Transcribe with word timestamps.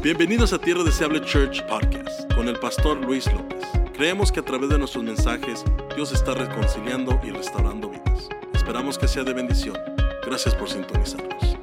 Bienvenidos 0.00 0.52
a 0.52 0.60
Tierra 0.60 0.84
Deseable 0.84 1.20
Church 1.22 1.66
Podcast 1.66 2.32
con 2.32 2.46
el 2.46 2.56
pastor 2.60 2.98
Luis 2.98 3.26
López. 3.32 3.64
Creemos 3.94 4.30
que 4.30 4.38
a 4.38 4.44
través 4.44 4.70
de 4.70 4.78
nuestros 4.78 5.02
mensajes 5.02 5.64
Dios 5.96 6.12
está 6.12 6.34
reconciliando 6.34 7.18
y 7.24 7.30
restaurando 7.30 7.90
vidas. 7.90 8.28
Esperamos 8.54 8.96
que 8.96 9.08
sea 9.08 9.24
de 9.24 9.32
bendición. 9.32 9.76
Gracias 10.24 10.54
por 10.54 10.70
sintonizarnos. 10.70 11.58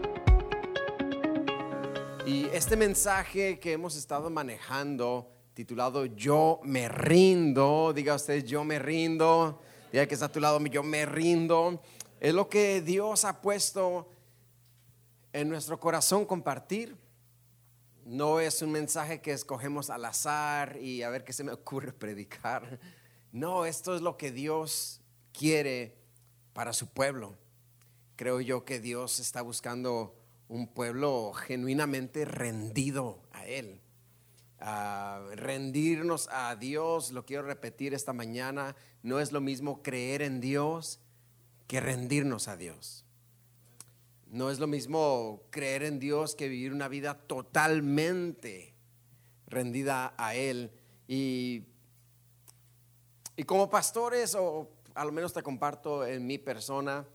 Y 2.25 2.47
este 2.47 2.75
mensaje 2.75 3.57
que 3.57 3.71
hemos 3.71 3.95
estado 3.95 4.29
manejando, 4.29 5.31
titulado 5.53 6.05
Yo 6.05 6.59
me 6.65 6.89
rindo, 6.89 7.93
diga 7.93 8.15
usted, 8.15 8.43
yo 8.43 8.65
me 8.65 8.79
rindo, 8.79 9.61
diga 9.93 10.05
que 10.07 10.13
está 10.13 10.25
a 10.25 10.31
tu 10.31 10.41
lado, 10.41 10.59
yo 10.65 10.83
me 10.83 11.05
rindo, 11.05 11.81
es 12.19 12.33
lo 12.33 12.49
que 12.49 12.81
Dios 12.81 13.23
ha 13.23 13.41
puesto 13.41 14.09
en 15.31 15.47
nuestro 15.47 15.79
corazón 15.79 16.25
compartir. 16.25 17.04
No 18.05 18.39
es 18.39 18.61
un 18.61 18.71
mensaje 18.71 19.19
que 19.19 19.31
escogemos 19.31 19.89
al 19.89 20.05
azar 20.05 20.77
y 20.79 21.01
a 21.01 21.09
ver 21.09 21.23
qué 21.23 21.33
se 21.33 21.43
me 21.43 21.51
ocurre 21.51 21.91
predicar. 21.99 22.79
No, 23.31 23.65
esto 23.65 23.95
es 23.95 24.01
lo 24.01 24.15
que 24.15 24.31
Dios 24.31 25.01
quiere 25.33 25.97
para 26.53 26.71
su 26.71 26.87
pueblo. 26.87 27.35
Creo 28.15 28.41
yo 28.41 28.63
que 28.63 28.79
Dios 28.79 29.19
está 29.19 29.41
buscando 29.41 30.15
un 30.47 30.67
pueblo 30.67 31.33
genuinamente 31.33 32.25
rendido 32.25 33.23
a 33.31 33.45
Él. 33.47 33.81
rendirnos 35.35 36.29
a 36.31 36.55
Dios, 36.55 37.11
lo 37.11 37.25
quiero 37.25 37.43
repetir 37.43 37.95
esta 37.95 38.13
mañana, 38.13 38.75
no 39.01 39.19
es 39.19 39.31
lo 39.31 39.41
mismo 39.41 39.81
creer 39.81 40.21
en 40.21 40.39
Dios 40.41 40.99
que 41.67 41.79
rendirnos 41.79 42.47
a 42.47 42.55
Dios. 42.55 43.04
No 44.27 44.49
es 44.49 44.59
lo 44.59 44.67
mismo 44.67 45.43
creer 45.49 45.83
en 45.83 45.99
Dios 45.99 46.35
que 46.35 46.49
vivir 46.49 46.73
una 46.73 46.87
vida 46.87 47.15
totalmente 47.15 48.73
rendida 49.47 50.13
a 50.17 50.35
Él. 50.35 50.71
Y, 51.07 51.63
y 53.37 53.43
como 53.43 53.69
pastores, 53.69 54.35
o 54.35 54.69
al 54.95 55.11
menos 55.11 55.33
te 55.33 55.43
comparto 55.43 56.05
en 56.05 56.25
mi 56.25 56.37
persona, 56.37 57.05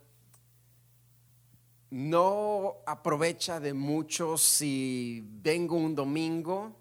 no 1.90 2.76
aprovecha 2.86 3.58
de 3.58 3.74
mucho 3.74 4.38
si 4.38 5.24
vengo 5.42 5.76
un 5.76 5.94
domingo 5.94 6.76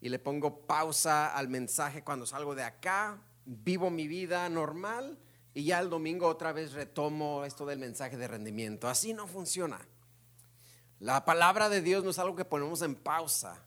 y 0.00 0.10
le 0.10 0.18
pongo 0.18 0.66
pausa 0.66 1.34
al 1.34 1.48
mensaje 1.48 2.02
cuando 2.04 2.26
salgo 2.26 2.54
de 2.54 2.62
acá, 2.62 3.18
vivo 3.46 3.90
mi 3.90 4.06
vida 4.06 4.48
normal 4.48 5.18
y 5.52 5.64
ya 5.64 5.80
el 5.80 5.90
domingo 5.90 6.26
otra 6.26 6.52
vez 6.52 6.72
retomo 6.72 7.44
esto 7.44 7.66
del 7.66 7.78
mensaje 7.78 8.16
de 8.16 8.28
rendimiento. 8.28 8.88
Así 8.88 9.12
no 9.12 9.26
funciona. 9.26 9.80
La 11.00 11.24
palabra 11.24 11.68
de 11.68 11.80
Dios 11.80 12.04
no 12.04 12.10
es 12.10 12.18
algo 12.18 12.36
que 12.36 12.44
ponemos 12.44 12.82
en 12.82 12.94
pausa. 12.94 13.64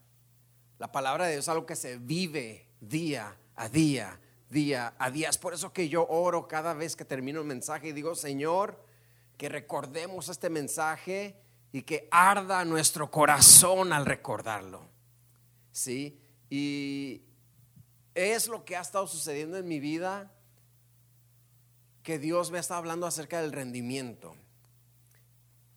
La 0.77 0.91
palabra 0.91 1.25
de 1.25 1.33
Dios 1.33 1.45
es 1.45 1.49
algo 1.49 1.65
que 1.65 1.75
se 1.75 1.97
vive 1.97 2.69
día 2.79 3.35
a 3.55 3.67
día, 3.67 4.19
día 4.49 4.93
a 4.97 5.11
día. 5.11 5.29
Es 5.29 5.37
por 5.37 5.53
eso 5.53 5.73
que 5.73 5.89
yo 5.89 6.07
oro 6.07 6.47
cada 6.47 6.73
vez 6.73 6.95
que 6.95 7.05
termino 7.05 7.41
el 7.41 7.47
mensaje 7.47 7.89
y 7.89 7.91
digo, 7.91 8.15
Señor, 8.15 8.85
que 9.37 9.49
recordemos 9.49 10.29
este 10.29 10.49
mensaje 10.49 11.35
y 11.71 11.81
que 11.81 12.07
arda 12.11 12.63
nuestro 12.63 13.11
corazón 13.11 13.91
al 13.91 14.05
recordarlo. 14.05 14.87
¿Sí? 15.71 16.21
Y 16.49 17.23
es 18.13 18.47
lo 18.47 18.63
que 18.63 18.77
ha 18.77 18.81
estado 18.81 19.07
sucediendo 19.07 19.57
en 19.57 19.67
mi 19.67 19.79
vida 19.79 20.31
que 22.03 22.19
Dios 22.19 22.51
me 22.51 22.59
está 22.59 22.77
hablando 22.77 23.07
acerca 23.07 23.41
del 23.41 23.51
rendimiento, 23.51 24.35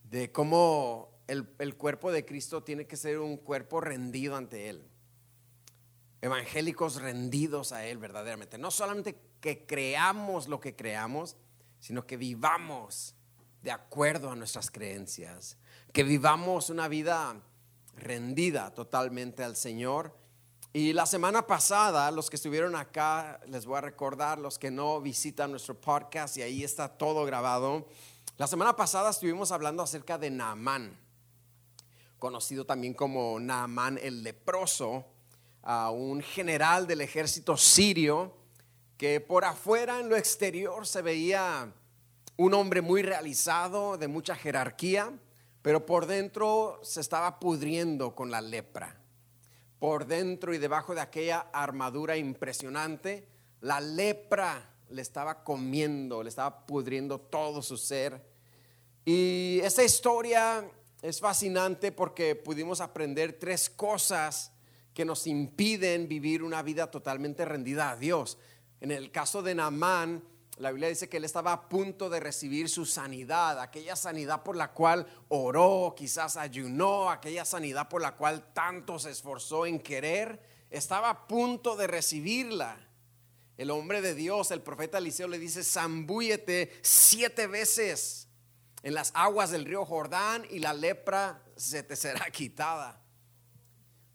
de 0.05 0.33
cómo 0.33 1.09
el, 1.29 1.49
el, 1.59 1.77
cuerpo 1.77 2.13
de 2.13 2.25
Cristo 2.25 2.63
tiene 2.63 2.87
que 2.87 2.97
ser 2.97 3.19
un 3.21 3.37
cuerpo 3.37 3.81
rendido 3.81 4.37
ante 4.37 4.69
Él. 4.69 4.89
Evangélicos 6.21 7.01
rendidos 7.01 7.73
a 7.73 7.87
Él 7.87 7.99
verdaderamente. 7.99 8.59
No 8.59 8.71
solamente 8.71 9.17
que 9.41 9.67
creamos 9.67 10.49
lo 10.49 10.61
que 10.61 10.75
creamos, 10.75 11.37
sino 11.79 12.07
que 12.07 12.17
vivamos 12.17 13.15
de 13.63 13.71
acuerdo 13.71 14.31
a 14.31 14.37
nuestras 14.37 14.71
creencias. 14.71 15.59
Que 15.93 16.03
vivamos 16.03 16.71
una 16.71 16.89
vida 16.89 17.41
rendida 17.97 18.75
totalmente 18.75 19.43
al 19.45 19.57
Señor 19.57 20.17
y 20.79 20.93
la 20.93 21.07
semana 21.07 21.47
pasada, 21.47 22.11
los 22.11 22.29
que 22.29 22.37
estuvieron 22.37 22.77
acá, 22.77 23.41
les 23.47 23.65
voy 23.65 23.79
a 23.79 23.81
recordar, 23.81 24.39
los 24.39 24.59
que 24.59 24.71
no 24.71 25.01
visitan 25.01 25.51
nuestro 25.51 25.81
podcast 25.81 26.37
y 26.37 26.43
ahí 26.43 26.63
está 26.63 26.87
todo 26.99 27.25
grabado. 27.25 27.89
La 28.37 28.47
semana 28.47 28.77
pasada 28.77 29.09
estuvimos 29.09 29.53
hablando 29.53 29.83
acerca 29.83 30.19
de 30.19 30.29
Naamán, 30.29 30.95
conocido 32.19 32.67
también 32.67 32.93
como 32.93 33.41
Naamán 33.41 33.99
el 34.03 34.23
leproso, 34.23 35.07
un 35.95 36.21
general 36.21 36.87
del 36.87 37.01
ejército 37.01 37.57
sirio 37.57 38.37
que 38.99 39.23
por 39.23 39.47
afuera 39.47 39.99
en 39.99 40.11
lo 40.11 40.17
exterior 40.17 40.87
se 40.87 41.01
veía 41.01 41.73
un 42.37 42.53
hombre 42.53 42.83
muy 42.83 43.01
realizado, 43.01 43.97
de 43.97 44.09
mucha 44.09 44.37
jerarquía, 44.37 45.11
pero 45.63 45.87
por 45.87 46.05
dentro 46.05 46.79
se 46.83 47.01
estaba 47.01 47.41
pudriendo 47.41 48.15
con 48.15 48.31
la 48.31 48.43
lepra 48.43 49.06
por 49.79 50.07
dentro 50.07 50.55
y 50.55 50.59
debajo 50.59 50.95
de 50.95 51.01
aquella 51.01 51.47
armadura 51.53 52.17
impresionante, 52.17 53.29
la 53.61 53.81
lepra 53.81 54.75
le 54.91 55.03
estaba 55.03 55.43
comiendo, 55.43 56.23
le 56.23 56.29
estaba 56.29 56.67
pudriendo 56.67 57.19
todo 57.21 57.63
su 57.63 57.77
ser. 57.77 58.25
Y 59.05 59.61
esta 59.63 59.85
historia 59.85 60.69
es 61.03 61.21
fascinante 61.21 61.93
porque 61.93 62.35
pudimos 62.35 62.81
aprender 62.81 63.39
tres 63.39 63.69
cosas 63.69 64.53
que 64.95 65.05
nos 65.05 65.27
impiden 65.27 66.09
vivir 66.09 66.43
una 66.43 66.63
vida 66.63 66.91
totalmente 66.91 67.45
rendida 67.45 67.91
a 67.91 67.97
Dios. 67.97 68.39
En 68.81 68.91
el 68.91 69.11
caso 69.11 69.43
de 69.43 69.55
Naamán, 69.55 70.23
la 70.59 70.71
Biblia 70.71 70.89
dice 70.89 71.09
que 71.09 71.19
él 71.19 71.25
estaba 71.25 71.53
a 71.53 71.69
punto 71.69 72.09
de 72.09 72.19
recibir 72.19 72.71
su 72.71 72.87
sanidad, 72.87 73.61
aquella 73.61 73.95
sanidad 73.95 74.43
por 74.43 74.57
la 74.57 74.73
cual 74.73 75.07
oró, 75.29 75.95
quizás 75.95 76.39
ayunó, 76.39 77.11
aquella 77.11 77.45
sanidad 77.45 77.89
por 77.89 78.01
la 78.01 78.17
cual 78.17 78.55
tanto 78.55 78.99
se 78.99 79.11
esforzó 79.11 79.67
en 79.67 79.79
querer, 79.79 80.41
estaba 80.71 81.11
a 81.11 81.27
punto 81.27 81.77
de 81.77 81.87
recibirla. 81.87 82.89
El 83.59 83.71
hombre 83.71 84.01
de 84.01 84.15
Dios, 84.15 84.51
el 84.51 84.63
profeta 84.63 84.99
Eliseo 84.99 85.29
le 85.29 85.39
dice, 85.39 85.63
zambúyete 85.63 86.73
siete 86.83 87.47
veces 87.47 88.29
en 88.83 88.95
las 88.95 89.11
aguas 89.15 89.51
del 89.51 89.65
río 89.65 89.85
Jordán 89.85 90.47
y 90.51 90.59
la 90.59 90.73
lepra 90.73 91.43
se 91.57 91.83
te 91.83 91.97
será 91.97 92.25
quitada. 92.33 93.03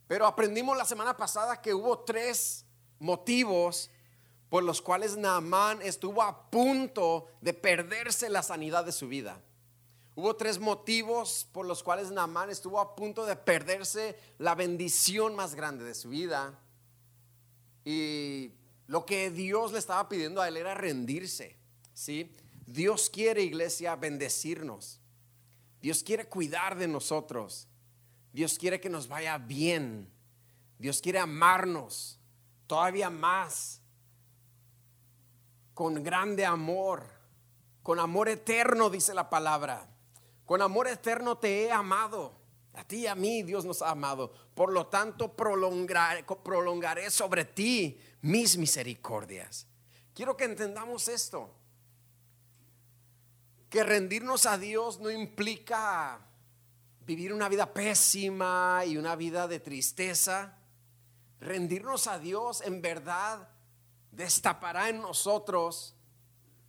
Pero 0.07 0.25
aprendimos 0.25 0.75
la 0.75 0.85
semana 0.85 1.15
pasada 1.15 1.61
que 1.61 1.73
hubo 1.73 1.99
tres 1.99 2.65
motivos 2.99 3.91
por 4.51 4.65
los 4.65 4.81
cuales 4.81 5.15
Naamán 5.15 5.81
estuvo 5.81 6.21
a 6.21 6.51
punto 6.51 7.27
de 7.39 7.53
perderse 7.53 8.29
la 8.29 8.43
sanidad 8.43 8.83
de 8.83 8.91
su 8.91 9.07
vida. 9.07 9.41
Hubo 10.13 10.35
tres 10.35 10.59
motivos 10.59 11.47
por 11.53 11.65
los 11.65 11.81
cuales 11.83 12.11
Naamán 12.11 12.49
estuvo 12.49 12.81
a 12.81 12.93
punto 12.93 13.25
de 13.25 13.37
perderse 13.37 14.19
la 14.39 14.53
bendición 14.53 15.37
más 15.37 15.55
grande 15.55 15.85
de 15.85 15.95
su 15.95 16.09
vida. 16.09 16.59
Y 17.85 18.51
lo 18.87 19.05
que 19.05 19.31
Dios 19.31 19.71
le 19.71 19.79
estaba 19.79 20.09
pidiendo 20.09 20.41
a 20.41 20.49
él 20.49 20.57
era 20.57 20.73
rendirse. 20.73 21.55
¿sí? 21.93 22.35
Dios 22.65 23.09
quiere, 23.09 23.43
iglesia, 23.43 23.95
bendecirnos. 23.95 24.99
Dios 25.81 26.03
quiere 26.03 26.25
cuidar 26.27 26.77
de 26.77 26.89
nosotros. 26.89 27.69
Dios 28.33 28.59
quiere 28.59 28.81
que 28.81 28.89
nos 28.89 29.07
vaya 29.07 29.37
bien. 29.37 30.11
Dios 30.77 30.99
quiere 30.99 31.19
amarnos 31.19 32.19
todavía 32.67 33.09
más 33.09 33.80
con 35.73 36.03
grande 36.03 36.45
amor, 36.45 37.03
con 37.83 37.99
amor 37.99 38.29
eterno, 38.29 38.89
dice 38.89 39.13
la 39.13 39.29
palabra. 39.29 39.87
Con 40.45 40.61
amor 40.61 40.87
eterno 40.87 41.37
te 41.37 41.63
he 41.63 41.71
amado. 41.71 42.39
A 42.73 42.83
ti 42.83 42.99
y 42.99 43.07
a 43.07 43.15
mí 43.15 43.43
Dios 43.43 43.65
nos 43.65 43.81
ha 43.81 43.91
amado. 43.91 44.31
Por 44.55 44.71
lo 44.71 44.87
tanto, 44.87 45.33
prolongaré, 45.35 46.23
prolongaré 46.23 47.09
sobre 47.09 47.45
ti 47.45 47.99
mis 48.21 48.57
misericordias. 48.57 49.67
Quiero 50.13 50.37
que 50.37 50.45
entendamos 50.45 51.07
esto. 51.07 51.53
Que 53.69 53.83
rendirnos 53.83 54.45
a 54.45 54.57
Dios 54.57 54.99
no 54.99 55.09
implica 55.09 56.19
vivir 57.05 57.33
una 57.33 57.49
vida 57.49 57.73
pésima 57.73 58.83
y 58.85 58.97
una 58.97 59.15
vida 59.15 59.47
de 59.47 59.59
tristeza. 59.59 60.57
Rendirnos 61.39 62.07
a 62.07 62.19
Dios 62.19 62.61
en 62.61 62.81
verdad 62.81 63.50
destapará 64.11 64.89
en 64.89 65.01
nosotros, 65.01 65.95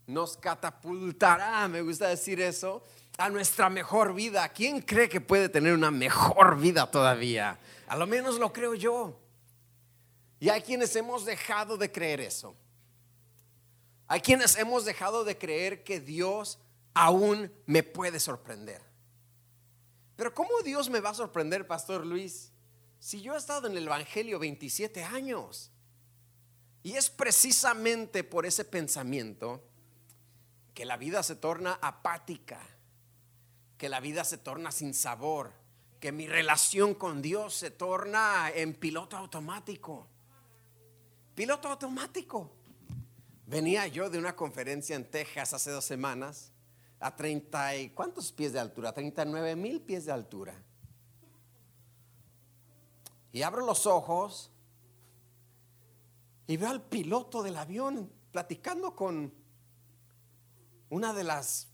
nos 0.07 0.37
catapultará, 0.37 1.67
me 1.69 1.83
gusta 1.83 2.09
decir 2.09 2.41
eso, 2.41 2.83
a 3.19 3.29
nuestra 3.29 3.69
mejor 3.69 4.15
vida. 4.15 4.49
¿Quién 4.49 4.81
cree 4.81 5.09
que 5.09 5.21
puede 5.21 5.49
tener 5.49 5.75
una 5.75 5.91
mejor 5.91 6.59
vida 6.59 6.91
todavía? 6.91 7.59
A 7.87 7.97
lo 7.97 8.07
menos 8.07 8.39
lo 8.39 8.53
creo 8.53 8.75
yo. 8.75 9.19
Y 10.41 10.49
hay 10.49 10.63
quienes 10.63 10.95
hemos 10.97 11.25
dejado 11.25 11.77
de 11.77 11.93
creer 11.93 12.21
eso. 12.21 12.57
Hay 14.09 14.21
quienes 14.21 14.57
hemos 14.57 14.85
dejado 14.85 15.25
de 15.25 15.39
creer 15.39 15.85
que 15.85 16.01
Dios 16.01 16.59
aún 16.95 17.53
me 17.67 17.83
puede 17.83 18.21
sorprender. 18.21 18.83
Pero 20.17 20.35
¿cómo 20.35 20.51
Dios 20.65 20.91
me 20.91 21.01
va 21.01 21.11
a 21.11 21.15
sorprender, 21.15 21.67
Pastor 21.67 22.07
Luis? 22.07 22.53
Si 22.99 23.23
yo 23.23 23.35
he 23.35 23.39
estado 23.39 23.67
en 23.67 23.77
el 23.77 23.87
Evangelio 23.87 24.39
27 24.39 25.03
años. 25.03 25.72
Y 26.83 26.95
es 26.95 27.11
precisamente 27.11 28.25
por 28.25 28.45
ese 28.45 28.65
pensamiento 28.65 29.63
que 30.75 30.85
la 30.85 30.97
vida 30.97 31.23
se 31.23 31.37
torna 31.37 31.79
apática, 31.81 32.61
que 33.79 33.89
la 33.89 34.01
vida 34.01 34.25
se 34.25 34.39
torna 34.39 34.73
sin 34.73 34.95
sabor, 34.95 35.53
que 36.01 36.13
mi 36.13 36.27
relación 36.27 36.95
con 36.95 37.23
Dios 37.23 37.55
se 37.55 37.71
torna 37.71 38.51
en 38.55 38.75
piloto 38.75 39.17
automático. 39.17 40.09
Piloto 41.35 41.69
automático. 41.69 42.51
Venía 43.47 43.87
yo 43.87 44.11
de 44.11 44.19
una 44.19 44.35
conferencia 44.35 44.97
en 44.97 45.09
Texas 45.09 45.53
hace 45.53 45.71
dos 45.71 45.85
semanas 45.85 46.53
a 46.99 47.15
30 47.15 47.77
y 47.77 47.91
cuántos 47.91 48.33
pies 48.33 48.53
de 48.53 48.61
altura, 48.61 48.93
39 48.93 49.57
mil 49.57 49.81
pies 49.81 50.07
de 50.07 50.13
altura. 50.13 50.55
Y 53.33 53.43
abro 53.43 53.67
los 53.67 53.87
ojos 53.87 54.52
y 56.53 56.59
veo 56.59 56.69
al 56.69 56.83
piloto 56.83 57.43
del 57.43 57.57
avión 57.57 58.13
platicando 58.31 58.95
con 58.95 59.33
una 60.91 61.15
de 61.15 61.25
las 61.25 61.69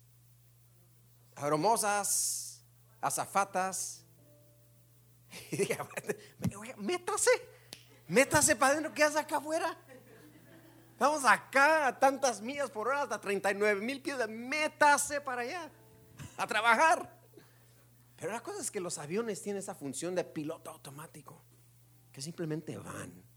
aromosas 1.35 2.65
azafatas 3.01 4.05
y 5.51 5.57
dije, 5.57 5.77
métase, 6.77 7.31
métase 8.07 8.55
para 8.55 8.75
adentro, 8.75 8.95
¿qué 8.95 9.03
hace 9.03 9.19
acá 9.19 9.39
afuera? 9.39 9.77
Vamos 10.97 11.25
acá 11.25 11.89
a 11.89 11.99
tantas 11.99 12.41
millas 12.41 12.71
por 12.71 12.87
hora, 12.87 13.03
hasta 13.03 13.21
39 13.21 13.81
mil 13.81 14.01
pies, 14.01 14.17
métase 14.29 15.21
para 15.21 15.43
allá, 15.43 15.73
a 16.37 16.47
trabajar. 16.47 17.19
Pero 18.17 18.31
la 18.31 18.45
cosa 18.45 18.61
es 18.61 18.71
que 18.71 18.79
los 18.79 18.97
aviones 18.99 19.43
tienen 19.43 19.59
esa 19.59 19.75
función 19.75 20.15
de 20.15 20.23
piloto 20.23 20.71
automático, 20.71 21.43
que 22.13 22.23
simplemente 22.23 22.79
van. 22.79 23.28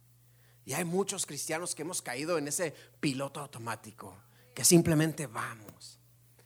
Y 0.66 0.74
hay 0.74 0.86
muchos 0.86 1.26
cristianos 1.26 1.74
que 1.74 1.82
hemos 1.82 2.02
caído 2.02 2.38
en 2.38 2.48
ese 2.48 2.74
piloto 3.00 3.40
automático, 3.40 4.16
que 4.54 4.64
simplemente 4.64 5.28
vamos 5.28 6.00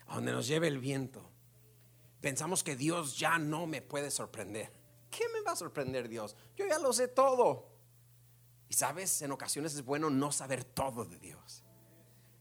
a 0.08 0.16
donde 0.16 0.32
nos 0.32 0.48
lleve 0.48 0.68
el 0.68 0.80
viento. 0.80 1.30
Pensamos 2.22 2.64
que 2.64 2.76
Dios 2.76 3.18
ya 3.18 3.38
no 3.38 3.68
me 3.68 3.82
puede 3.82 4.10
sorprender. 4.10 4.72
¿Qué 5.10 5.26
me 5.34 5.42
va 5.42 5.52
a 5.52 5.56
sorprender 5.56 6.10
Dios? 6.10 6.36
Yo 6.56 6.66
ya 6.68 6.80
lo 6.80 6.92
sé 6.92 7.08
todo. 7.08 7.70
Y 8.70 8.74
sabes, 8.74 9.22
en 9.22 9.32
ocasiones 9.32 9.76
es 9.76 9.86
bueno 9.86 10.10
no 10.10 10.32
saber 10.32 10.64
todo 10.64 11.06
de 11.06 11.20
Dios. 11.20 11.64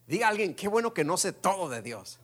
Diga 0.06 0.26
a 0.26 0.30
alguien, 0.30 0.54
qué 0.54 0.68
bueno 0.68 0.94
que 0.94 1.04
no 1.04 1.16
sé 1.16 1.32
todo 1.32 1.68
de 1.68 1.82
Dios. 1.82 2.18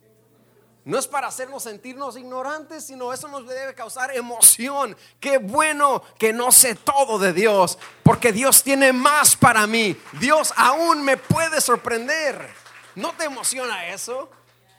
No 0.91 0.99
es 0.99 1.07
para 1.07 1.29
hacernos 1.29 1.63
sentirnos 1.63 2.17
ignorantes, 2.17 2.85
sino 2.85 3.13
eso 3.13 3.29
nos 3.29 3.47
debe 3.47 3.77
causar 3.77 4.13
emoción. 4.13 4.97
Qué 5.21 5.39
bueno 5.39 6.03
que 6.19 6.33
no 6.33 6.51
sé 6.51 6.75
todo 6.75 7.17
de 7.21 7.33
Dios, 7.33 7.79
porque 8.03 8.33
Dios 8.33 8.65
tiene 8.65 8.93
más 8.93 9.37
para 9.37 9.69
mí. 9.69 9.97
Dios 10.19 10.53
aún 10.57 11.05
me 11.05 11.17
puede 11.17 11.61
sorprender. 11.61 12.45
¿No 12.97 13.13
te 13.13 13.27
emociona 13.27 13.87
eso? 13.87 14.33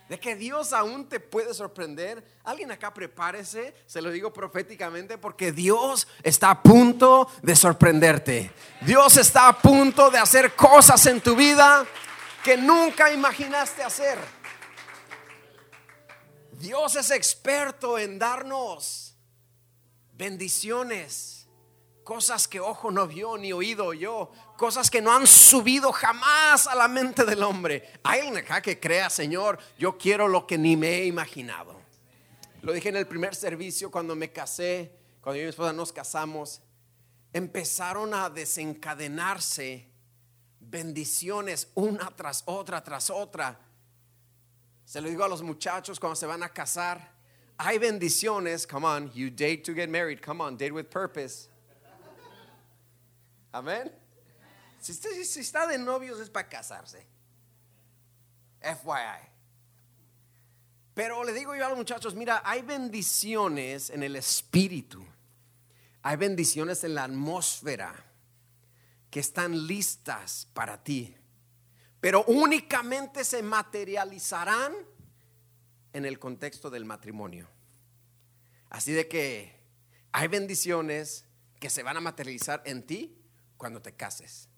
de 0.10 0.20
que 0.20 0.36
Dios 0.36 0.74
aún 0.74 1.08
te 1.08 1.22
puede 1.22 1.54
sorprender. 1.54 2.22
Alguien 2.44 2.70
acá 2.70 2.94
prepárese, 2.94 3.74
se 3.86 4.02
lo 4.02 4.12
digo 4.12 4.34
proféticamente, 4.34 5.18
porque 5.18 5.54
Dios 5.54 6.06
está 6.22 6.50
a 6.50 6.62
punto 6.62 7.30
de 7.42 7.56
sorprenderte. 7.56 8.52
Dios 8.82 9.16
está 9.16 9.48
a 9.48 9.58
punto 9.58 10.12
de 10.12 10.18
hacer 10.18 10.54
cosas 10.54 11.06
en 11.06 11.22
tu 11.22 11.34
vida 11.38 11.86
que 12.44 12.58
nunca 12.58 13.14
imaginaste 13.14 13.84
hacer. 13.84 14.41
Dios 16.62 16.96
es 16.96 17.12
experto 17.12 17.98
en 17.98 18.20
darnos 18.20 19.18
bendiciones 20.14 21.42
cosas 22.04 22.48
que 22.48 22.60
ojo 22.60 22.92
no 22.92 23.08
vio 23.08 23.38
ni 23.38 23.54
oído 23.54 23.86
oyó, 23.86 24.30
cosas 24.58 24.90
que 24.90 25.02
no 25.02 25.12
han 25.12 25.26
subido 25.26 25.92
jamás 25.92 26.68
a 26.68 26.76
la 26.76 26.88
mente 26.88 27.26
del 27.26 27.42
hombre. 27.44 27.90
Hay 28.04 28.20
alguien 28.20 28.38
acá 28.38 28.62
que 28.62 28.80
crea, 28.80 29.10
Señor, 29.10 29.60
yo 29.78 29.98
quiero 29.98 30.28
lo 30.28 30.46
que 30.46 30.58
ni 30.58 30.76
me 30.76 31.00
he 31.00 31.06
imaginado. 31.06 31.80
Lo 32.62 32.74
dije 32.74 32.90
en 32.90 32.98
el 32.98 33.08
primer 33.08 33.34
servicio 33.34 33.90
cuando 33.90 34.16
me 34.16 34.32
casé, 34.32 34.92
cuando 35.22 35.38
yo 35.38 35.44
y 35.44 35.46
mi 35.46 35.50
esposa 35.50 35.74
nos 35.74 35.92
casamos, 35.92 36.62
empezaron 37.34 38.14
a 38.14 38.30
desencadenarse 38.30 39.90
bendiciones 40.60 41.70
una 41.74 42.16
tras 42.16 42.44
otra, 42.46 42.84
tras 42.84 43.10
otra. 43.10 43.60
Se 44.92 45.00
lo 45.00 45.08
digo 45.08 45.24
a 45.24 45.30
los 45.30 45.42
muchachos 45.42 46.02
cuando 46.02 46.18
se 46.18 46.26
van 46.26 46.44
a 46.44 46.50
casar. 46.50 47.14
Hay 47.58 47.78
bendiciones, 47.78 48.68
come 48.68 48.86
on, 48.86 49.10
you 49.14 49.30
date 49.30 49.64
to 49.64 49.74
get 49.74 49.90
married, 49.90 50.22
come 50.22 50.42
on, 50.42 50.58
date 50.58 50.74
with 50.74 50.90
purpose. 50.90 51.48
Amén. 53.54 53.90
Si, 54.82 54.92
está 55.40 55.66
de 55.66 55.78
novios 55.78 56.20
es 56.20 56.30
para 56.30 56.50
casarse. 56.50 57.08
FYI. 58.60 59.30
Pero 60.94 61.24
le 61.24 61.32
digo 61.32 61.56
yo 61.56 61.66
a 61.66 61.70
los 61.70 61.78
muchachos, 61.78 62.14
mira, 62.14 62.42
hay 62.44 62.62
bendiciones 62.62 63.92
en 63.92 64.04
el 64.04 64.18
espíritu. 64.18 65.06
Hay 66.04 66.18
bendiciones 66.18 66.84
en 66.84 66.96
la 66.96 67.06
atmósfera 67.06 67.96
que 69.10 69.22
están 69.22 69.68
listas 69.68 70.50
para 70.54 70.84
ti. 70.84 71.16
Pero 72.02 72.26
únicamente 72.26 73.24
se 73.24 73.42
materializarán 73.42 74.74
en 75.94 76.06
el 76.06 76.20
contexto 76.20 76.70
del 76.70 76.84
matrimonio. 76.84 77.48
Así 78.70 78.92
de 78.92 79.08
que 79.08 79.62
hay 80.12 80.28
bendiciones 80.28 81.26
que 81.60 81.70
se 81.70 81.84
van 81.84 81.98
a 81.98 82.02
materializar 82.02 82.64
en 82.66 82.86
ti 82.86 83.16
cuando 83.56 83.82
te 83.82 83.94
cases. 83.94 84.50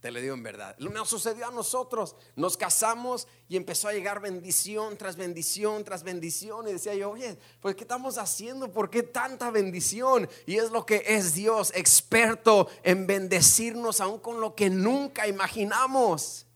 Te 0.00 0.10
lo 0.12 0.20
digo 0.20 0.34
en 0.34 0.42
verdad. 0.42 0.76
Lo 0.78 0.90
Nos 0.90 1.08
sucedió 1.08 1.46
a 1.46 1.50
nosotros. 1.50 2.16
Nos 2.36 2.56
casamos 2.56 3.26
y 3.48 3.56
empezó 3.56 3.88
a 3.88 3.92
llegar 3.92 4.20
bendición 4.20 4.96
tras 4.96 5.16
bendición 5.16 5.84
tras 5.84 6.02
bendición. 6.04 6.68
Y 6.68 6.72
decía 6.72 6.94
yo, 6.94 7.10
oye, 7.10 7.38
pues 7.60 7.74
¿qué 7.74 7.82
estamos 7.82 8.18
haciendo? 8.18 8.72
¿Por 8.72 8.90
qué 8.90 9.02
tanta 9.02 9.50
bendición? 9.50 10.28
Y 10.46 10.56
es 10.56 10.70
lo 10.70 10.86
que 10.86 11.04
es 11.06 11.34
Dios, 11.34 11.72
experto 11.74 12.68
en 12.82 13.06
bendecirnos 13.06 14.00
aún 14.00 14.20
con 14.20 14.40
lo 14.40 14.54
que 14.54 14.70
nunca 14.70 15.26
imaginamos. 15.26 16.47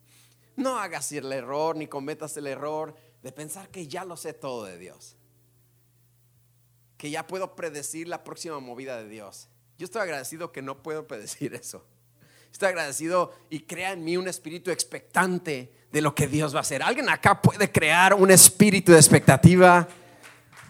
No 0.57 0.79
hagas 0.79 1.11
el 1.13 1.33
error 1.33 1.77
ni 1.77 1.87
cometas 1.87 2.37
el 2.37 2.47
error 2.47 2.95
de 3.23 3.33
pensar 3.33 3.69
que 3.69 3.87
ya 3.87 4.05
lo 4.05 4.17
sé 4.17 4.33
todo 4.33 4.65
de 4.65 4.79
Dios. 4.79 5.17
Que 6.97 7.11
ya 7.11 7.27
puedo 7.27 7.55
predecir 7.57 8.09
la 8.09 8.23
próxima 8.23 8.61
movida 8.61 8.99
de 8.99 9.09
Dios. 9.09 9.49
Yo 9.79 9.85
estoy 9.85 10.03
agradecido 10.03 10.53
que 10.53 10.63
no 10.63 10.83
puedo 10.83 11.07
predecir 11.07 11.55
eso. 11.55 11.85
Estoy 12.53 12.69
agradecido 12.69 13.33
y 13.49 13.61
crea 13.61 13.93
en 13.93 14.05
mí 14.05 14.17
un 14.17 14.29
espíritu 14.29 14.71
expectante 14.71 15.73
de 15.91 16.01
lo 16.01 16.15
que 16.15 16.27
Dios 16.27 16.55
va 16.55 16.59
a 16.59 16.61
hacer. 16.61 16.83
¿Alguien 16.83 17.09
acá 17.09 17.41
puede 17.41 17.71
crear 17.71 18.15
un 18.15 18.31
espíritu 18.31 18.93
de 18.93 18.99
expectativa? 18.99 19.89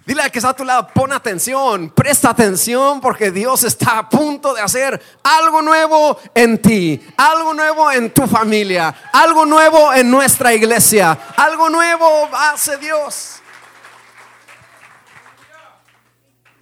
Dile 0.05 0.23
al 0.23 0.33
que 0.33 0.41
está 0.41 0.51
a 0.51 0.57
tu 0.57 0.65
lado, 0.65 0.89
pon 0.93 1.13
atención, 1.13 1.91
presta 1.91 2.31
atención 2.31 3.01
porque 3.01 3.31
Dios 3.31 3.63
está 3.63 3.99
a 3.99 4.09
punto 4.09 4.53
de 4.53 4.61
hacer 4.61 5.01
algo 5.23 5.63
nuevo 5.63 6.19
en 6.35 6.61
ti, 6.61 7.01
algo 7.17 7.55
nuevo 7.55 7.91
en 7.91 8.13
tu 8.13 8.27
familia, 8.27 9.11
algo 9.13 9.47
nuevo 9.47 9.93
en 9.93 10.11
nuestra 10.11 10.53
iglesia, 10.53 11.13
algo 11.37 11.71
nuevo 11.71 12.29
hace 12.33 12.79
Dios. 12.79 13.41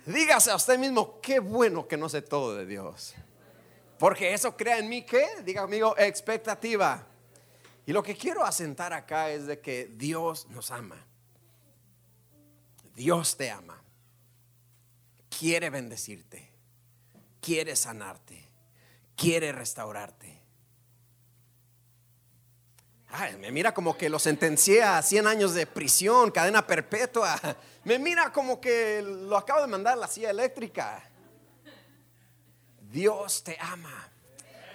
Dígase 0.05 0.51
a 0.51 0.57
usted 0.57 0.79
mismo, 0.79 1.19
qué 1.23 1.39
bueno 1.39 1.89
que 1.89 1.97
no 1.97 2.11
sé 2.11 2.21
todo 2.21 2.55
de 2.57 2.67
Dios. 2.67 3.15
Porque 3.99 4.35
eso 4.35 4.55
crea 4.55 4.79
en 4.79 4.89
mí 4.89 5.03
que, 5.03 5.27
diga 5.45 5.63
amigo, 5.63 5.95
expectativa. 5.97 7.07
Y 7.87 7.93
lo 7.93 8.03
que 8.03 8.17
quiero 8.17 8.45
asentar 8.45 8.93
acá 8.93 9.31
es 9.31 9.47
de 9.47 9.61
que 9.61 9.91
Dios 9.95 10.47
nos 10.51 10.71
ama. 10.71 10.97
Dios 13.01 13.39
te 13.39 13.51
ama. 13.51 13.83
Quiere 15.31 15.71
bendecirte. 15.71 16.53
Quiere 17.41 17.75
sanarte. 17.75 18.47
Quiere 19.17 19.53
restaurarte. 19.53 20.39
me 23.39 23.51
mira 23.53 23.73
como 23.73 23.97
que 23.97 24.11
lo 24.11 24.19
sentencié 24.19 24.83
a 24.83 25.01
100 25.01 25.27
años 25.27 25.55
de 25.55 25.67
prisión, 25.67 26.31
cadena 26.31 26.67
perpetua. 26.67 27.41
Me 27.85 27.99
mira 27.99 28.31
como 28.35 28.61
que 28.61 29.01
lo 29.01 29.39
acabo 29.39 29.63
de 29.63 29.69
mandar 29.69 29.95
a 29.95 30.01
la 30.01 30.07
silla 30.07 30.29
eléctrica. 30.29 31.03
Dios 32.83 33.43
te 33.43 33.57
ama. 33.61 34.11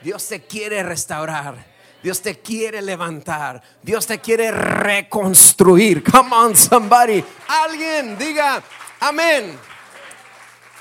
Dios 0.02 0.28
te 0.28 0.42
quiere 0.42 0.82
restaurar. 0.82 1.75
Dios 2.06 2.22
te 2.22 2.40
quiere 2.40 2.84
levantar. 2.84 3.64
Dios 3.82 4.06
te 4.06 4.20
quiere 4.20 4.52
reconstruir. 4.52 6.04
Come 6.04 6.36
on, 6.36 6.56
somebody. 6.56 7.26
Alguien 7.48 8.16
diga 8.16 8.64
amén. 9.00 9.58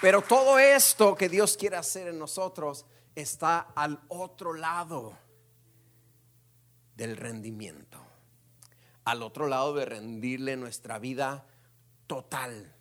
Pero 0.03 0.21
todo 0.21 0.59
esto 0.59 1.15
que 1.15 1.31
Dios 1.31 1.57
quiere 1.57 1.77
hacer 1.77 2.09
en 2.09 2.19
nosotros 2.19 2.85
está 3.15 3.61
al 3.75 3.99
otro 4.09 4.53
lado 4.53 5.17
del 6.95 7.17
rendimiento. 7.17 7.99
Al 9.07 9.23
otro 9.23 9.49
lado 9.49 9.73
de 9.73 9.87
rendirle 9.87 10.59
nuestra 10.59 10.99
vida 10.99 11.47
total 12.07 12.77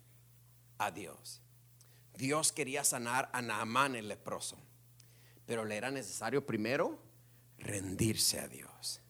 a 0.76 0.90
Dios. 0.90 1.40
Dios 2.12 2.52
quería 2.52 2.84
sanar 2.84 3.30
a 3.32 3.40
Naamán 3.40 3.96
el 3.96 4.06
leproso, 4.06 4.58
pero 5.46 5.64
le 5.64 5.78
era 5.78 5.90
necesario 5.90 6.44
primero 6.44 6.98
rendirse 7.58 8.40
a 8.40 8.48
Dios. 8.48 9.00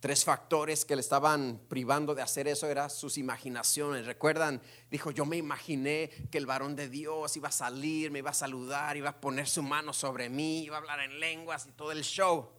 Tres 0.00 0.22
factores 0.22 0.84
que 0.84 0.96
le 0.96 1.00
estaban 1.00 1.62
privando 1.66 2.14
de 2.14 2.20
hacer 2.20 2.46
eso 2.46 2.68
eran 2.68 2.90
sus 2.90 3.16
imaginaciones. 3.16 4.04
Recuerdan, 4.04 4.60
dijo, 4.90 5.10
yo 5.10 5.24
me 5.24 5.38
imaginé 5.38 6.10
que 6.30 6.36
el 6.36 6.44
varón 6.44 6.76
de 6.76 6.90
Dios 6.90 7.36
iba 7.38 7.48
a 7.48 7.52
salir, 7.52 8.10
me 8.10 8.18
iba 8.18 8.30
a 8.30 8.34
saludar, 8.34 8.98
iba 8.98 9.08
a 9.08 9.20
poner 9.20 9.48
su 9.48 9.62
mano 9.62 9.94
sobre 9.94 10.28
mí, 10.28 10.64
iba 10.64 10.76
a 10.76 10.80
hablar 10.80 11.00
en 11.00 11.20
lenguas 11.20 11.66
y 11.66 11.72
todo 11.72 11.90
el 11.90 12.02
show. 12.02 12.50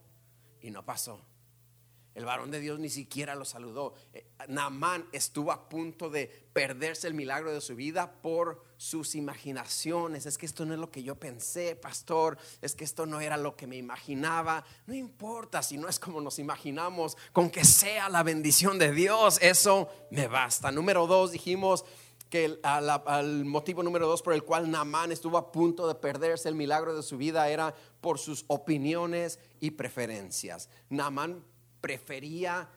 Y 0.59 0.71
no 0.71 0.83
pasó. 0.83 1.23
El 2.15 2.23
varón 2.23 2.49
de 2.49 2.61
Dios 2.61 2.79
ni 2.79 2.89
siquiera 2.89 3.35
lo 3.35 3.43
saludó. 3.43 3.93
Eh, 4.13 4.25
Naamán 4.47 5.05
estuvo 5.11 5.51
a 5.51 5.67
punto 5.67 6.09
de 6.09 6.27
perderse 6.53 7.07
el 7.07 7.13
milagro 7.13 7.51
de 7.53 7.59
su 7.59 7.75
vida 7.75 8.21
por 8.21 8.63
sus 8.77 9.15
imaginaciones. 9.15 10.25
Es 10.25 10.37
que 10.37 10.45
esto 10.45 10.65
no 10.65 10.73
es 10.73 10.79
lo 10.79 10.89
que 10.89 11.03
yo 11.03 11.15
pensé, 11.15 11.75
pastor. 11.75 12.37
Es 12.61 12.73
que 12.73 12.85
esto 12.85 13.05
no 13.05 13.19
era 13.19 13.35
lo 13.35 13.57
que 13.57 13.67
me 13.67 13.75
imaginaba. 13.75 14.63
No 14.87 14.93
importa 14.93 15.61
si 15.61 15.77
no 15.77 15.89
es 15.89 15.99
como 15.99 16.21
nos 16.21 16.39
imaginamos. 16.39 17.17
Con 17.33 17.49
que 17.49 17.65
sea 17.65 18.07
la 18.07 18.23
bendición 18.23 18.79
de 18.79 18.93
Dios, 18.93 19.37
eso 19.41 19.89
me 20.09 20.29
basta. 20.29 20.71
Número 20.71 21.07
dos, 21.07 21.33
dijimos 21.33 21.83
que 22.29 22.45
el, 22.45 22.59
al, 22.63 23.43
motivo 23.43 23.83
número 23.83 24.07
dos 24.07 24.21
por 24.21 24.33
el 24.33 24.43
cual 24.43 24.71
Naamán 24.71 25.11
estuvo 25.11 25.37
a 25.37 25.51
punto 25.51 25.85
de 25.85 25.95
perderse 25.95 26.47
el 26.47 26.55
milagro 26.55 26.95
de 26.95 27.03
su 27.03 27.17
vida 27.17 27.49
era 27.49 27.75
por 27.99 28.19
sus 28.19 28.45
opiniones 28.47 29.37
y 29.59 29.71
preferencias. 29.71 30.69
Naamán 30.89 31.43
prefería 31.85 32.67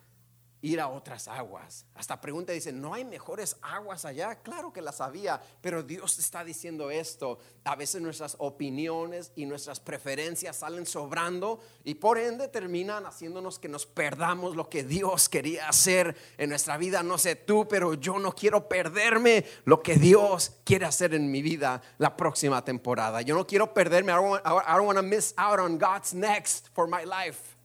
ir 0.61 0.83
a 0.83 0.89
otras 0.89 1.29
aguas. 1.29 1.87
Hasta 1.95 2.21
pregunta 2.21 2.53
dice, 2.53 2.73
¿no 2.73 2.93
hay 2.93 3.07
mejores 3.07 3.57
aguas 3.63 4.05
allá? 4.05 4.35
Claro 4.43 4.71
que 4.71 4.83
las 4.83 5.01
había, 5.01 5.41
pero 5.63 5.83
Dios 5.83 6.19
está 6.19 6.45
diciendo 6.45 6.91
esto. 6.91 7.39
A 7.65 7.75
veces 7.75 8.03
nuestras 8.03 8.37
opiniones 8.39 9.33
y 9.35 9.47
nuestras 9.47 9.81
preferencias 9.81 10.57
salen 10.57 10.85
sobrando 10.85 11.59
y 11.85 11.95
por 11.95 12.19
ende 12.19 12.49
terminan 12.49 13.07
haciéndonos 13.07 13.59
que 13.59 13.71
nos 13.71 13.87
perdamos 13.87 14.57
lo 14.57 14.69
que 14.69 14.85
Dios 14.85 15.31
quería 15.31 15.71
hacer 15.71 16.15
en 16.37 16.51
nuestra 16.51 16.77
vida. 16.77 17.03
No 17.03 17.17
sé 17.17 17.35
tú, 17.35 17.67
pero 17.67 17.95
yo 17.95 18.19
no 18.19 18.35
quiero 18.35 18.69
perderme 18.69 19.47
lo 19.65 19.83
que 19.83 19.97
Dios 19.97 20.53
quiere 20.65 20.85
hacer 20.85 21.15
en 21.15 21.31
mi 21.31 21.41
vida 21.41 21.81
la 21.97 22.15
próxima 22.15 22.63
temporada. 22.63 23.23
Yo 23.23 23.35
no 23.35 23.47
quiero 23.47 23.73
perderme. 23.73 24.13
I 24.13 24.17
I 24.17 24.77
don't 24.77 24.85
want 24.85 24.99
to 24.99 25.03
miss 25.03 25.33
out 25.39 25.61
on 25.61 25.79
God's 25.79 26.13
next 26.13 26.69
for 26.75 26.87
my 26.87 27.05
life. 27.05 27.57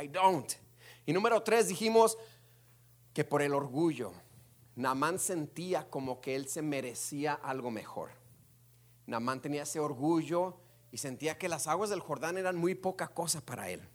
I 0.00 0.06
don't. 0.06 0.67
Y 1.08 1.14
número 1.14 1.42
tres 1.42 1.68
dijimos 1.68 2.18
que 3.14 3.24
por 3.24 3.40
el 3.40 3.54
orgullo, 3.54 4.12
Namán 4.76 5.18
sentía 5.18 5.88
como 5.88 6.20
que 6.20 6.36
él 6.36 6.50
se 6.50 6.60
merecía 6.60 7.32
algo 7.32 7.70
mejor. 7.70 8.10
Namán 9.06 9.40
tenía 9.40 9.62
ese 9.62 9.80
orgullo 9.80 10.60
y 10.92 10.98
sentía 10.98 11.38
que 11.38 11.48
las 11.48 11.66
aguas 11.66 11.88
del 11.88 12.00
Jordán 12.00 12.36
eran 12.36 12.56
muy 12.56 12.74
poca 12.74 13.08
cosa 13.08 13.40
para 13.40 13.70
él. 13.70 13.88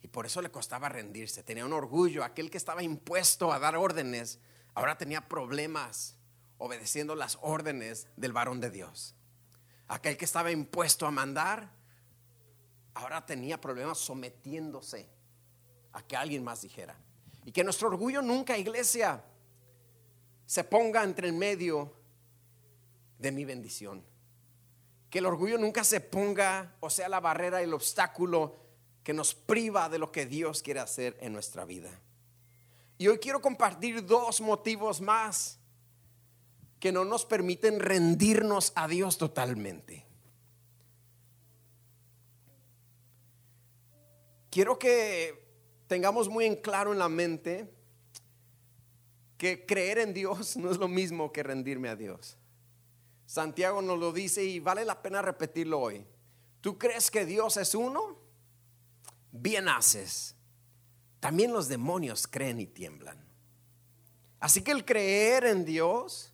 Y 0.00 0.06
por 0.06 0.26
eso 0.26 0.40
le 0.40 0.52
costaba 0.52 0.88
rendirse. 0.88 1.42
Tenía 1.42 1.66
un 1.66 1.72
orgullo. 1.72 2.22
Aquel 2.22 2.48
que 2.48 2.58
estaba 2.58 2.84
impuesto 2.84 3.52
a 3.52 3.58
dar 3.58 3.74
órdenes, 3.74 4.38
ahora 4.74 4.96
tenía 4.96 5.26
problemas 5.26 6.14
obedeciendo 6.56 7.16
las 7.16 7.36
órdenes 7.42 8.06
del 8.14 8.32
varón 8.32 8.60
de 8.60 8.70
Dios. 8.70 9.16
Aquel 9.88 10.16
que 10.16 10.24
estaba 10.24 10.52
impuesto 10.52 11.04
a 11.04 11.10
mandar, 11.10 11.72
ahora 12.94 13.26
tenía 13.26 13.60
problemas 13.60 13.98
sometiéndose 13.98 15.15
a 15.96 16.02
que 16.02 16.14
alguien 16.14 16.44
más 16.44 16.60
dijera. 16.60 16.94
Y 17.46 17.52
que 17.52 17.64
nuestro 17.64 17.88
orgullo 17.88 18.20
nunca, 18.20 18.58
iglesia, 18.58 19.24
se 20.44 20.62
ponga 20.62 21.02
entre 21.02 21.28
el 21.28 21.32
medio 21.32 21.90
de 23.18 23.32
mi 23.32 23.46
bendición. 23.46 24.04
Que 25.08 25.20
el 25.20 25.26
orgullo 25.26 25.56
nunca 25.56 25.84
se 25.84 26.00
ponga, 26.00 26.76
o 26.80 26.90
sea, 26.90 27.08
la 27.08 27.20
barrera, 27.20 27.62
el 27.62 27.72
obstáculo 27.72 28.56
que 29.02 29.14
nos 29.14 29.34
priva 29.34 29.88
de 29.88 29.98
lo 29.98 30.12
que 30.12 30.26
Dios 30.26 30.62
quiere 30.62 30.80
hacer 30.80 31.16
en 31.20 31.32
nuestra 31.32 31.64
vida. 31.64 31.90
Y 32.98 33.08
hoy 33.08 33.18
quiero 33.18 33.40
compartir 33.40 34.04
dos 34.04 34.42
motivos 34.42 35.00
más 35.00 35.58
que 36.78 36.92
no 36.92 37.06
nos 37.06 37.24
permiten 37.24 37.80
rendirnos 37.80 38.72
a 38.74 38.86
Dios 38.86 39.16
totalmente. 39.16 40.04
Quiero 44.50 44.78
que 44.78 45.45
tengamos 45.86 46.28
muy 46.28 46.44
en 46.44 46.56
claro 46.56 46.92
en 46.92 46.98
la 46.98 47.08
mente 47.08 47.72
que 49.38 49.66
creer 49.66 49.98
en 49.98 50.14
Dios 50.14 50.56
no 50.56 50.70
es 50.70 50.78
lo 50.78 50.88
mismo 50.88 51.32
que 51.32 51.42
rendirme 51.42 51.88
a 51.88 51.96
Dios. 51.96 52.36
Santiago 53.26 53.82
nos 53.82 53.98
lo 53.98 54.12
dice 54.12 54.44
y 54.44 54.60
vale 54.60 54.84
la 54.84 55.02
pena 55.02 55.20
repetirlo 55.20 55.80
hoy. 55.80 56.06
¿Tú 56.60 56.78
crees 56.78 57.10
que 57.10 57.26
Dios 57.26 57.56
es 57.56 57.74
uno? 57.74 58.18
Bien 59.32 59.68
haces. 59.68 60.36
También 61.20 61.52
los 61.52 61.68
demonios 61.68 62.26
creen 62.28 62.60
y 62.60 62.66
tiemblan. 62.66 63.18
Así 64.38 64.62
que 64.62 64.70
el 64.70 64.84
creer 64.84 65.44
en 65.44 65.64
Dios 65.64 66.32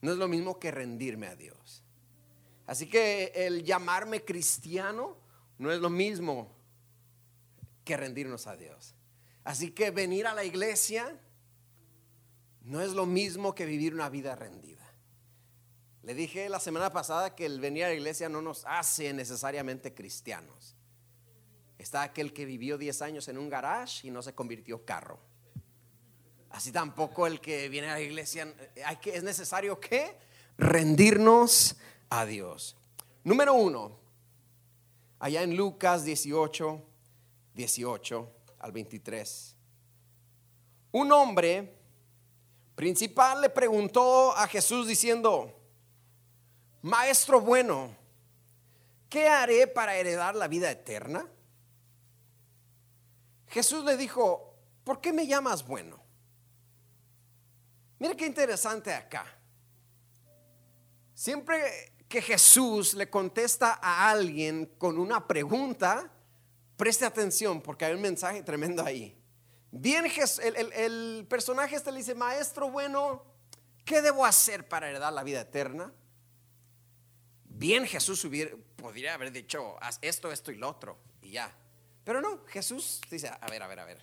no 0.00 0.12
es 0.12 0.18
lo 0.18 0.28
mismo 0.28 0.58
que 0.60 0.70
rendirme 0.70 1.26
a 1.26 1.34
Dios. 1.34 1.82
Así 2.66 2.88
que 2.88 3.32
el 3.34 3.64
llamarme 3.64 4.24
cristiano 4.24 5.16
no 5.58 5.72
es 5.72 5.80
lo 5.80 5.90
mismo 5.90 6.54
rendirnos 7.96 8.46
a 8.46 8.56
Dios. 8.56 8.94
Así 9.44 9.70
que 9.70 9.90
venir 9.90 10.26
a 10.26 10.34
la 10.34 10.44
iglesia 10.44 11.18
no 12.62 12.80
es 12.80 12.92
lo 12.92 13.06
mismo 13.06 13.54
que 13.54 13.66
vivir 13.66 13.94
una 13.94 14.08
vida 14.08 14.34
rendida. 14.34 14.80
Le 16.02 16.14
dije 16.14 16.48
la 16.48 16.60
semana 16.60 16.92
pasada 16.92 17.34
que 17.34 17.46
el 17.46 17.60
venir 17.60 17.84
a 17.84 17.88
la 17.88 17.94
iglesia 17.94 18.28
no 18.28 18.40
nos 18.42 18.64
hace 18.66 19.12
necesariamente 19.12 19.94
cristianos. 19.94 20.76
Está 21.78 22.02
aquel 22.02 22.32
que 22.32 22.44
vivió 22.44 22.78
10 22.78 23.02
años 23.02 23.28
en 23.28 23.38
un 23.38 23.48
garage 23.48 24.06
y 24.06 24.10
no 24.10 24.22
se 24.22 24.34
convirtió 24.34 24.84
carro. 24.84 25.18
Así 26.50 26.72
tampoco 26.72 27.26
el 27.26 27.40
que 27.40 27.68
viene 27.68 27.88
a 27.88 27.94
la 27.94 28.00
iglesia, 28.00 28.52
hay 28.84 28.96
que, 28.96 29.16
es 29.16 29.22
necesario 29.22 29.78
que 29.78 30.16
rendirnos 30.58 31.76
a 32.08 32.26
Dios. 32.26 32.76
Número 33.22 33.54
uno, 33.54 33.98
allá 35.20 35.42
en 35.42 35.56
Lucas 35.56 36.04
18, 36.04 36.82
18 37.60 38.32
al 38.60 38.72
23. 38.72 39.56
Un 40.92 41.12
hombre 41.12 41.76
principal 42.74 43.42
le 43.42 43.50
preguntó 43.50 44.34
a 44.34 44.48
Jesús 44.48 44.88
diciendo, 44.88 45.54
Maestro 46.80 47.40
bueno, 47.40 47.94
¿qué 49.10 49.28
haré 49.28 49.66
para 49.66 49.94
heredar 49.94 50.34
la 50.34 50.48
vida 50.48 50.70
eterna? 50.70 51.28
Jesús 53.48 53.84
le 53.84 53.98
dijo, 53.98 54.54
¿por 54.82 55.02
qué 55.02 55.12
me 55.12 55.26
llamas 55.26 55.66
bueno? 55.66 56.00
Mira 57.98 58.14
qué 58.14 58.24
interesante 58.24 58.94
acá. 58.94 59.26
Siempre 61.12 61.92
que 62.08 62.22
Jesús 62.22 62.94
le 62.94 63.10
contesta 63.10 63.78
a 63.82 64.08
alguien 64.08 64.74
con 64.78 64.98
una 64.98 65.26
pregunta, 65.26 66.10
Preste 66.80 67.04
atención 67.04 67.60
porque 67.60 67.84
hay 67.84 67.92
un 67.92 68.00
mensaje 68.00 68.42
tremendo 68.42 68.82
ahí. 68.82 69.14
Bien, 69.70 70.06
el, 70.06 71.26
personaje 71.28 71.76
este 71.76 71.92
le 71.92 71.98
dice, 71.98 72.14
maestro 72.14 72.70
bueno, 72.70 73.22
¿qué 73.84 74.00
debo 74.00 74.24
hacer 74.24 74.66
para 74.66 74.88
heredar 74.88 75.12
la 75.12 75.22
vida 75.22 75.42
eterna? 75.42 75.92
Bien 77.44 77.86
Jesús 77.86 78.24
hubiera, 78.24 78.56
podría 78.76 79.12
haber 79.12 79.30
dicho, 79.30 79.76
haz 79.82 79.98
esto, 80.00 80.32
esto 80.32 80.52
y 80.52 80.56
lo 80.56 80.70
otro, 80.70 80.96
y 81.20 81.32
ya. 81.32 81.54
Pero 82.02 82.22
no, 82.22 82.46
Jesús 82.46 83.02
dice, 83.10 83.28
a 83.28 83.46
ver, 83.50 83.62
a 83.62 83.66
ver, 83.66 83.80
a 83.80 83.84
ver, 83.84 84.02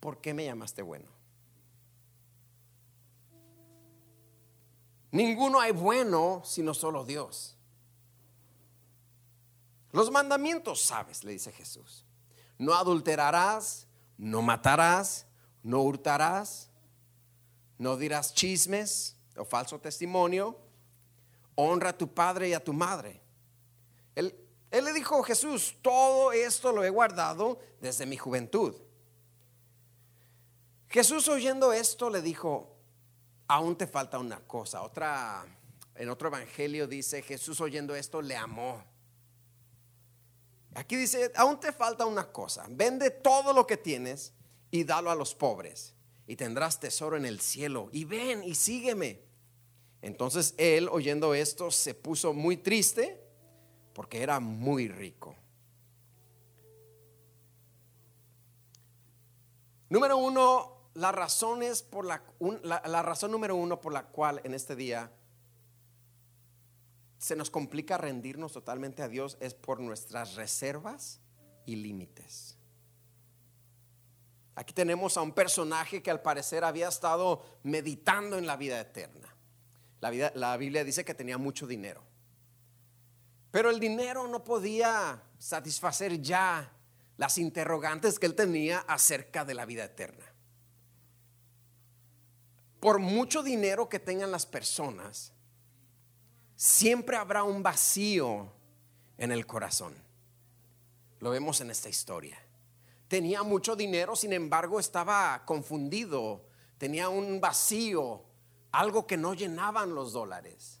¿por 0.00 0.22
qué 0.22 0.32
me 0.32 0.46
llamaste 0.46 0.80
bueno? 0.80 1.10
Ninguno 5.10 5.60
hay 5.60 5.72
bueno 5.72 6.40
sino 6.46 6.72
solo 6.72 7.04
Dios. 7.04 7.57
Los 9.98 10.12
mandamientos 10.12 10.80
sabes, 10.80 11.24
le 11.24 11.32
dice 11.32 11.50
Jesús. 11.50 12.06
No 12.56 12.72
adulterarás, 12.72 13.88
no 14.16 14.42
matarás, 14.42 15.26
no 15.64 15.82
hurtarás, 15.82 16.70
no 17.78 17.96
dirás 17.96 18.32
chismes 18.32 19.16
o 19.36 19.44
falso 19.44 19.80
testimonio, 19.80 20.56
honra 21.56 21.88
a 21.88 21.98
tu 21.98 22.14
padre 22.14 22.48
y 22.48 22.52
a 22.52 22.62
tu 22.62 22.72
madre. 22.72 23.20
Él, 24.14 24.38
él 24.70 24.84
le 24.84 24.92
dijo, 24.92 25.20
Jesús, 25.24 25.74
todo 25.82 26.30
esto 26.30 26.70
lo 26.70 26.84
he 26.84 26.90
guardado 26.90 27.58
desde 27.80 28.06
mi 28.06 28.16
juventud. 28.16 28.76
Jesús 30.90 31.26
oyendo 31.26 31.72
esto 31.72 32.08
le 32.08 32.22
dijo, 32.22 32.72
aún 33.48 33.74
te 33.74 33.88
falta 33.88 34.20
una 34.20 34.38
cosa. 34.46 34.80
Otra, 34.82 35.44
en 35.96 36.08
otro 36.08 36.28
evangelio 36.28 36.86
dice, 36.86 37.20
Jesús 37.20 37.60
oyendo 37.60 37.96
esto 37.96 38.22
le 38.22 38.36
amó 38.36 38.96
Aquí 40.74 40.96
dice, 40.96 41.32
aún 41.34 41.58
te 41.58 41.72
falta 41.72 42.06
una 42.06 42.30
cosa, 42.30 42.66
vende 42.68 43.10
todo 43.10 43.52
lo 43.52 43.66
que 43.66 43.76
tienes 43.76 44.32
y 44.70 44.84
dalo 44.84 45.10
a 45.10 45.14
los 45.14 45.34
pobres 45.34 45.94
y 46.26 46.36
tendrás 46.36 46.78
tesoro 46.78 47.16
en 47.16 47.24
el 47.24 47.40
cielo. 47.40 47.88
Y 47.90 48.04
ven 48.04 48.44
y 48.44 48.54
sígueme. 48.54 49.22
Entonces 50.02 50.54
él, 50.58 50.88
oyendo 50.92 51.34
esto, 51.34 51.70
se 51.70 51.94
puso 51.94 52.32
muy 52.32 52.58
triste 52.58 53.20
porque 53.94 54.22
era 54.22 54.38
muy 54.38 54.88
rico. 54.88 55.34
Número 59.88 60.18
uno, 60.18 60.90
las 60.94 61.14
razones 61.14 61.82
por 61.82 62.04
la, 62.04 62.22
la, 62.62 62.82
la 62.86 63.02
razón 63.02 63.30
número 63.30 63.56
uno 63.56 63.80
por 63.80 63.92
la 63.92 64.04
cual 64.04 64.42
en 64.44 64.52
este 64.52 64.76
día 64.76 65.10
se 67.18 67.36
nos 67.36 67.50
complica 67.50 67.98
rendirnos 67.98 68.52
totalmente 68.52 69.02
a 69.02 69.08
Dios 69.08 69.36
es 69.40 69.54
por 69.54 69.80
nuestras 69.80 70.36
reservas 70.36 71.20
y 71.66 71.76
límites. 71.76 72.56
Aquí 74.54 74.72
tenemos 74.72 75.16
a 75.16 75.22
un 75.22 75.32
personaje 75.32 76.02
que 76.02 76.10
al 76.10 76.22
parecer 76.22 76.64
había 76.64 76.88
estado 76.88 77.44
meditando 77.62 78.38
en 78.38 78.46
la 78.46 78.56
vida 78.56 78.80
eterna. 78.80 79.34
La, 80.00 80.56
Biblia 80.56 80.84
dice 80.84 81.04
que 81.04 81.14
tenía 81.14 81.38
mucho 81.38 81.66
dinero. 81.66 82.02
Pero 83.50 83.70
el 83.70 83.80
dinero 83.80 84.26
no 84.28 84.44
podía 84.44 85.22
satisfacer 85.38 86.20
ya 86.20 86.72
las 87.16 87.38
interrogantes 87.38 88.18
que 88.18 88.26
él 88.26 88.34
tenía 88.34 88.78
acerca 88.80 89.44
de 89.44 89.54
la 89.54 89.64
vida 89.64 89.84
eterna. 89.84 90.24
Por 92.80 93.00
mucho 93.00 93.42
dinero 93.42 93.88
que 93.88 93.98
tengan 93.98 94.30
las 94.30 94.46
personas, 94.46 95.32
siempre 96.58 97.16
habrá 97.16 97.44
un 97.44 97.62
vacío 97.62 98.50
en 99.16 99.30
el 99.30 99.46
corazón. 99.46 99.94
Lo 101.20 101.30
vemos 101.30 101.60
en 101.60 101.70
esta 101.70 101.88
historia. 101.88 102.36
Tenía 103.06 103.42
mucho 103.44 103.76
dinero, 103.76 104.16
sin 104.16 104.32
embargo 104.32 104.80
estaba 104.80 105.44
confundido, 105.46 106.44
tenía 106.76 107.08
un 107.08 107.40
vacío, 107.40 108.24
algo 108.72 109.06
que 109.06 109.16
no 109.16 109.34
llenaban 109.34 109.94
los 109.94 110.12
dólares. 110.12 110.80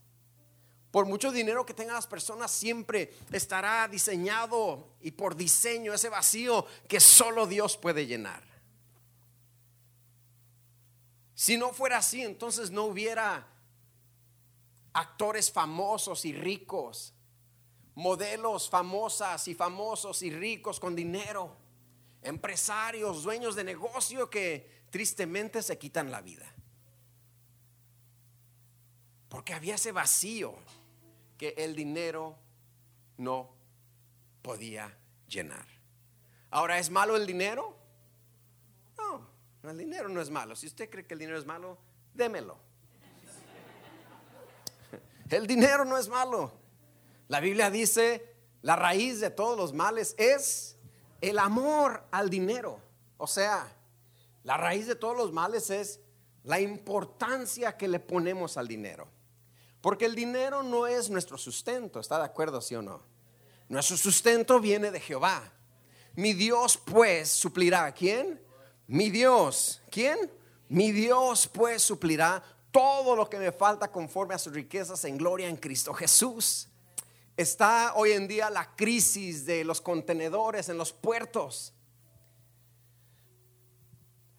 Por 0.90 1.06
mucho 1.06 1.30
dinero 1.30 1.64
que 1.64 1.74
tengan 1.74 1.94
las 1.94 2.08
personas, 2.08 2.50
siempre 2.50 3.14
estará 3.30 3.86
diseñado 3.86 4.88
y 5.00 5.12
por 5.12 5.36
diseño 5.36 5.94
ese 5.94 6.08
vacío 6.08 6.66
que 6.88 6.98
solo 6.98 7.46
Dios 7.46 7.76
puede 7.76 8.06
llenar. 8.06 8.42
Si 11.34 11.56
no 11.56 11.72
fuera 11.72 11.98
así, 11.98 12.22
entonces 12.22 12.72
no 12.72 12.84
hubiera 12.84 13.46
actores 14.98 15.52
famosos 15.52 16.24
y 16.24 16.32
ricos, 16.32 17.14
modelos 17.94 18.68
famosas 18.68 19.46
y 19.46 19.54
famosos 19.54 20.22
y 20.22 20.30
ricos 20.30 20.80
con 20.80 20.96
dinero, 20.96 21.56
empresarios, 22.20 23.22
dueños 23.22 23.54
de 23.54 23.62
negocio 23.62 24.28
que 24.28 24.86
tristemente 24.90 25.62
se 25.62 25.78
quitan 25.78 26.10
la 26.10 26.20
vida. 26.20 26.52
Porque 29.28 29.54
había 29.54 29.76
ese 29.76 29.92
vacío 29.92 30.56
que 31.36 31.54
el 31.56 31.76
dinero 31.76 32.36
no 33.18 33.54
podía 34.42 34.98
llenar. 35.28 35.66
Ahora, 36.50 36.80
¿es 36.80 36.90
malo 36.90 37.14
el 37.14 37.24
dinero? 37.24 37.76
No, 38.96 39.30
el 39.70 39.78
dinero 39.78 40.08
no 40.08 40.20
es 40.20 40.30
malo. 40.30 40.56
Si 40.56 40.66
usted 40.66 40.90
cree 40.90 41.06
que 41.06 41.14
el 41.14 41.20
dinero 41.20 41.38
es 41.38 41.46
malo, 41.46 41.78
démelo. 42.14 42.67
El 45.30 45.46
dinero 45.46 45.84
no 45.84 45.98
es 45.98 46.08
malo. 46.08 46.52
La 47.28 47.40
Biblia 47.40 47.70
dice, 47.70 48.34
la 48.62 48.76
raíz 48.76 49.20
de 49.20 49.30
todos 49.30 49.56
los 49.56 49.72
males 49.72 50.14
es 50.18 50.76
el 51.20 51.38
amor 51.38 52.04
al 52.10 52.30
dinero. 52.30 52.80
O 53.18 53.26
sea, 53.26 53.70
la 54.44 54.56
raíz 54.56 54.86
de 54.86 54.94
todos 54.94 55.16
los 55.16 55.32
males 55.32 55.70
es 55.70 56.00
la 56.44 56.60
importancia 56.60 57.76
que 57.76 57.88
le 57.88 58.00
ponemos 58.00 58.56
al 58.56 58.66
dinero. 58.66 59.08
Porque 59.80 60.06
el 60.06 60.14
dinero 60.14 60.62
no 60.62 60.86
es 60.86 61.10
nuestro 61.10 61.38
sustento, 61.38 62.00
¿está 62.00 62.18
de 62.18 62.24
acuerdo, 62.24 62.60
sí 62.60 62.74
o 62.74 62.82
no? 62.82 63.02
Nuestro 63.68 63.96
sustento 63.96 64.58
viene 64.58 64.90
de 64.90 65.00
Jehová. 65.00 65.52
Mi 66.14 66.32
Dios 66.32 66.78
pues 66.78 67.28
suplirá 67.28 67.84
a 67.84 67.92
quién? 67.92 68.40
Mi 68.86 69.10
Dios. 69.10 69.82
¿Quién? 69.90 70.32
Mi 70.68 70.90
Dios 70.90 71.46
pues 71.46 71.82
suplirá 71.82 72.42
todo 72.78 73.16
lo 73.16 73.28
que 73.28 73.40
me 73.40 73.50
falta 73.50 73.90
conforme 73.90 74.36
a 74.36 74.38
sus 74.38 74.52
riquezas 74.52 75.04
en 75.04 75.18
gloria 75.18 75.48
en 75.48 75.56
Cristo 75.56 75.92
Jesús. 75.92 76.68
Está 77.36 77.94
hoy 77.96 78.12
en 78.12 78.28
día 78.28 78.50
la 78.50 78.76
crisis 78.76 79.44
de 79.44 79.64
los 79.64 79.80
contenedores 79.80 80.68
en 80.68 80.78
los 80.78 80.92
puertos. 80.92 81.74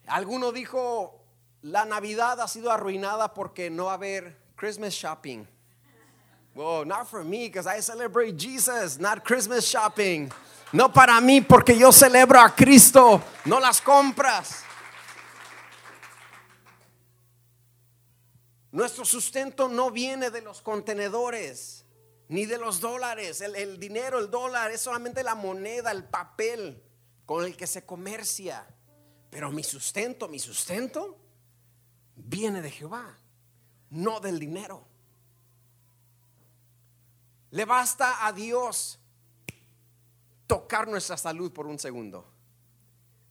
Alguno 0.06 0.52
dijo, 0.52 1.22
la 1.60 1.84
Navidad 1.84 2.40
ha 2.40 2.48
sido 2.48 2.72
arruinada 2.72 3.34
porque 3.34 3.68
no 3.68 3.84
va 3.84 3.90
a 3.90 3.94
haber 3.96 4.38
Christmas 4.56 4.94
shopping. 4.94 5.46
Well, 6.54 6.86
not 6.86 7.10
for 7.10 7.22
me 7.22 7.48
because 7.48 7.66
I 7.66 7.82
celebrate 7.82 8.38
Jesus, 8.38 8.98
not 8.98 9.22
Christmas 9.22 9.66
shopping. 9.66 10.32
No 10.72 10.90
para 10.90 11.20
mí 11.20 11.42
porque 11.42 11.76
yo 11.76 11.92
celebro 11.92 12.40
a 12.40 12.48
Cristo, 12.54 13.20
no 13.44 13.60
las 13.60 13.82
compras. 13.82 14.64
Nuestro 18.72 19.04
sustento 19.04 19.68
no 19.68 19.90
viene 19.90 20.30
de 20.30 20.42
los 20.42 20.62
contenedores, 20.62 21.84
ni 22.28 22.46
de 22.46 22.58
los 22.58 22.80
dólares. 22.80 23.40
El, 23.40 23.80
dinero, 23.80 24.18
el 24.18 24.30
dólar, 24.30 24.70
es 24.70 24.82
solamente 24.82 25.24
la 25.24 25.34
moneda, 25.34 25.90
el 25.90 26.04
papel 26.04 26.82
con 27.26 27.44
el 27.44 27.56
que 27.56 27.66
se 27.66 27.84
comercia. 27.84 28.66
Pero 29.28 29.50
mi 29.50 29.64
sustento, 29.64 30.28
mi 30.28 30.38
sustento, 30.38 31.18
viene 32.14 32.62
de 32.62 32.70
Jehová, 32.70 33.18
no 33.90 34.20
del 34.20 34.38
dinero. 34.38 34.86
Le 37.50 37.64
basta 37.64 38.24
a 38.24 38.32
Dios 38.32 39.00
tocar 40.46 40.86
nuestra 40.86 41.16
salud 41.16 41.52
por 41.52 41.66
un 41.66 41.78
segundo 41.78 42.32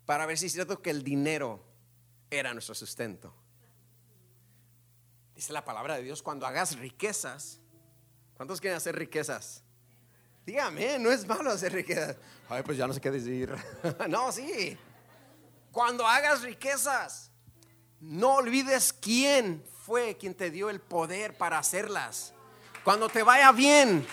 para 0.05 0.25
ver 0.25 0.37
si 0.37 0.47
es 0.47 0.53
cierto 0.53 0.81
que 0.81 0.89
el 0.89 1.03
dinero 1.03 1.63
era 2.29 2.53
nuestro 2.53 2.75
sustento. 2.75 3.33
Dice 5.39 5.53
la 5.53 5.63
palabra 5.63 5.95
de 5.95 6.03
Dios, 6.03 6.21
cuando 6.21 6.45
hagas 6.45 6.77
riquezas, 6.77 7.61
¿cuántos 8.35 8.59
quieren 8.59 8.75
hacer 8.75 8.93
riquezas? 8.93 9.63
Dígame, 10.45 10.99
no 10.99 11.09
es 11.11 11.25
malo 11.25 11.49
hacer 11.49 11.71
riquezas. 11.71 12.17
Ay, 12.49 12.61
pues 12.61 12.77
ya 12.77 12.85
no 12.85 12.93
sé 12.93 12.99
qué 12.99 13.09
decir. 13.09 13.55
no, 14.09 14.33
sí. 14.33 14.77
Cuando 15.71 16.05
hagas 16.05 16.41
riquezas, 16.41 17.31
no 18.01 18.33
olvides 18.33 18.91
quién 18.91 19.63
fue 19.85 20.17
quien 20.17 20.35
te 20.35 20.51
dio 20.51 20.69
el 20.69 20.81
poder 20.81 21.37
para 21.37 21.57
hacerlas. 21.57 22.33
Cuando 22.83 23.07
te 23.07 23.23
vaya 23.23 23.53
bien, 23.53 24.05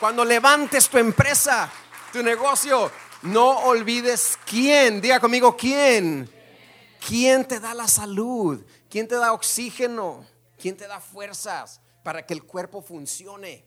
cuando 0.00 0.24
levantes 0.24 0.88
tu 0.88 0.96
empresa, 0.96 1.70
tu 2.10 2.22
negocio, 2.22 2.90
no 3.20 3.50
olvides 3.66 4.38
quién. 4.46 5.02
Diga 5.02 5.20
conmigo, 5.20 5.54
¿quién? 5.54 6.26
¿Quién 7.06 7.46
te 7.46 7.60
da 7.60 7.74
la 7.74 7.86
salud? 7.86 8.64
¿Quién 8.88 9.06
te 9.06 9.16
da 9.16 9.34
oxígeno? 9.34 10.37
¿Quién 10.58 10.76
te 10.76 10.86
da 10.86 11.00
fuerzas 11.00 11.80
para 12.02 12.26
que 12.26 12.34
el 12.34 12.44
cuerpo 12.44 12.82
funcione? 12.82 13.64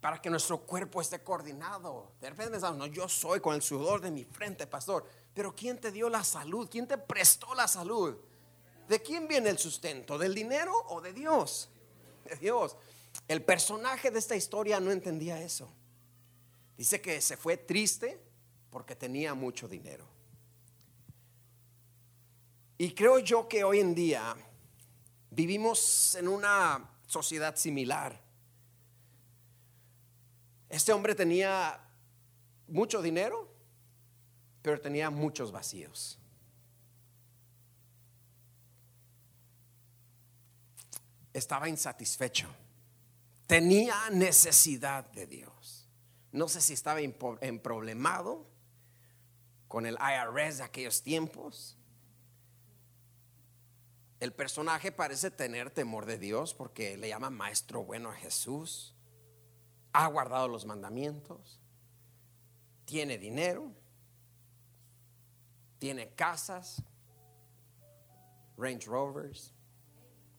Para 0.00 0.20
que 0.20 0.28
nuestro 0.28 0.60
cuerpo 0.60 1.00
esté 1.00 1.22
coordinado. 1.22 2.12
De 2.20 2.28
repente 2.28 2.52
pensamos, 2.52 2.78
no, 2.78 2.86
yo 2.86 3.08
soy 3.08 3.40
con 3.40 3.54
el 3.54 3.62
sudor 3.62 4.00
de 4.00 4.10
mi 4.10 4.24
frente, 4.24 4.66
pastor. 4.66 5.06
Pero 5.32 5.54
¿quién 5.54 5.78
te 5.78 5.92
dio 5.92 6.10
la 6.10 6.24
salud? 6.24 6.68
¿Quién 6.70 6.86
te 6.86 6.98
prestó 6.98 7.54
la 7.54 7.68
salud? 7.68 8.16
¿De 8.88 9.00
quién 9.00 9.26
viene 9.26 9.50
el 9.50 9.58
sustento? 9.58 10.18
¿Del 10.18 10.34
dinero 10.34 10.72
o 10.88 11.00
de 11.00 11.12
Dios? 11.12 11.70
De 12.24 12.36
Dios. 12.36 12.76
El 13.28 13.42
personaje 13.42 14.10
de 14.10 14.18
esta 14.18 14.34
historia 14.34 14.80
no 14.80 14.90
entendía 14.90 15.40
eso. 15.40 15.70
Dice 16.76 17.00
que 17.00 17.20
se 17.20 17.36
fue 17.36 17.56
triste 17.56 18.20
porque 18.70 18.96
tenía 18.96 19.34
mucho 19.34 19.68
dinero. 19.68 20.06
Y 22.76 22.92
creo 22.92 23.20
yo 23.20 23.46
que 23.46 23.62
hoy 23.62 23.80
en 23.80 23.94
día 23.94 24.34
Vivimos 25.34 26.14
en 26.14 26.28
una 26.28 26.88
sociedad 27.08 27.56
similar. 27.56 28.20
Este 30.68 30.92
hombre 30.92 31.16
tenía 31.16 31.80
mucho 32.68 33.02
dinero, 33.02 33.52
pero 34.62 34.80
tenía 34.80 35.10
muchos 35.10 35.50
vacíos. 35.50 36.20
Estaba 41.32 41.68
insatisfecho. 41.68 42.48
Tenía 43.48 44.10
necesidad 44.10 45.04
de 45.10 45.26
Dios. 45.26 45.88
No 46.30 46.46
sé 46.48 46.60
si 46.60 46.74
estaba 46.74 47.00
en 47.00 47.58
problemado 47.58 48.46
con 49.66 49.84
el 49.84 49.98
IRS 49.98 50.58
de 50.58 50.64
aquellos 50.64 51.02
tiempos 51.02 51.76
el 54.24 54.32
personaje 54.32 54.90
parece 54.90 55.30
tener 55.30 55.70
temor 55.70 56.06
de 56.06 56.16
Dios 56.16 56.54
porque 56.54 56.96
le 56.96 57.10
llama 57.10 57.28
maestro 57.28 57.84
bueno 57.84 58.08
a 58.08 58.14
Jesús. 58.14 58.94
Ha 59.92 60.06
guardado 60.06 60.48
los 60.48 60.64
mandamientos. 60.64 61.60
Tiene 62.86 63.18
dinero. 63.18 63.70
Tiene 65.78 66.08
casas. 66.14 66.82
Range 68.56 68.86
Rovers. 68.86 69.52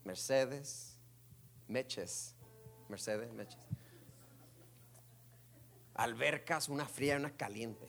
Mercedes, 0.04 0.98
Meches, 1.68 2.36
Mercedes, 2.90 3.32
Meches. 3.34 3.60
Albercas, 5.94 6.70
una 6.70 6.88
fría 6.88 7.14
y 7.14 7.20
una 7.20 7.38
caliente. 7.38 7.88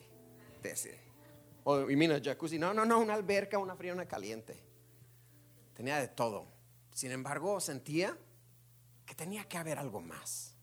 Y 1.89 1.95
mira, 1.95 2.21
jacuzzi, 2.23 2.59
no, 2.59 2.73
no, 2.73 2.85
no, 2.85 2.99
una 2.99 3.15
alberca, 3.15 3.57
una 3.57 3.75
fría 3.75 3.91
y 3.91 3.93
una 3.95 4.07
caliente. 4.07 4.66
Tenía 5.77 5.99
de 5.99 6.07
todo. 6.07 6.47
Sin 6.91 7.11
embargo, 7.11 7.59
sentía 7.59 8.17
que 9.05 9.13
tenía 9.13 9.47
que 9.47 9.59
haber 9.59 9.77
algo 9.77 10.01
más. 10.01 10.55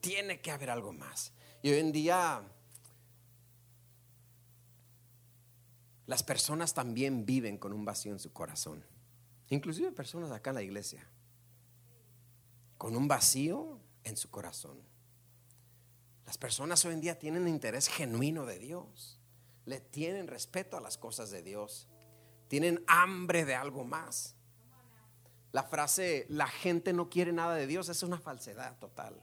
Tiene 0.00 0.40
que 0.40 0.52
haber 0.52 0.70
algo 0.70 0.92
más. 0.92 1.32
Y 1.62 1.72
hoy 1.72 1.80
en 1.80 1.90
día 1.90 2.48
las 6.06 6.22
personas 6.22 6.74
también 6.74 7.26
viven 7.26 7.58
con 7.58 7.72
un 7.72 7.84
vacío 7.84 8.12
en 8.12 8.20
su 8.20 8.32
corazón. 8.32 8.86
Inclusive 9.48 9.90
personas 9.90 10.30
acá 10.30 10.50
en 10.50 10.56
la 10.56 10.62
iglesia. 10.62 11.04
Con 12.78 12.94
un 12.94 13.08
vacío 13.08 13.80
en 14.04 14.16
su 14.16 14.30
corazón. 14.30 14.80
Las 16.24 16.38
personas 16.38 16.84
hoy 16.84 16.94
en 16.94 17.00
día 17.00 17.18
tienen 17.18 17.48
interés 17.48 17.88
genuino 17.88 18.46
de 18.46 18.60
Dios. 18.60 19.20
Le 19.64 19.80
tienen 19.80 20.28
respeto 20.28 20.76
a 20.76 20.80
las 20.80 20.98
cosas 20.98 21.32
de 21.32 21.42
Dios. 21.42 21.88
Tienen 22.48 22.84
hambre 22.86 23.44
de 23.44 23.54
algo 23.54 23.84
más. 23.84 24.36
La 25.52 25.62
frase, 25.62 26.26
la 26.28 26.48
gente 26.48 26.92
no 26.92 27.08
quiere 27.08 27.32
nada 27.32 27.54
de 27.54 27.66
Dios, 27.66 27.88
es 27.88 28.02
una 28.02 28.18
falsedad 28.18 28.76
total. 28.78 29.22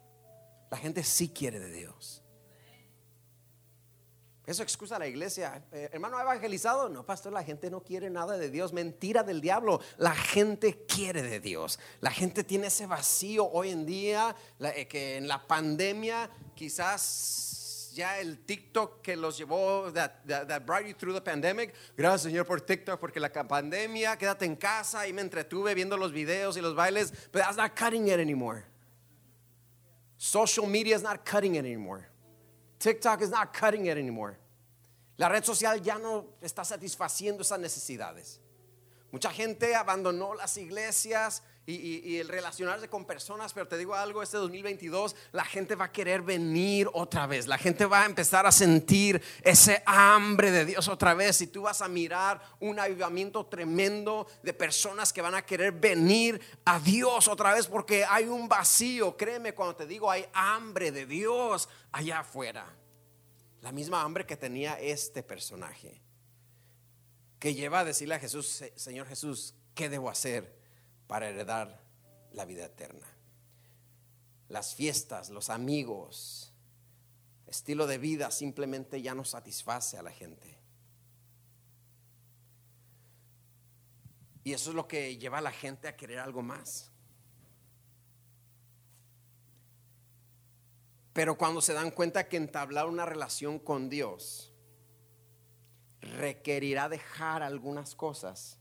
La 0.69 0.77
gente 0.77 1.03
sí 1.03 1.29
quiere 1.29 1.60
de 1.60 1.71
Dios. 1.71 2.23
Eso 4.45 4.63
excusa 4.63 4.95
a 4.95 4.99
la 4.99 5.07
iglesia. 5.07 5.63
Eh, 5.71 5.89
hermano, 5.93 6.17
¿ha 6.17 6.23
evangelizado? 6.23 6.89
No, 6.89 7.05
pastor, 7.05 7.31
la 7.31 7.43
gente 7.43 7.69
no 7.69 7.84
quiere 7.84 8.10
nada 8.10 8.38
de 8.38 8.49
Dios. 8.49 8.73
Mentira 8.73 9.23
del 9.23 9.39
diablo. 9.39 9.81
La 9.97 10.15
gente 10.15 10.86
quiere 10.88 11.21
de 11.21 11.39
Dios. 11.39 11.79
La 11.99 12.12
gente 12.12 12.43
tiene 12.43 12.67
ese 12.67 12.88
vacío 12.88 13.49
hoy 13.49 13.69
en 13.69 13.86
día, 13.86 14.36
eh, 14.60 14.88
que 14.88 15.17
en 15.17 15.27
la 15.27 15.45
pandemia 15.47 16.29
quizás 16.55 17.51
ya 17.95 18.19
el 18.19 18.39
TikTok 18.45 19.01
que 19.01 19.15
los 19.15 19.38
llevó, 19.38 19.91
that, 19.93 20.65
brought 20.65 20.86
you 20.86 20.93
through 20.93 21.13
the 21.13 21.21
pandemic. 21.21 21.73
Gracias 21.97 22.32
Señor 22.32 22.45
por 22.45 22.60
TikTok, 22.60 22.99
porque 22.99 23.19
la 23.19 23.30
pandemia, 23.30 24.17
quédate 24.17 24.45
en 24.45 24.56
casa 24.56 25.08
y 25.08 25.13
me 25.13 25.21
entretuve 25.21 25.73
viendo 25.75 25.97
los 25.97 26.12
videos 26.12 26.58
y 26.58 26.62
los 26.62 26.75
bailes, 26.75 27.12
but 27.32 27.41
that's 27.41 27.58
not 27.58 27.75
cutting 27.75 28.08
it 28.08 28.19
anymore. 28.19 28.65
Social 30.17 30.67
media 30.67 30.95
is 30.95 31.01
not 31.01 31.25
cutting 31.25 31.56
it 31.56 31.65
anymore. 31.65 32.08
TikTok 32.80 33.21
is 33.21 33.30
not 33.30 33.54
cutting 33.54 33.88
it 33.88 33.97
anymore. 33.97 34.38
La 35.17 35.27
red 35.27 35.43
social 35.43 35.80
ya 35.82 35.97
no 35.97 36.36
está 36.41 36.63
satisfaciendo 36.63 37.41
esas 37.41 37.60
necesidades. 37.60 38.39
Mucha 39.12 39.30
gente 39.32 39.75
abandonó 39.75 40.34
las 40.36 40.58
iglesias 40.58 41.43
y, 41.67 42.17
el 42.17 42.28
relacionarse 42.28 42.89
con 42.89 43.06
personas, 43.06 43.54
pero 43.54 43.67
te 43.67 43.78
digo 43.78 43.93
algo, 43.93 44.24
este 44.24 44.38
2022 44.38 45.15
la 45.32 45.45
gente 45.45 45.76
va 45.76 45.86
a 45.86 45.91
querer 45.91 46.21
venir 46.21 46.89
otra 46.93 47.28
vez, 47.28 47.47
la 47.47 47.58
gente 47.58 47.86
va 47.86 48.02
a 48.02 48.06
empezar 48.06 48.45
a 48.45 48.52
sentir 48.52 49.21
ese 49.43 49.84
hambre 49.86 50.52
de 50.52 50.65
Dios 50.65 50.88
otra 50.88 51.13
vez 51.13 51.39
y 51.41 51.47
tú 51.47 51.63
vas 51.63 51.82
a 51.82 51.88
mirar 51.88 52.41
un 52.60 52.80
avivamiento 52.80 53.45
tremendo 53.45 54.28
de 54.41 54.54
personas 54.54 55.13
que 55.13 55.21
van 55.21 55.36
a 55.36 55.45
querer 55.45 55.71
venir 55.71 56.41
a 56.65 56.80
Dios 56.80 57.28
otra 57.28 57.54
vez 57.54 57.67
porque 57.67 58.06
hay 58.06 58.26
un 58.26 58.50
vacío, 58.50 59.15
créeme 59.15 59.54
cuando 59.54 59.76
te 59.76 59.86
digo 59.86 60.10
hay 60.10 60.26
hambre 60.34 60.91
de 60.91 61.06
Dios 61.06 61.69
allá 61.91 62.19
afuera. 62.19 62.65
La 63.62 63.71
misma 63.71 64.02
hambre 64.02 64.26
que 64.26 64.36
tenía 64.36 64.80
este 64.80 65.21
personaje. 65.21 66.02
Que 67.38 67.54
lleva 67.54 67.82
a 67.82 67.86
decirle 67.86 68.15
a 68.15 68.19
Jesús, 68.19 68.63
Señor 68.76 69.08
Jesús, 69.08 69.54
¿qué 69.76 69.88
debo 69.88 70.10
hacer 70.10 70.61
para 71.12 71.28
heredar 71.28 71.78
la 72.32 72.45
vida 72.45 72.63
eterna? 72.63 73.06
Las 74.47 74.76
fiestas, 74.76 75.30
los 75.30 75.50
amigos, 75.50 76.54
estilo 77.47 77.86
de 77.86 77.97
vida 77.97 78.32
simplemente 78.32 79.02
ya 79.02 79.13
no 79.13 79.26
satisface 79.26 79.97
a 79.97 80.04
la 80.04 80.12
gente. 80.12 80.58
Y 84.45 84.54
eso 84.54 84.69
es 84.69 84.76
lo 84.78 84.88
que 84.88 85.17
lleva 85.17 85.39
a 85.39 85.41
la 85.41 85.52
gente 85.52 85.89
a 85.89 85.97
querer 85.97 86.19
algo 86.19 86.41
más. 86.43 86.93
Pero 91.12 91.38
cuando 91.38 91.62
se 91.62 91.74
dan 91.74 91.91
cuenta 91.91 92.30
que 92.30 92.38
entablar 92.38 92.88
una 92.88 93.06
relación 93.06 93.60
con 93.60 93.89
Dios 93.89 94.54
requerirá 96.00 96.88
dejar 96.88 97.43
algunas 97.43 97.95
cosas, 97.95 98.61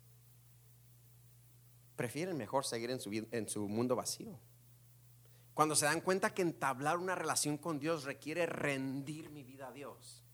prefieren 2.01 2.35
mejor 2.39 2.65
seguir 2.65 2.91
en 2.91 2.99
su, 2.99 3.11
en 3.31 3.47
su 3.47 3.69
mundo 3.69 3.95
vacío. 3.95 4.41
Cuando 5.53 5.77
se 5.77 5.85
dan 5.85 6.01
cuenta 6.01 6.33
que 6.33 6.41
entablar 6.41 6.97
una 6.97 7.15
relación 7.15 7.59
con 7.59 7.79
Dios 7.79 8.05
requiere 8.05 8.47
rendir 8.47 9.29
mi 9.29 9.45
vida 9.45 9.69
a 9.69 9.73
Dios, 9.73 10.25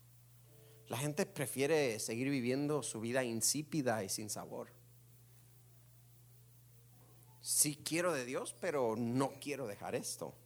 la 0.87 0.96
gente 0.96 1.26
prefiere 1.26 1.98
seguir 1.98 2.31
viviendo 2.31 2.85
su 2.85 3.00
vida 3.00 3.24
insípida 3.24 4.05
y 4.05 4.09
sin 4.09 4.31
sabor. 4.31 4.70
Sí 7.40 7.83
quiero 7.85 8.12
de 8.12 8.24
Dios, 8.24 8.55
pero 8.61 8.94
no 8.96 9.33
quiero 9.40 9.66
dejar 9.66 9.96
esto. 9.96 10.37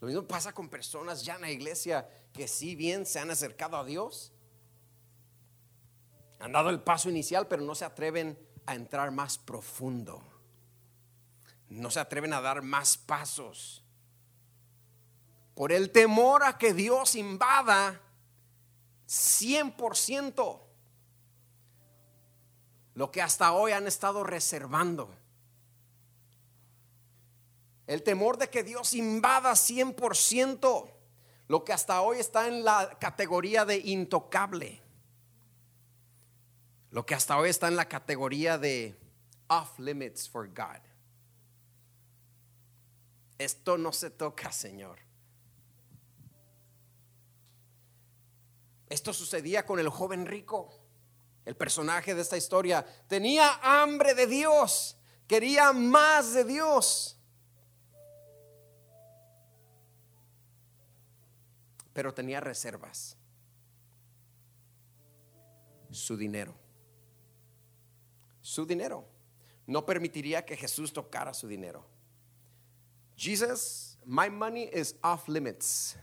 Lo 0.00 0.08
mismo 0.08 0.26
pasa 0.26 0.52
con 0.52 0.68
personas 0.68 1.24
ya 1.24 1.36
en 1.36 1.42
la 1.42 1.52
iglesia 1.52 2.10
que 2.32 2.48
si 2.48 2.74
bien 2.74 3.06
se 3.06 3.20
han 3.20 3.30
acercado 3.30 3.76
a 3.76 3.84
Dios, 3.84 4.32
han 6.40 6.52
dado 6.52 6.70
el 6.70 6.80
paso 6.80 7.10
inicial, 7.10 7.46
pero 7.46 7.62
no 7.62 7.74
se 7.74 7.84
atreven 7.84 8.38
a 8.66 8.74
entrar 8.74 9.10
más 9.10 9.38
profundo. 9.38 10.22
No 11.68 11.90
se 11.90 12.00
atreven 12.00 12.32
a 12.32 12.40
dar 12.40 12.62
más 12.62 12.96
pasos. 12.96 13.84
Por 15.54 15.70
el 15.70 15.92
temor 15.92 16.42
a 16.42 16.56
que 16.56 16.72
Dios 16.72 17.14
invada 17.14 18.00
100% 19.06 20.60
lo 22.94 23.10
que 23.10 23.22
hasta 23.22 23.52
hoy 23.52 23.72
han 23.72 23.86
estado 23.86 24.24
reservando. 24.24 25.14
El 27.86 28.02
temor 28.02 28.38
de 28.38 28.48
que 28.48 28.62
Dios 28.62 28.94
invada 28.94 29.52
100% 29.52 30.90
lo 31.48 31.64
que 31.64 31.72
hasta 31.72 32.00
hoy 32.00 32.18
está 32.18 32.46
en 32.46 32.64
la 32.64 32.98
categoría 32.98 33.64
de 33.64 33.78
intocable. 33.78 34.80
Lo 36.90 37.06
que 37.06 37.14
hasta 37.14 37.36
hoy 37.38 37.50
está 37.50 37.68
en 37.68 37.76
la 37.76 37.88
categoría 37.88 38.58
de 38.58 38.98
off 39.48 39.78
limits 39.78 40.28
for 40.28 40.48
God. 40.48 40.80
Esto 43.38 43.78
no 43.78 43.92
se 43.92 44.10
toca, 44.10 44.52
Señor. 44.52 44.98
Esto 48.88 49.12
sucedía 49.12 49.64
con 49.64 49.78
el 49.78 49.88
joven 49.88 50.26
rico, 50.26 50.68
el 51.44 51.56
personaje 51.56 52.14
de 52.14 52.22
esta 52.22 52.36
historia. 52.36 52.84
Tenía 53.06 53.60
hambre 53.62 54.14
de 54.14 54.26
Dios, 54.26 54.96
quería 55.28 55.72
más 55.72 56.34
de 56.34 56.44
Dios. 56.44 57.20
pero 61.92 62.14
tenía 62.14 62.40
reservas. 62.40 63.16
Su 65.90 66.16
dinero. 66.16 66.54
Su 68.42 68.66
dinero. 68.66 69.04
No 69.66 69.84
permitiría 69.84 70.44
que 70.44 70.56
Jesús 70.56 70.92
tocara 70.92 71.32
su 71.34 71.46
dinero. 71.46 71.84
Jesus, 73.16 73.98
my 74.04 74.28
money 74.28 74.68
is 74.72 74.94
off 75.04 75.28
limits. 75.28 75.96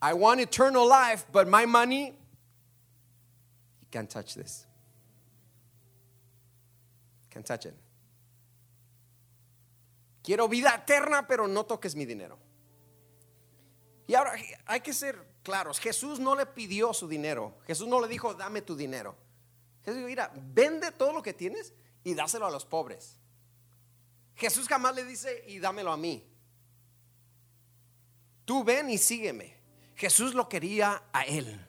I 0.00 0.12
want 0.14 0.40
eternal 0.40 0.86
life, 0.86 1.24
but 1.32 1.48
my 1.48 1.66
money, 1.66 2.06
you 2.06 3.86
can't 3.90 4.10
touch 4.10 4.34
this. 4.34 4.66
Can't 7.30 7.46
touch 7.46 7.66
it. 7.66 7.74
Quiero 10.22 10.48
vida 10.48 10.74
eterna, 10.74 11.26
pero 11.26 11.46
no 11.46 11.64
toques 11.64 11.96
mi 11.96 12.04
dinero. 12.04 12.38
Y 14.06 14.14
ahora 14.14 14.32
hay 14.66 14.80
que 14.80 14.92
ser 14.92 15.16
claros, 15.42 15.78
Jesús 15.78 16.18
no 16.18 16.34
le 16.34 16.46
pidió 16.46 16.94
su 16.94 17.06
dinero, 17.08 17.54
Jesús 17.66 17.88
no 17.88 18.00
le 18.00 18.08
dijo, 18.08 18.34
dame 18.34 18.62
tu 18.62 18.74
dinero. 18.74 19.14
Jesús 19.84 19.96
dijo, 19.96 20.08
mira, 20.08 20.32
vende 20.34 20.92
todo 20.92 21.12
lo 21.12 21.22
que 21.22 21.32
tienes 21.32 21.72
y 22.04 22.14
dáselo 22.14 22.46
a 22.46 22.50
los 22.50 22.64
pobres. 22.64 23.18
Jesús 24.34 24.68
jamás 24.68 24.94
le 24.94 25.04
dice, 25.04 25.44
y 25.48 25.58
dámelo 25.58 25.92
a 25.92 25.96
mí. 25.96 26.24
Tú 28.44 28.64
ven 28.64 28.88
y 28.90 28.98
sígueme. 28.98 29.58
Jesús 29.94 30.34
lo 30.34 30.48
quería 30.48 31.02
a 31.12 31.24
él. 31.24 31.66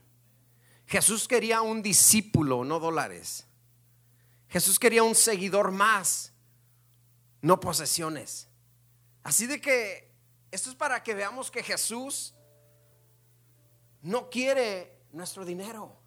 Jesús 0.86 1.28
quería 1.28 1.62
un 1.62 1.82
discípulo, 1.82 2.64
no 2.64 2.80
dólares. 2.80 3.48
Jesús 4.50 4.80
quería 4.80 5.04
un 5.04 5.16
seguidor 5.16 5.72
más, 5.72 6.34
no 7.42 7.60
posesiones. 7.60 8.48
Así 9.24 9.46
de 9.46 9.62
que 9.62 10.12
esto 10.52 10.70
es 10.70 10.76
para 10.76 11.04
que 11.04 11.14
veamos 11.14 11.52
que 11.52 11.62
Jesús 11.64 12.34
no 14.02 14.30
quiere 14.30 15.04
nuestro 15.12 15.46
dinero. 15.46 15.99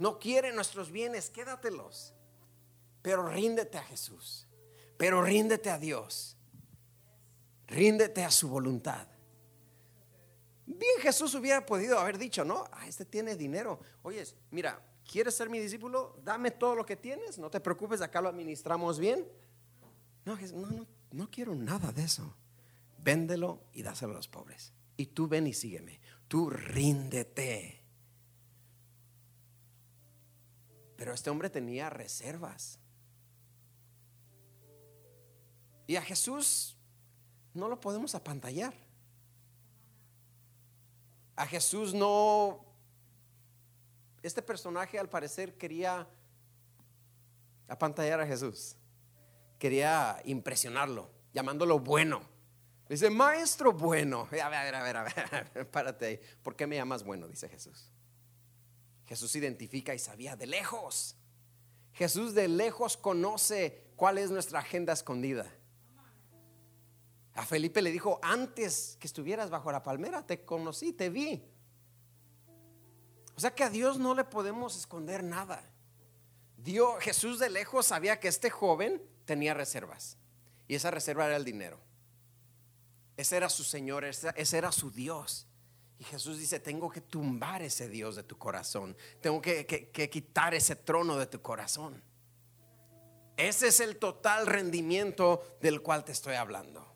No 0.00 0.18
quiere 0.18 0.50
nuestros 0.50 0.90
bienes, 0.90 1.28
quédatelos. 1.28 2.14
Pero 3.02 3.28
ríndete 3.28 3.76
a 3.76 3.82
Jesús. 3.82 4.48
Pero 4.96 5.22
ríndete 5.22 5.68
a 5.68 5.78
Dios. 5.78 6.38
Ríndete 7.66 8.24
a 8.24 8.30
su 8.30 8.48
voluntad. 8.48 9.06
Bien 10.64 11.00
Jesús 11.02 11.34
hubiera 11.34 11.66
podido 11.66 11.98
haber 11.98 12.16
dicho, 12.16 12.46
no, 12.46 12.64
ah, 12.72 12.88
este 12.88 13.04
tiene 13.04 13.36
dinero. 13.36 13.78
Oye, 14.02 14.24
mira, 14.50 14.82
¿quieres 15.04 15.34
ser 15.34 15.50
mi 15.50 15.58
discípulo? 15.58 16.18
Dame 16.24 16.50
todo 16.50 16.74
lo 16.74 16.86
que 16.86 16.96
tienes, 16.96 17.36
no 17.36 17.50
te 17.50 17.60
preocupes, 17.60 18.00
acá 18.00 18.22
lo 18.22 18.30
administramos 18.30 18.98
bien. 18.98 19.28
No, 20.24 20.34
no, 20.34 20.66
no, 20.70 20.86
no 21.12 21.30
quiero 21.30 21.54
nada 21.54 21.92
de 21.92 22.04
eso. 22.04 22.34
Véndelo 22.96 23.64
y 23.74 23.82
dáselo 23.82 24.12
a 24.12 24.16
los 24.16 24.28
pobres. 24.28 24.72
Y 24.96 25.06
tú 25.06 25.28
ven 25.28 25.46
y 25.46 25.52
sígueme. 25.52 26.00
Tú 26.26 26.48
ríndete. 26.48 27.79
Pero 31.00 31.14
este 31.14 31.30
hombre 31.30 31.48
tenía 31.48 31.88
reservas. 31.88 32.78
Y 35.86 35.96
a 35.96 36.02
Jesús 36.02 36.76
no 37.54 37.68
lo 37.68 37.80
podemos 37.80 38.14
apantallar. 38.14 38.74
A 41.36 41.46
Jesús 41.46 41.94
no... 41.94 42.66
Este 44.22 44.42
personaje 44.42 44.98
al 44.98 45.08
parecer 45.08 45.56
quería 45.56 46.06
apantallar 47.66 48.20
a 48.20 48.26
Jesús. 48.26 48.76
Quería 49.58 50.20
impresionarlo, 50.26 51.10
llamándolo 51.32 51.78
bueno. 51.78 52.20
Dice, 52.90 53.08
maestro 53.08 53.72
bueno. 53.72 54.28
A 54.44 54.48
ver, 54.50 54.74
a 54.74 54.82
ver, 54.82 54.96
a 54.98 55.04
ver, 55.04 55.70
párate 55.70 56.04
ahí. 56.04 56.20
¿Por 56.42 56.54
qué 56.54 56.66
me 56.66 56.76
llamas 56.76 57.04
bueno? 57.04 57.26
Dice 57.26 57.48
Jesús. 57.48 57.90
Jesús 59.10 59.34
identifica 59.34 59.92
y 59.92 59.98
sabía 59.98 60.36
de 60.36 60.46
lejos. 60.46 61.16
Jesús 61.94 62.32
de 62.32 62.46
lejos 62.46 62.96
conoce 62.96 63.90
cuál 63.96 64.18
es 64.18 64.30
nuestra 64.30 64.60
agenda 64.60 64.92
escondida. 64.92 65.52
A 67.34 67.44
Felipe 67.44 67.82
le 67.82 67.90
dijo, 67.90 68.20
antes 68.22 68.96
que 69.00 69.08
estuvieras 69.08 69.50
bajo 69.50 69.72
la 69.72 69.82
palmera, 69.82 70.24
te 70.24 70.44
conocí, 70.44 70.92
te 70.92 71.10
vi. 71.10 71.42
O 73.34 73.40
sea 73.40 73.52
que 73.52 73.64
a 73.64 73.68
Dios 73.68 73.98
no 73.98 74.14
le 74.14 74.22
podemos 74.22 74.76
esconder 74.76 75.24
nada. 75.24 75.60
Dios, 76.56 77.02
Jesús 77.02 77.40
de 77.40 77.50
lejos 77.50 77.86
sabía 77.86 78.20
que 78.20 78.28
este 78.28 78.48
joven 78.48 79.02
tenía 79.24 79.54
reservas. 79.54 80.18
Y 80.68 80.76
esa 80.76 80.92
reserva 80.92 81.26
era 81.26 81.34
el 81.34 81.44
dinero. 81.44 81.80
Ese 83.16 83.36
era 83.36 83.48
su 83.48 83.64
Señor, 83.64 84.04
ese, 84.04 84.56
era 84.56 84.70
su 84.70 84.92
Dios. 84.92 85.48
Y 86.00 86.04
Jesús 86.04 86.38
dice, 86.38 86.58
tengo 86.58 86.88
que 86.88 87.02
tumbar 87.02 87.60
ese 87.60 87.86
Dios 87.86 88.16
de 88.16 88.22
tu 88.22 88.38
corazón. 88.38 88.96
Tengo 89.20 89.42
que, 89.42 89.66
quitar 90.10 90.54
ese 90.54 90.74
trono 90.74 91.18
de 91.18 91.26
tu 91.26 91.42
corazón. 91.42 92.02
Ese 93.36 93.68
es 93.68 93.80
el 93.80 93.98
total 93.98 94.46
rendimiento 94.46 95.58
del 95.60 95.82
cual 95.82 96.06
te 96.06 96.12
estoy 96.12 96.36
hablando. 96.36 96.90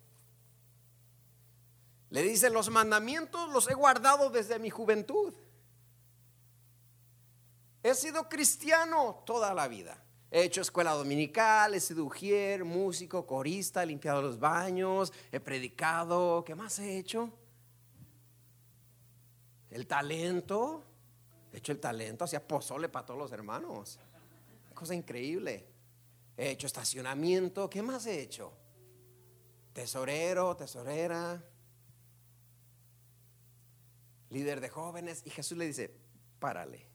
Le 2.08 2.22
dice, 2.22 2.48
los 2.48 2.70
mandamientos 2.70 3.50
los 3.50 3.68
he 3.68 3.74
guardado 3.74 4.30
desde 4.30 4.58
mi 4.58 4.70
juventud. 4.70 5.34
He 7.82 7.94
sido 7.94 8.30
cristiano 8.30 9.22
toda 9.26 9.52
la 9.52 9.68
vida. 9.68 10.02
He 10.30 10.44
hecho 10.44 10.62
escuela 10.62 10.92
dominical, 10.92 11.74
he 11.74 11.80
sido 11.80 12.06
ujier, 12.06 12.64
músico, 12.64 13.26
corista, 13.26 13.82
he 13.82 13.86
limpiado 13.86 14.22
los 14.22 14.40
baños, 14.40 15.12
he 15.30 15.40
predicado. 15.40 16.42
¿Qué 16.42 16.54
más 16.54 16.78
he 16.78 16.96
hecho? 16.96 17.30
El 19.74 19.86
talento. 19.86 20.82
He 21.52 21.58
hecho 21.58 21.72
el 21.72 21.80
talento, 21.80 22.24
hacía 22.24 22.46
pozole 22.46 22.88
para 22.88 23.04
todos 23.04 23.20
los 23.20 23.32
hermanos. 23.32 23.98
Cosa 24.72 24.94
increíble. 24.94 25.66
He 26.36 26.50
hecho 26.50 26.66
estacionamiento. 26.66 27.68
¿Qué 27.68 27.82
más 27.82 28.06
he 28.06 28.22
hecho? 28.22 28.52
Tesorero, 29.74 30.56
tesorera 30.56 31.42
líder 34.34 34.60
de 34.60 34.68
jóvenes, 34.68 35.22
y 35.24 35.30
Jesús 35.30 35.56
le 35.56 35.66
dice, 35.66 35.96
párale, 36.40 36.88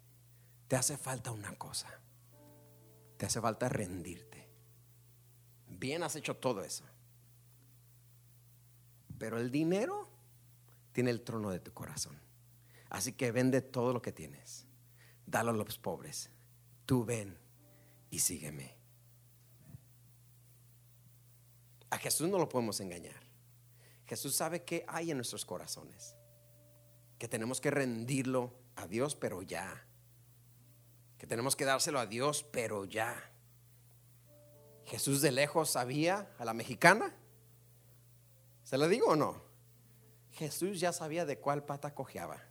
te 0.68 0.76
hace 0.76 0.98
falta 0.98 1.32
una 1.32 1.58
cosa, 1.58 1.90
te 3.18 3.26
hace 3.26 3.40
falta 3.40 3.70
rendirte. 3.70 4.50
Bien 5.68 6.04
has 6.04 6.18
hecho 6.18 6.36
todo 6.36 6.62
eso, 6.64 6.84
pero 9.18 9.40
el 9.40 9.50
dinero 9.50 10.10
tiene 10.92 11.12
el 11.12 11.22
trono 11.22 11.50
de 11.50 11.62
tu 11.62 11.74
corazón. 11.74 12.20
Así 12.90 13.14
que 13.14 13.32
vende 13.32 13.62
todo 13.62 13.94
lo 13.94 14.02
que 14.02 14.12
tienes, 14.12 14.66
dalo 15.26 15.52
a 15.52 15.54
los 15.54 15.78
pobres, 15.78 16.32
tú 16.86 17.06
ven 17.06 17.38
y 18.10 18.20
sígueme. 18.20 18.76
A 21.92 21.98
Jesús 21.98 22.30
no 22.30 22.38
lo 22.38 22.50
podemos 22.50 22.80
engañar. 22.80 23.22
Jesús 24.06 24.36
sabe 24.36 24.64
qué 24.64 24.86
hay 24.88 25.12
en 25.12 25.18
nuestros 25.18 25.46
corazones 25.46 26.16
que 27.20 27.28
tenemos 27.28 27.60
que 27.62 27.70
rendirlo 27.70 28.54
a 28.76 28.88
Dios, 28.88 29.16
pero 29.16 29.42
ya. 29.44 29.86
Que 31.18 31.28
tenemos 31.28 31.56
que 31.56 31.66
dárselo 31.66 32.00
a 32.00 32.06
Dios, 32.06 32.44
pero 32.44 32.86
ya. 32.86 33.32
Jesús 34.86 35.22
de 35.22 35.32
lejos 35.32 35.70
sabía 35.70 36.34
a 36.40 36.46
la 36.46 36.54
mexicana. 36.54 37.14
¿Se 38.64 38.78
lo 38.78 38.88
digo 38.88 39.10
o 39.10 39.16
no? 39.16 39.44
Jesús 40.32 40.80
ya 40.80 40.94
sabía 40.94 41.26
de 41.26 41.38
cuál 41.38 41.66
pata 41.66 41.94
cojeaba. 41.94 42.49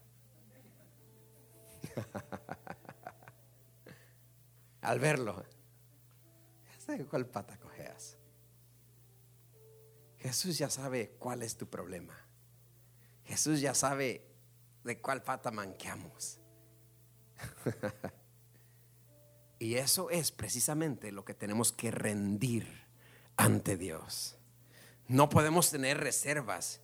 Al 4.82 4.98
verlo, 4.98 5.44
ya 6.64 6.80
sé 6.80 7.06
cuál 7.06 7.26
pata 7.26 7.58
cojeas. 7.58 8.18
Jesús 10.18 10.58
ya 10.58 10.70
sabe 10.70 11.16
cuál 11.18 11.42
es 11.42 11.56
tu 11.56 11.68
problema. 11.68 12.16
Jesús 13.24 13.60
ya 13.60 13.74
sabe 13.74 14.26
de 14.84 15.00
cuál 15.00 15.22
pata 15.22 15.50
manqueamos. 15.50 16.40
y 19.58 19.74
eso 19.74 20.10
es 20.10 20.32
precisamente 20.32 21.12
lo 21.12 21.24
que 21.24 21.34
tenemos 21.34 21.72
que 21.72 21.90
rendir 21.90 22.86
ante 23.36 23.76
Dios. 23.76 24.36
No 25.06 25.28
podemos 25.28 25.70
tener 25.70 25.98
reservas. 25.98 26.80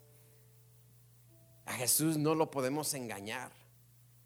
A 1.66 1.72
Jesús 1.72 2.18
no 2.18 2.34
lo 2.34 2.50
podemos 2.50 2.94
engañar. 2.94 3.52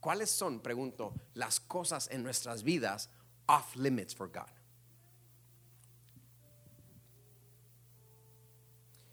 ¿Cuáles 0.01 0.31
son, 0.31 0.61
pregunto, 0.61 1.13
las 1.35 1.61
cosas 1.61 2.09
en 2.11 2.23
nuestras 2.23 2.63
vidas 2.63 3.11
off 3.47 3.75
limits 3.77 4.15
for 4.15 4.29
God? 4.29 4.53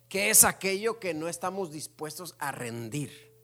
¿Qué 0.08 0.30
es 0.30 0.44
aquello 0.44 1.00
que 1.00 1.12
no 1.12 1.28
estamos 1.28 1.72
dispuestos 1.72 2.36
a 2.38 2.52
rendir? 2.52 3.34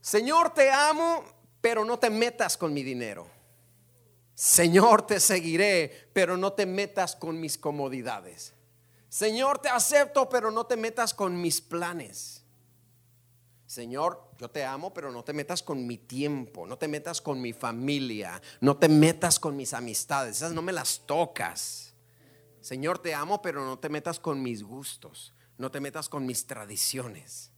Señor, 0.00 0.54
te 0.54 0.70
amo, 0.70 1.22
pero 1.60 1.84
no 1.84 1.98
te 1.98 2.08
metas 2.08 2.56
con 2.56 2.72
mi 2.72 2.82
dinero. 2.82 3.28
Señor, 4.34 5.06
te 5.06 5.20
seguiré, 5.20 6.08
pero 6.14 6.38
no 6.38 6.54
te 6.54 6.64
metas 6.64 7.14
con 7.14 7.38
mis 7.38 7.58
comodidades. 7.58 8.54
Señor, 9.10 9.58
te 9.58 9.68
acepto, 9.68 10.30
pero 10.30 10.50
no 10.50 10.64
te 10.64 10.76
metas 10.76 11.12
con 11.12 11.38
mis 11.38 11.60
planes. 11.60 12.42
Señor, 13.66 14.29
yo 14.40 14.50
te 14.50 14.64
amo, 14.64 14.94
pero 14.94 15.12
no 15.12 15.22
te 15.22 15.34
metas 15.34 15.62
con 15.62 15.86
mi 15.86 15.98
tiempo, 15.98 16.66
no 16.66 16.78
te 16.78 16.88
metas 16.88 17.20
con 17.20 17.42
mi 17.42 17.52
familia, 17.52 18.40
no 18.62 18.74
te 18.74 18.88
metas 18.88 19.38
con 19.38 19.54
mis 19.54 19.74
amistades, 19.74 20.38
esas 20.38 20.54
no 20.54 20.62
me 20.62 20.72
las 20.72 21.00
tocas. 21.04 21.92
Señor, 22.62 23.00
te 23.00 23.12
amo, 23.12 23.42
pero 23.42 23.66
no 23.66 23.78
te 23.78 23.90
metas 23.90 24.18
con 24.18 24.42
mis 24.42 24.62
gustos, 24.62 25.34
no 25.58 25.70
te 25.70 25.78
metas 25.78 26.08
con 26.08 26.24
mis 26.24 26.46
tradiciones. 26.46 27.52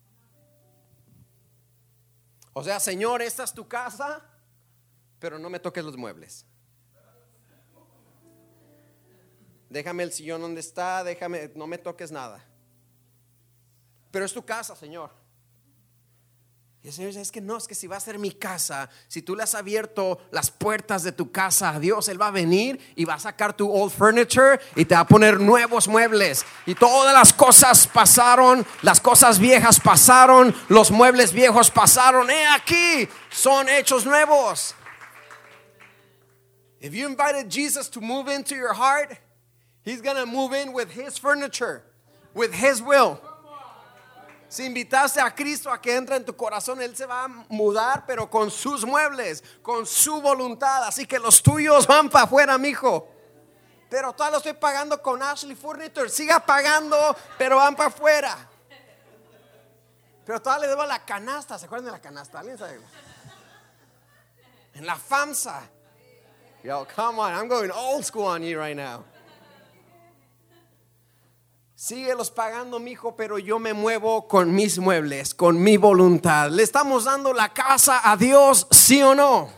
O 2.53 2.65
sea, 2.65 2.81
Señor, 2.81 3.23
esta 3.23 3.45
es 3.45 3.55
tu 3.55 3.69
casa, 3.69 4.21
pero 5.21 5.39
no 5.39 5.49
me 5.49 5.61
toques 5.61 5.85
los 5.85 5.97
muebles. 5.97 6.47
Déjame 9.71 10.03
el 10.03 10.13
sillón 10.13 10.41
donde 10.41 10.61
está, 10.61 11.05
déjame, 11.05 11.53
no 11.55 11.69
me 11.69 11.79
toques 11.79 12.11
nada. 12.11 12.45
Pero 14.11 14.25
es 14.25 14.33
tu 14.33 14.45
casa, 14.45 14.75
Señor. 14.75 15.22
Y 16.85 16.89
el 16.89 16.93
Señor 16.93 17.11
dice, 17.11 17.21
es 17.21 17.31
que 17.31 17.41
no, 17.41 17.57
es 17.57 17.69
que 17.69 17.77
si 17.77 17.87
va 17.87 17.97
a 17.97 18.01
ser 18.01 18.19
mi 18.19 18.33
casa, 18.33 18.91
si 19.07 19.23
tú 19.23 19.37
le 19.37 19.45
has 19.45 19.55
abierto 19.55 20.19
las 20.33 20.51
puertas 20.51 21.05
de 21.05 21.13
tu 21.13 21.31
casa 21.31 21.71
a 21.71 21.79
Dios, 21.79 22.09
Él 22.09 22.21
va 22.21 22.27
a 22.27 22.33
venir 22.33 22.81
y 22.97 23.05
va 23.05 23.15
a 23.15 23.21
sacar 23.21 23.57
tu 23.57 23.71
old 23.71 23.93
furniture 23.93 24.59
y 24.75 24.85
te 24.85 24.97
va 24.97 25.03
a 25.03 25.07
poner 25.07 25.39
nuevos 25.39 25.87
muebles. 25.87 26.45
Y 26.67 26.75
todas 26.75 27.15
las 27.15 27.33
cosas 27.33 27.87
pasaron, 27.87 28.67
las 28.83 29.01
cosas 29.01 29.39
viejas 29.39 29.79
pasaron, 29.79 30.53
los 30.69 30.91
muebles 30.91 31.33
viejos 31.33 31.71
pasaron. 31.71 32.29
He 32.29 32.47
aquí, 32.47 33.09
son 33.31 33.69
hechos 33.69 34.05
nuevos. 34.05 34.75
If 36.81 36.95
you 36.95 37.07
invited 37.07 37.49
Jesus 37.49 37.89
to 37.91 38.01
move 38.01 38.27
into 38.27 38.57
your 38.57 38.73
heart, 38.73 39.17
He's 39.85 40.01
going 40.01 40.17
to 40.17 40.27
move 40.27 40.53
in 40.53 40.73
with 40.73 40.91
His 40.91 41.17
furniture, 41.17 41.85
with 42.35 42.53
His 42.53 42.83
will. 42.83 43.21
Si 44.53 44.67
invitaste 44.67 45.19
a 45.19 45.35
Cristo 45.35 45.71
a 45.71 45.81
que 45.81 45.97
entre 45.97 46.15
en 46.17 46.27
tu 46.27 46.37
corazón, 46.37 46.83
Él 46.83 46.95
se 46.95 47.07
va 47.07 47.25
a 47.25 47.29
mudar, 47.49 48.05
pero 48.05 48.29
con 48.29 48.51
sus 48.51 48.85
muebles, 48.85 49.43
con 49.63 49.87
su 49.87 50.21
voluntad. 50.21 50.85
Así 50.85 51.07
que 51.07 51.19
los 51.19 51.43
tuyos 51.43 51.87
van 51.87 52.11
para 52.11 52.27
afuera, 52.27 52.59
mijo. 52.59 53.09
Pero 53.89 54.13
todavía 54.13 54.33
lo 54.33 54.37
estoy 54.37 54.53
pagando 54.53 55.01
con 55.01 55.23
Ashley 55.23 55.57
Furniture. 55.57 56.11
Siga 56.11 56.39
pagando, 56.39 57.17
pero 57.39 57.57
van 57.57 57.75
para 57.75 57.89
afuera. 57.89 58.37
Pero 60.27 60.43
todavía 60.43 60.67
le 60.67 60.69
debo 60.69 60.85
la 60.85 61.03
canasta. 61.03 61.59
¿Se 61.59 61.65
acuerdan 61.65 61.87
de 61.87 61.93
la 61.93 62.03
canasta? 62.03 62.41
¿Alguien 62.41 62.59
sabe? 62.59 62.79
En 64.75 64.85
la 64.85 64.97
FAMSA. 64.97 65.63
Yo, 66.63 66.87
come 66.95 67.19
on, 67.21 67.33
I'm 67.33 67.49
going 67.49 67.71
old 67.71 68.05
school 68.05 68.27
on 68.27 68.43
you 68.43 68.61
right 68.61 68.77
now. 68.77 69.03
Síguelos 71.83 72.31
pagando, 72.31 72.79
mijo, 72.79 73.17
pero 73.17 73.41
yo 73.41 73.59
me 73.59 73.73
muevo 73.73 74.29
con 74.29 74.55
mis 74.55 74.79
muebles, 74.79 75.35
con 75.35 75.61
mi 75.61 75.77
voluntad. 75.79 76.49
¿Le 76.49 76.63
estamos 76.63 77.07
dando 77.07 77.33
la 77.33 77.53
casa 77.53 78.09
a 78.09 78.17
Dios, 78.17 78.69
sí 78.71 79.03
o 79.03 79.17
no? 79.17 79.51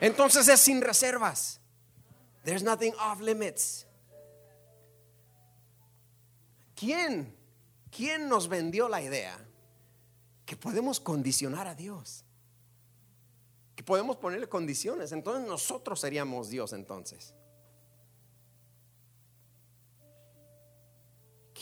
Entonces 0.00 0.46
es 0.46 0.60
sin 0.60 0.80
reservas. 0.80 1.58
There's 2.44 2.62
nothing 2.62 2.92
off 3.00 3.20
limits. 3.20 3.84
¿Quién? 6.76 7.36
¿Quién 7.90 8.28
nos 8.28 8.46
vendió 8.46 8.88
la 8.88 9.02
idea 9.02 9.36
que 10.44 10.54
podemos 10.54 11.00
condicionar 11.00 11.66
a 11.66 11.74
Dios? 11.74 12.24
Que 13.74 13.82
podemos 13.82 14.16
ponerle 14.18 14.48
condiciones. 14.48 15.10
Entonces 15.10 15.48
nosotros 15.48 15.98
seríamos 15.98 16.48
Dios 16.48 16.72
entonces. 16.72 17.34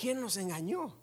¿Quién 0.00 0.20
nos 0.20 0.36
engañó? 0.36 0.96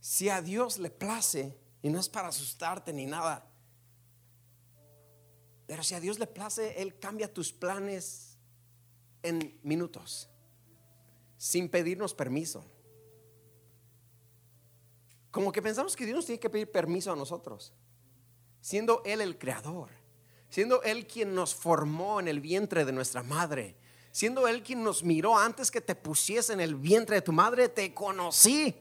Si 0.00 0.28
a 0.28 0.42
Dios 0.42 0.78
le 0.78 0.90
place, 0.90 1.56
y 1.82 1.88
no 1.88 2.00
es 2.00 2.08
para 2.08 2.28
asustarte 2.28 2.92
ni 2.92 3.06
nada, 3.06 3.48
pero 5.66 5.82
si 5.82 5.94
a 5.94 6.00
Dios 6.00 6.18
le 6.18 6.26
place, 6.26 6.80
Él 6.80 6.98
cambia 6.98 7.32
tus 7.32 7.52
planes 7.52 8.38
en 9.22 9.58
minutos, 9.62 10.28
sin 11.36 11.68
pedirnos 11.68 12.14
permiso. 12.14 12.64
Como 15.30 15.52
que 15.52 15.62
pensamos 15.62 15.96
que 15.96 16.06
Dios 16.06 16.16
nos 16.16 16.26
tiene 16.26 16.40
que 16.40 16.50
pedir 16.50 16.70
permiso 16.70 17.12
a 17.12 17.16
nosotros, 17.16 17.72
siendo 18.60 19.02
Él 19.04 19.20
el 19.20 19.38
creador, 19.38 19.90
siendo 20.48 20.82
Él 20.82 21.06
quien 21.06 21.34
nos 21.34 21.54
formó 21.54 22.20
en 22.20 22.28
el 22.28 22.40
vientre 22.40 22.84
de 22.84 22.92
nuestra 22.92 23.22
madre, 23.22 23.76
siendo 24.16 24.48
Él 24.48 24.62
quien 24.62 24.82
nos 24.82 25.02
miró 25.02 25.36
antes 25.36 25.70
que 25.70 25.82
te 25.82 25.94
pusiese 25.94 26.54
en 26.54 26.60
el 26.62 26.74
vientre 26.74 27.16
de 27.16 27.20
tu 27.20 27.32
madre, 27.32 27.68
te 27.68 27.92
conocí. 27.92 28.74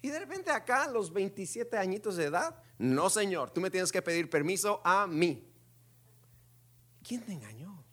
Y 0.00 0.08
de 0.08 0.18
repente 0.18 0.50
acá, 0.50 0.84
a 0.84 0.88
los 0.88 1.12
27 1.12 1.76
añitos 1.76 2.16
de 2.16 2.24
edad, 2.24 2.62
no 2.78 3.10
Señor, 3.10 3.50
tú 3.50 3.60
me 3.60 3.70
tienes 3.70 3.92
que 3.92 4.00
pedir 4.00 4.30
permiso 4.30 4.80
a 4.82 5.06
mí. 5.06 5.46
¿Quién 7.06 7.20
te 7.20 7.34
engañó? 7.34 7.84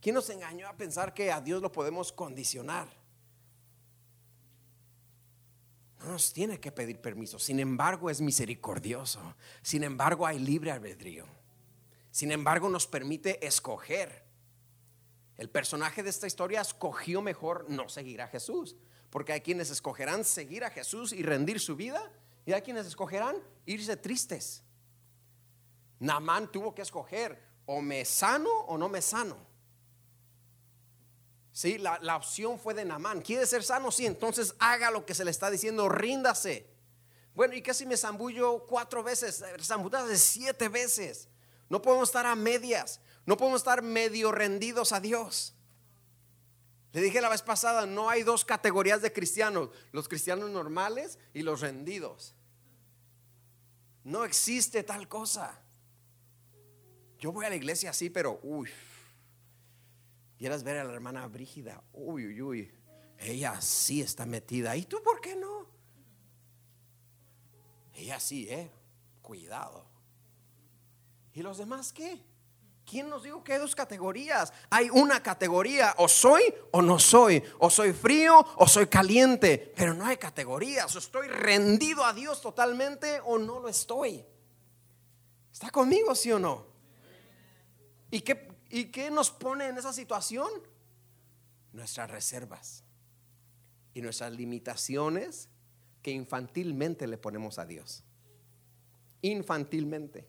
¿Quién 0.00 0.14
nos 0.14 0.30
engañó 0.30 0.66
a 0.66 0.74
pensar 0.74 1.12
que 1.12 1.30
a 1.30 1.42
Dios 1.42 1.60
lo 1.60 1.70
podemos 1.70 2.10
condicionar? 2.10 2.88
No 5.98 6.06
nos 6.06 6.32
tiene 6.32 6.58
que 6.58 6.72
pedir 6.72 6.98
permiso. 6.98 7.38
Sin 7.38 7.60
embargo, 7.60 8.08
es 8.08 8.22
misericordioso. 8.22 9.20
Sin 9.60 9.84
embargo, 9.84 10.26
hay 10.26 10.38
libre 10.38 10.70
albedrío. 10.70 11.26
Sin 12.10 12.32
embargo, 12.32 12.70
nos 12.70 12.86
permite 12.86 13.46
escoger. 13.46 14.21
El 15.42 15.50
personaje 15.50 16.04
de 16.04 16.10
esta 16.10 16.28
historia 16.28 16.60
escogió 16.60 17.20
mejor 17.20 17.68
no 17.68 17.88
seguir 17.88 18.22
a 18.22 18.28
Jesús, 18.28 18.76
porque 19.10 19.32
hay 19.32 19.40
quienes 19.40 19.70
escogerán 19.70 20.24
seguir 20.24 20.62
a 20.62 20.70
Jesús 20.70 21.12
y 21.12 21.24
rendir 21.24 21.58
su 21.58 21.74
vida, 21.74 22.12
y 22.46 22.52
hay 22.52 22.62
quienes 22.62 22.86
escogerán 22.86 23.34
irse 23.66 23.96
tristes. 23.96 24.62
Namán 25.98 26.52
tuvo 26.52 26.72
que 26.76 26.82
escoger 26.82 27.42
o 27.66 27.80
me 27.80 28.04
sano 28.04 28.50
o 28.68 28.78
no 28.78 28.88
me 28.88 29.02
sano. 29.02 29.36
Sí, 31.50 31.76
la, 31.76 31.98
la 32.02 32.14
opción 32.14 32.56
fue 32.56 32.72
de 32.72 32.84
Namán. 32.84 33.20
¿Quiere 33.20 33.44
ser 33.44 33.64
sano? 33.64 33.90
Sí, 33.90 34.06
entonces 34.06 34.54
haga 34.60 34.92
lo 34.92 35.04
que 35.04 35.12
se 35.12 35.24
le 35.24 35.32
está 35.32 35.50
diciendo, 35.50 35.88
ríndase. 35.88 36.70
Bueno, 37.34 37.54
¿y 37.54 37.62
qué 37.62 37.74
si 37.74 37.84
me 37.84 37.96
zambullo 37.96 38.64
cuatro 38.68 39.02
veces? 39.02 39.40
de 39.40 40.18
siete 40.18 40.68
veces. 40.68 41.28
No 41.68 41.82
podemos 41.82 42.10
estar 42.10 42.26
a 42.26 42.36
medias. 42.36 43.00
No 43.26 43.36
podemos 43.36 43.60
estar 43.60 43.82
medio 43.82 44.32
rendidos 44.32 44.92
a 44.92 45.00
Dios. 45.00 45.54
Le 46.92 47.00
dije 47.00 47.20
la 47.20 47.28
vez 47.28 47.42
pasada, 47.42 47.86
no 47.86 48.10
hay 48.10 48.22
dos 48.22 48.44
categorías 48.44 49.00
de 49.00 49.12
cristianos, 49.12 49.70
los 49.92 50.08
cristianos 50.08 50.50
normales 50.50 51.18
y 51.32 51.42
los 51.42 51.60
rendidos. 51.60 52.34
No 54.04 54.24
existe 54.24 54.82
tal 54.82 55.08
cosa. 55.08 55.58
Yo 57.18 57.32
voy 57.32 57.46
a 57.46 57.50
la 57.50 57.56
iglesia 57.56 57.90
así, 57.90 58.10
pero 58.10 58.40
uy. 58.42 58.68
Quieras 60.36 60.64
ver 60.64 60.78
a 60.78 60.84
la 60.84 60.92
hermana 60.92 61.26
Brígida, 61.28 61.82
uy, 61.92 62.26
uy, 62.26 62.42
uy. 62.42 62.74
Ella 63.18 63.60
sí 63.60 64.02
está 64.02 64.26
metida. 64.26 64.76
¿Y 64.76 64.84
tú 64.84 65.00
por 65.02 65.20
qué 65.20 65.36
no? 65.36 65.66
Ella 67.94 68.18
sí, 68.18 68.48
eh. 68.50 68.70
Cuidado. 69.22 69.86
¿Y 71.32 71.42
los 71.42 71.58
demás 71.58 71.92
qué? 71.92 72.20
¿Quién 72.84 73.08
nos 73.08 73.22
dijo 73.22 73.42
que 73.44 73.54
hay 73.54 73.58
dos 73.58 73.74
categorías? 73.74 74.52
Hay 74.70 74.90
una 74.90 75.22
categoría, 75.22 75.94
o 75.98 76.08
soy 76.08 76.42
o 76.72 76.82
no 76.82 76.98
soy, 76.98 77.42
o 77.58 77.70
soy 77.70 77.92
frío 77.92 78.44
o 78.56 78.66
soy 78.66 78.86
caliente, 78.86 79.72
pero 79.76 79.94
no 79.94 80.04
hay 80.04 80.16
categorías, 80.16 80.94
o 80.94 80.98
estoy 80.98 81.28
rendido 81.28 82.04
a 82.04 82.12
Dios 82.12 82.40
totalmente 82.40 83.20
o 83.24 83.38
no 83.38 83.60
lo 83.60 83.68
estoy. 83.68 84.24
¿Está 85.52 85.70
conmigo, 85.70 86.14
sí 86.14 86.32
o 86.32 86.38
no? 86.38 86.66
¿Y 88.10 88.20
qué, 88.22 88.48
¿Y 88.70 88.86
qué 88.86 89.10
nos 89.10 89.30
pone 89.30 89.68
en 89.68 89.78
esa 89.78 89.92
situación? 89.92 90.50
Nuestras 91.72 92.10
reservas 92.10 92.84
y 93.94 94.02
nuestras 94.02 94.32
limitaciones 94.32 95.48
que 96.02 96.10
infantilmente 96.10 97.06
le 97.06 97.16
ponemos 97.16 97.58
a 97.58 97.64
Dios. 97.64 98.02
Infantilmente. 99.22 100.26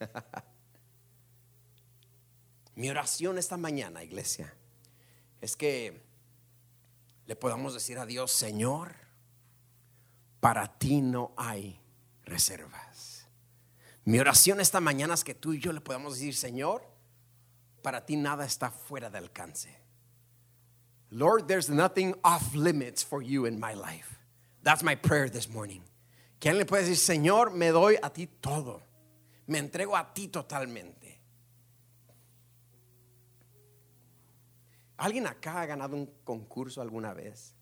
Mi 2.80 2.88
oración 2.88 3.36
esta 3.36 3.58
mañana, 3.58 4.02
iglesia, 4.02 4.54
es 5.42 5.54
que 5.54 6.00
le 7.26 7.36
podamos 7.36 7.74
decir 7.74 7.98
a 7.98 8.06
Dios, 8.06 8.32
Señor, 8.32 8.94
para 10.40 10.78
ti 10.78 11.02
no 11.02 11.34
hay 11.36 11.78
reservas. 12.24 13.26
Mi 14.06 14.18
oración 14.18 14.60
esta 14.60 14.80
mañana 14.80 15.12
es 15.12 15.24
que 15.24 15.34
tú 15.34 15.52
y 15.52 15.60
yo 15.60 15.74
le 15.74 15.82
podamos 15.82 16.14
decir, 16.14 16.34
Señor, 16.34 16.82
para 17.82 18.06
ti 18.06 18.16
nada 18.16 18.46
está 18.46 18.70
fuera 18.70 19.10
de 19.10 19.18
alcance. 19.18 19.76
Lord, 21.10 21.48
there's 21.48 21.68
nothing 21.68 22.14
off 22.24 22.54
limits 22.54 23.04
for 23.04 23.22
you 23.22 23.44
in 23.44 23.60
my 23.60 23.74
life. 23.74 24.18
That's 24.62 24.82
my 24.82 24.94
prayer 24.94 25.28
this 25.28 25.50
morning. 25.50 25.82
¿Quién 26.40 26.56
le 26.56 26.64
puede 26.64 26.84
decir, 26.84 26.96
Señor, 26.96 27.50
me 27.50 27.72
doy 27.72 27.98
a 28.02 28.08
ti 28.08 28.26
todo? 28.40 28.80
Me 29.46 29.58
entrego 29.58 29.94
a 29.98 30.14
ti 30.14 30.28
totalmente. 30.28 31.19
¿Alguien 35.00 35.26
acá 35.26 35.62
ha 35.62 35.66
ganado 35.66 35.96
un 35.96 36.04
concurso 36.24 36.82
alguna 36.82 37.14
vez? 37.14 37.54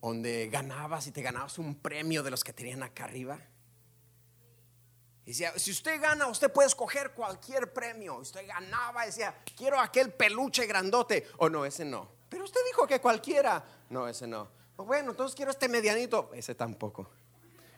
Donde 0.00 0.48
ganabas 0.48 1.06
y 1.06 1.10
te 1.10 1.20
ganabas 1.20 1.58
un 1.58 1.74
premio 1.74 2.22
de 2.22 2.30
los 2.30 2.42
que 2.42 2.54
tenían 2.54 2.82
acá 2.82 3.04
arriba. 3.04 3.38
Y 5.26 5.32
decía, 5.32 5.52
si 5.58 5.70
usted 5.70 6.00
gana, 6.00 6.28
usted 6.28 6.50
puede 6.50 6.68
escoger 6.68 7.12
cualquier 7.12 7.74
premio. 7.74 8.16
Usted 8.16 8.46
ganaba, 8.46 9.04
decía, 9.04 9.34
quiero 9.54 9.78
aquel 9.78 10.14
peluche 10.14 10.64
grandote. 10.64 11.28
O 11.36 11.50
no, 11.50 11.66
ese 11.66 11.84
no. 11.84 12.08
Pero 12.30 12.44
usted 12.44 12.60
dijo 12.66 12.86
que 12.86 13.02
cualquiera. 13.02 13.62
No, 13.90 14.08
ese 14.08 14.26
no. 14.26 14.48
Bueno, 14.78 15.10
entonces 15.10 15.36
quiero 15.36 15.50
este 15.50 15.68
medianito. 15.68 16.30
Ese 16.32 16.54
tampoco. 16.54 17.10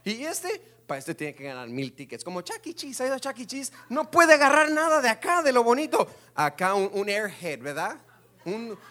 Y 0.06 0.24
este, 0.24 0.62
para 0.86 1.00
este 1.00 1.16
tiene 1.16 1.34
que 1.34 1.42
ganar 1.42 1.68
mil 1.68 1.92
tickets. 1.92 2.22
Como 2.22 2.40
Chucky 2.40 2.70
e. 2.70 2.74
Cheese, 2.74 3.02
ha 3.02 3.06
ido 3.06 3.16
a 3.16 3.20
Chucky 3.20 3.42
e. 3.42 3.46
Cheese, 3.46 3.72
no 3.88 4.08
puede 4.08 4.34
agarrar 4.34 4.70
nada 4.70 5.00
de 5.00 5.08
acá, 5.08 5.42
de 5.42 5.52
lo 5.52 5.64
bonito. 5.64 6.06
Acá 6.36 6.74
un, 6.74 7.08
airhead, 7.08 7.60
¿verdad? 7.60 7.96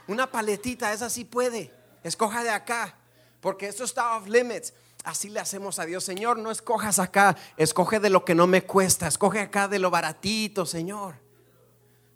una 0.07 0.29
paletita, 0.29 0.91
esa 0.91 1.09
sí 1.09 1.23
puede. 1.23 1.71
Escoja 2.03 2.43
de 2.43 2.49
acá, 2.49 2.97
porque 3.39 3.67
esto 3.67 3.85
está 3.85 4.17
off 4.17 4.27
limits. 4.27 4.73
Así 5.05 5.29
le 5.29 5.39
hacemos 5.39 5.79
a 5.79 5.85
Dios, 5.85 6.03
Señor, 6.03 6.37
no 6.37 6.51
escojas 6.51 6.99
acá, 6.99 7.37
escoge 7.55 8.01
de 8.01 8.09
lo 8.09 8.25
que 8.25 8.35
no 8.35 8.45
me 8.45 8.63
cuesta, 8.63 9.07
escoge 9.07 9.39
acá 9.39 9.69
de 9.69 9.79
lo 9.79 9.89
baratito, 9.89 10.65
Señor. 10.65 11.15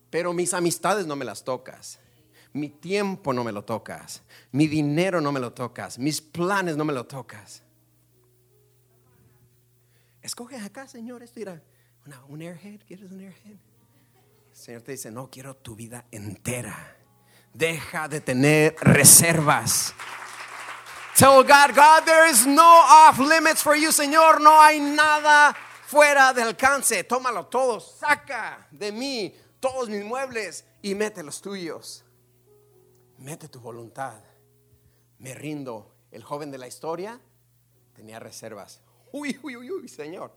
Pero 0.10 0.34
mis 0.34 0.54
amistades 0.54 1.08
no 1.08 1.16
me 1.16 1.24
las 1.24 1.45
tocas. 1.45 2.00
Mi 2.52 2.68
tiempo 2.68 3.32
no 3.32 3.45
me 3.45 3.54
lo 3.54 3.64
tocas. 3.64 4.24
Mi 4.52 4.68
dinero 4.68 5.22
no 5.22 5.32
me 5.32 5.39
lo 5.39 5.54
tocas. 5.54 5.97
Mis 5.97 6.20
planes 6.20 6.76
no 6.76 6.84
me 6.84 6.91
lo 6.91 7.06
tocas. 7.06 7.64
Escoge 10.22 10.58
acá, 10.58 10.88
Señor, 10.88 11.24
esto 11.24 11.40
irá. 11.40 11.62
un 12.28 12.42
airhead, 12.42 12.82
¿quieres 12.86 13.12
un 13.12 13.20
airhead? 13.20 13.58
El 14.50 14.56
Señor 14.56 14.82
te 14.82 14.92
dice, 14.92 15.12
no 15.12 15.30
quiero 15.30 15.56
tu 15.56 15.76
vida 15.76 16.06
entera. 16.12 16.98
Deja 17.54 18.08
de 18.08 18.22
tener 18.22 18.76
reservas. 18.82 19.94
Tell 21.16 21.44
God, 21.44 21.76
God, 21.76 22.06
there 22.06 22.30
is 22.30 22.46
no 22.46 22.64
off 22.64 23.20
limits 23.20 23.62
for 23.62 23.76
you, 23.76 23.92
Señor. 23.92 24.40
No 24.40 24.62
hay 24.62 24.80
nada 24.80 25.56
fuera 25.86 26.34
de 26.34 26.44
alcance. 26.44 27.04
Tómalo 27.04 27.48
todo. 27.48 27.80
Saca 27.80 28.68
de 28.72 28.92
mí 28.92 29.36
todos 29.60 29.90
mis 29.90 30.06
muebles 30.06 30.66
y 30.82 30.96
mete 30.96 31.24
los 31.24 31.42
tuyos. 31.42 32.06
Mete 33.18 33.50
tu 33.50 33.60
voluntad. 33.60 34.22
Me 35.18 35.34
rindo. 35.34 35.94
El 36.12 36.24
joven 36.24 36.52
de 36.52 36.58
la 36.58 36.68
historia 36.68 37.20
tenía 37.94 38.20
reservas. 38.20 38.82
Uy, 39.12 39.39
uy, 39.43 39.55
uy, 39.55 39.72
uy, 39.72 39.88
Señor. 39.88 40.32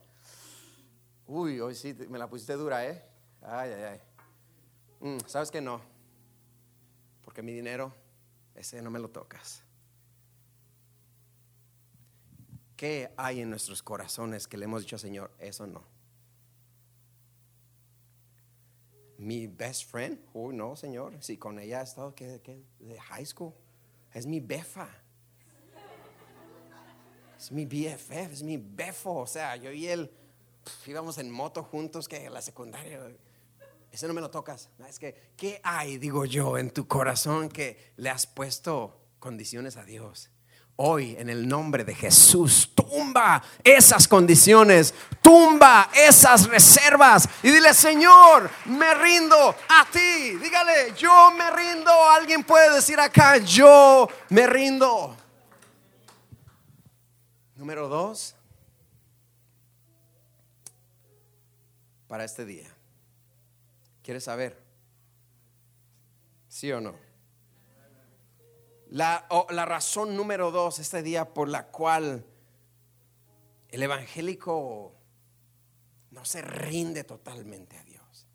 Uy, 1.26 1.60
hoy 1.60 1.74
sí 1.74 1.94
me 2.08 2.18
la 2.18 2.28
pusiste 2.28 2.54
dura, 2.54 2.86
¿eh? 2.86 3.02
Ay, 3.40 3.70
ay, 3.72 3.82
ay. 3.82 4.00
Mm, 5.00 5.18
¿Sabes 5.26 5.50
que 5.50 5.60
no? 5.60 5.80
Porque 7.22 7.42
mi 7.42 7.52
dinero, 7.52 7.94
ese 8.54 8.82
no 8.82 8.90
me 8.90 8.98
lo 8.98 9.10
tocas. 9.10 9.62
¿Qué 12.76 13.12
hay 13.16 13.40
en 13.40 13.50
nuestros 13.50 13.82
corazones 13.82 14.48
que 14.48 14.56
le 14.56 14.64
hemos 14.64 14.82
dicho, 14.82 14.98
Señor? 14.98 15.30
Eso 15.38 15.66
no. 15.66 15.84
Mi 19.18 19.46
best 19.46 19.88
friend, 19.88 20.18
uy, 20.32 20.54
no, 20.54 20.74
Señor. 20.74 21.14
Si 21.22 21.36
con 21.36 21.58
ella 21.60 21.80
he 21.80 21.84
estado 21.84 22.14
¿qué, 22.14 22.40
qué? 22.42 22.64
de 22.80 22.98
high 22.98 23.24
school, 23.24 23.54
es 24.12 24.26
mi 24.26 24.40
befa. 24.40 24.88
Es 27.42 27.50
mi 27.50 27.66
BFF, 27.66 28.32
es 28.32 28.42
mi 28.44 28.56
befo. 28.56 29.14
O 29.14 29.26
sea, 29.26 29.56
yo 29.56 29.72
y 29.72 29.88
él 29.88 30.08
pf, 30.62 30.90
íbamos 30.92 31.18
en 31.18 31.28
moto 31.28 31.64
juntos 31.64 32.06
que 32.06 32.30
la 32.30 32.40
secundaria. 32.40 33.00
Ese 33.90 34.06
no 34.06 34.14
me 34.14 34.20
lo 34.20 34.30
tocas. 34.30 34.68
Es 34.88 35.00
que, 35.00 35.32
¿qué 35.36 35.60
hay, 35.64 35.98
digo 35.98 36.24
yo, 36.24 36.56
en 36.56 36.70
tu 36.70 36.86
corazón 36.86 37.48
que 37.48 37.94
le 37.96 38.10
has 38.10 38.28
puesto 38.28 38.96
condiciones 39.18 39.76
a 39.76 39.82
Dios? 39.82 40.30
Hoy, 40.76 41.16
en 41.18 41.28
el 41.28 41.48
nombre 41.48 41.82
de 41.82 41.96
Jesús, 41.96 42.70
tumba 42.76 43.42
esas 43.64 44.06
condiciones, 44.06 44.94
tumba 45.20 45.90
esas 45.96 46.46
reservas 46.46 47.28
y 47.42 47.50
dile, 47.50 47.74
Señor, 47.74 48.48
me 48.66 48.94
rindo 48.94 49.36
a 49.68 49.84
ti. 49.90 50.36
Dígale, 50.40 50.94
yo 50.96 51.32
me 51.32 51.50
rindo. 51.50 51.90
Alguien 52.08 52.44
puede 52.44 52.72
decir 52.76 53.00
acá, 53.00 53.38
yo 53.38 54.08
me 54.28 54.46
rindo. 54.46 55.16
Número 57.62 57.86
dos, 57.86 58.34
para 62.08 62.24
este 62.24 62.44
día. 62.44 62.68
¿Quieres 64.02 64.24
saber? 64.24 64.60
¿Sí 66.48 66.72
o 66.72 66.80
no? 66.80 66.92
La, 68.88 69.28
la 69.50 69.64
razón 69.64 70.16
número 70.16 70.50
dos 70.50 70.80
este 70.80 71.04
día 71.04 71.32
por 71.32 71.48
la 71.48 71.68
cual 71.68 72.26
el 73.68 73.80
evangélico 73.80 74.96
no 76.10 76.24
se 76.24 76.42
rinde 76.42 77.04
totalmente 77.04 77.78
a 77.78 77.84
Dios. 77.84 78.26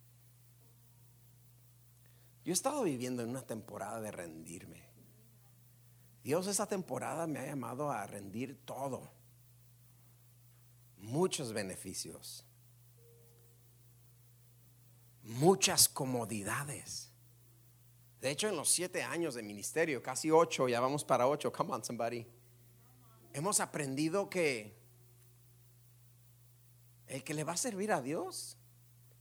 Yo 2.46 2.52
he 2.52 2.54
estado 2.54 2.82
viviendo 2.84 3.24
en 3.24 3.32
una 3.32 3.42
temporada 3.42 4.00
de 4.00 4.10
rendirme. 4.10 4.88
Dios 6.24 6.48
esta 6.48 6.66
temporada 6.66 7.28
me 7.28 7.40
ha 7.40 7.46
llamado 7.46 7.92
a 7.92 8.08
rendir 8.08 8.64
todo. 8.64 9.17
Muchos 11.08 11.54
beneficios. 11.54 12.44
Muchas 15.24 15.88
comodidades. 15.88 17.10
De 18.20 18.30
hecho, 18.30 18.50
en 18.50 18.58
los 18.58 18.68
siete 18.68 19.04
años 19.04 19.34
de 19.34 19.42
ministerio, 19.42 20.04
casi 20.04 20.32
ocho, 20.32 20.68
ya 20.68 20.82
vamos 20.82 21.06
para 21.06 21.26
ocho, 21.26 21.50
come 21.50 21.72
on 21.72 21.82
somebody, 21.82 22.28
hemos 23.32 23.62
aprendido 23.62 24.30
que 24.30 24.76
el 27.08 27.24
que 27.24 27.34
le 27.34 27.46
va 27.46 27.54
a 27.54 27.58
servir 27.58 27.94
a 27.94 28.02
Dios 28.02 28.58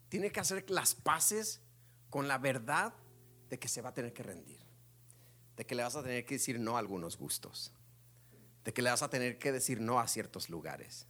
tiene 0.08 0.32
que 0.32 0.40
hacer 0.40 0.68
las 0.68 0.96
paces 0.96 1.60
con 2.10 2.26
la 2.26 2.38
verdad 2.38 2.94
de 3.48 3.60
que 3.60 3.68
se 3.68 3.80
va 3.80 3.90
a 3.90 3.94
tener 3.94 4.12
que 4.12 4.24
rendir, 4.24 4.58
de 5.56 5.64
que 5.64 5.76
le 5.76 5.84
vas 5.84 5.94
a 5.94 6.02
tener 6.02 6.26
que 6.26 6.34
decir 6.34 6.58
no 6.58 6.74
a 6.74 6.80
algunos 6.80 7.16
gustos, 7.16 7.72
de 8.64 8.72
que 8.72 8.82
le 8.82 8.90
vas 8.90 9.02
a 9.02 9.08
tener 9.08 9.38
que 9.38 9.52
decir 9.52 9.80
no 9.80 10.00
a 10.00 10.08
ciertos 10.08 10.50
lugares, 10.50 11.06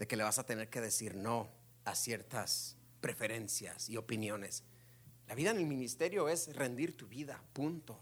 de 0.00 0.06
que 0.06 0.16
le 0.16 0.24
vas 0.24 0.38
a 0.38 0.46
tener 0.46 0.70
que 0.70 0.80
decir 0.80 1.14
no 1.14 1.50
a 1.84 1.94
ciertas 1.94 2.74
preferencias 3.02 3.90
y 3.90 3.98
opiniones. 3.98 4.64
La 5.28 5.34
vida 5.34 5.50
en 5.50 5.58
el 5.58 5.66
ministerio 5.66 6.30
es 6.30 6.56
rendir 6.56 6.96
tu 6.96 7.06
vida, 7.06 7.44
punto. 7.52 7.98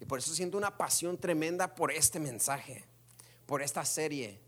Y 0.00 0.06
por 0.06 0.20
eso 0.20 0.34
siento 0.34 0.56
una 0.56 0.78
pasión 0.78 1.18
tremenda 1.18 1.74
por 1.74 1.92
este 1.92 2.18
mensaje, 2.18 2.86
por 3.44 3.60
esta 3.60 3.84
serie. 3.84 4.40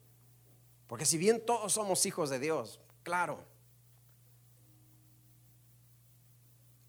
Porque 0.87 1.05
si 1.05 1.19
bien 1.19 1.45
todos 1.45 1.75
somos 1.75 2.07
hijos 2.07 2.31
de 2.31 2.39
Dios, 2.39 2.81
claro, 3.03 3.45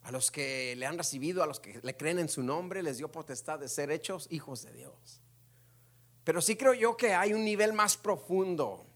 a 0.04 0.12
los 0.12 0.32
que 0.32 0.74
le 0.78 0.86
han 0.86 0.98
recibido, 0.98 1.44
a 1.44 1.48
los 1.48 1.60
que 1.60 1.82
le 1.84 1.98
creen 1.98 2.20
en 2.20 2.30
su 2.30 2.44
nombre, 2.44 2.82
les 2.82 2.98
dio 2.98 3.12
potestad 3.12 3.60
de 3.60 3.68
ser 3.68 3.92
hechos 3.92 4.28
hijos 4.30 4.64
de 4.64 4.72
Dios. 4.72 5.20
Pero 6.24 6.40
sí 6.42 6.56
creo 6.56 6.74
yo 6.74 6.96
que 6.96 7.14
hay 7.14 7.34
un 7.34 7.44
nivel 7.44 7.74
más 7.74 7.98
profundo 7.98 8.88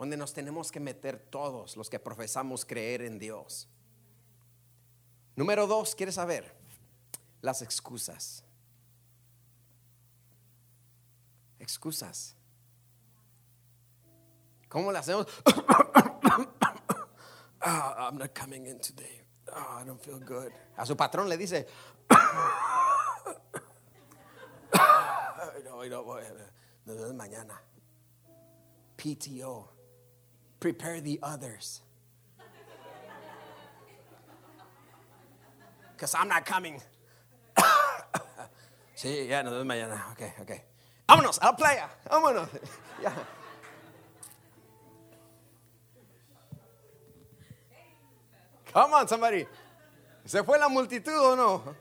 donde 0.00 0.16
nos 0.16 0.32
tenemos 0.32 0.72
que 0.72 0.80
meter 0.80 1.18
todos 1.18 1.76
los 1.76 1.90
que 1.90 1.98
profesamos 1.98 2.64
creer 2.64 3.02
en 3.02 3.18
Dios. 3.18 3.68
Número 5.36 5.66
dos, 5.66 5.94
¿quieres 5.94 6.14
saber? 6.14 6.56
Las 7.42 7.60
excusas. 7.60 8.42
Excusas. 11.58 12.34
¿Cómo 14.70 14.90
las 14.90 15.06
hacemos? 15.06 15.26
Ah, 17.62 18.06
I'm 18.08 18.16
not 18.16 18.34
coming 18.34 18.64
in 18.64 18.80
today. 18.80 19.20
Ah, 19.52 19.82
I 19.82 19.84
don't 19.84 20.02
feel 20.02 20.18
good. 20.18 20.50
A 20.78 20.86
su 20.86 20.96
patrón 20.96 21.28
le 21.28 21.36
dice, 21.36 21.66
no, 25.62 25.84
no, 25.84 26.04
vemos 26.86 27.14
mañana. 27.14 27.60
PTO. 28.96 29.79
Prepare 30.60 31.00
the 31.00 31.18
others. 31.22 31.80
Because 35.96 36.14
I'm 36.14 36.28
not 36.28 36.44
coming. 36.44 36.80
sí, 38.94 39.26
ya 39.26 39.42
nos 39.42 39.52
vemos 39.52 39.66
mañana. 39.66 40.12
Ok, 40.12 40.22
ok. 40.40 40.50
Vámonos 41.08 41.38
a 41.40 41.46
la 41.46 41.56
playa. 41.56 41.88
Vámonos. 42.10 42.48
yeah. 43.02 43.12
Come 48.72 48.94
on, 48.94 49.08
somebody. 49.08 49.46
¿Se 50.24 50.44
fue 50.44 50.58
la 50.58 50.68
multitud 50.68 51.12
o 51.12 51.34
no? 51.34 51.74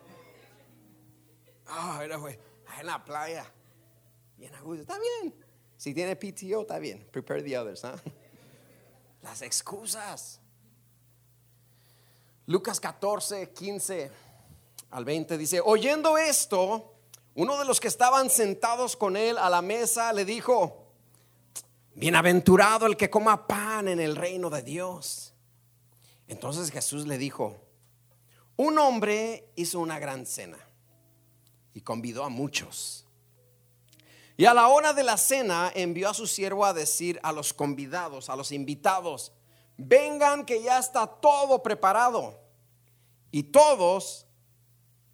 Ah, 1.68 2.02
era 2.04 2.18
güey. 2.18 2.38
En 2.80 2.86
la 2.88 2.98
playa. 3.04 3.46
Bien 4.38 4.56
a 4.56 4.62
gusto. 4.62 4.82
Está 4.82 4.98
bien. 4.98 5.34
Si 5.78 5.94
tiene 5.94 6.16
PTO, 6.16 6.62
está 6.62 6.80
bien. 6.80 7.06
Prepare 7.12 7.44
the 7.44 7.58
others. 7.58 7.86
¿ah? 7.86 7.96
Las 9.22 9.42
excusas. 9.42 10.40
Lucas 12.46 12.80
14, 12.80 13.52
15 13.52 14.12
al 14.92 15.06
20 15.06 15.38
dice, 15.38 15.62
oyendo 15.64 16.18
esto, 16.18 16.96
uno 17.36 17.60
de 17.60 17.66
los 17.66 17.80
que 17.80 17.88
estaban 17.88 18.30
sentados 18.30 18.96
con 18.96 19.16
él 19.16 19.38
a 19.38 19.50
la 19.50 19.62
mesa 19.62 20.12
le 20.14 20.26
dijo, 20.26 20.88
bienaventurado 21.94 22.86
el 22.86 22.98
que 22.98 23.10
coma 23.10 23.46
pan 23.46 23.88
en 23.88 24.00
el 24.00 24.16
reino 24.16 24.50
de 24.50 24.64
Dios. 24.64 25.34
Entonces 26.28 26.72
Jesús 26.72 27.06
le 27.06 27.18
dijo, 27.18 27.58
un 28.56 28.78
hombre 28.78 29.52
hizo 29.56 29.80
una 29.80 30.00
gran 30.00 30.26
cena 30.26 30.58
y 31.74 31.82
convidó 31.82 32.24
a 32.24 32.30
muchos. 32.30 33.06
Y 34.40 34.46
a 34.46 34.54
la 34.54 34.70
hora 34.70 34.94
de 34.94 35.04
la 35.04 35.18
cena 35.18 35.70
envió 35.76 36.08
a 36.08 36.14
su 36.14 36.26
siervo 36.26 36.64
a 36.64 36.72
decir 36.72 37.20
a 37.24 37.34
los 37.34 37.54
convidados, 37.54 38.30
a 38.30 38.38
los 38.38 38.54
invitados, 38.54 39.34
vengan 39.76 40.46
que 40.46 40.64
ya 40.64 40.80
está 40.80 41.06
todo 41.06 41.62
preparado. 41.62 42.40
Y 43.32 43.44
todos 43.44 44.26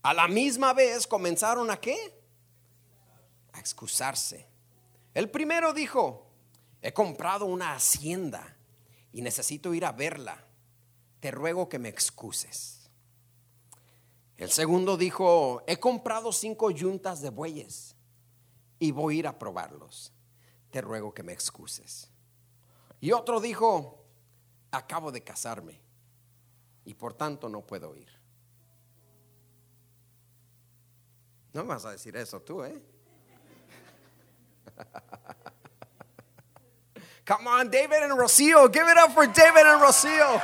a 0.03 0.13
la 0.13 0.27
misma 0.27 0.73
vez 0.73 1.07
comenzaron 1.07 1.71
a 1.71 1.77
qué? 1.77 1.97
A 3.53 3.59
excusarse. 3.59 4.47
El 5.15 5.31
primero 5.31 5.73
dijo, 5.73 6.27
he 6.83 6.93
comprado 6.93 7.45
una 7.45 7.73
hacienda 7.73 8.55
y 9.11 9.23
necesito 9.23 9.73
ir 9.73 9.85
a 9.85 9.91
verla. 9.91 10.45
Te 11.19 11.31
ruego 11.31 11.67
que 11.67 11.79
me 11.79 11.89
excuses. 11.89 12.91
El 14.37 14.51
segundo 14.51 14.97
dijo, 14.97 15.63
he 15.65 15.77
comprado 15.77 16.31
cinco 16.31 16.69
yuntas 16.69 17.21
de 17.21 17.31
bueyes 17.31 17.94
y 18.79 18.91
voy 18.91 19.15
a 19.15 19.19
ir 19.19 19.27
a 19.27 19.37
probarlos. 19.37 20.11
Te 20.71 20.81
ruego 20.81 21.13
que 21.13 21.23
me 21.23 21.33
excuses. 21.33 22.09
Y 22.99 23.11
otro 23.11 23.39
dijo, 23.39 24.03
acabo 24.71 25.11
de 25.11 25.23
casarme 25.23 25.79
y 26.85 26.93
por 26.93 27.13
tanto 27.13 27.49
no 27.49 27.61
puedo 27.61 27.95
ir. 27.95 28.09
No 31.53 31.65
vas 31.65 31.85
a 31.85 31.91
decir 31.91 32.15
eso 32.17 32.41
tú, 32.41 32.63
¿eh? 32.63 32.81
Come 37.25 37.47
on, 37.47 37.71
David 37.71 38.03
and 38.03 38.17
Rocio. 38.17 38.67
Give 38.67 38.91
it 38.91 38.97
up 38.97 39.13
for 39.13 39.25
David 39.25 39.65
and 39.65 39.81
Rocio. 39.81 40.41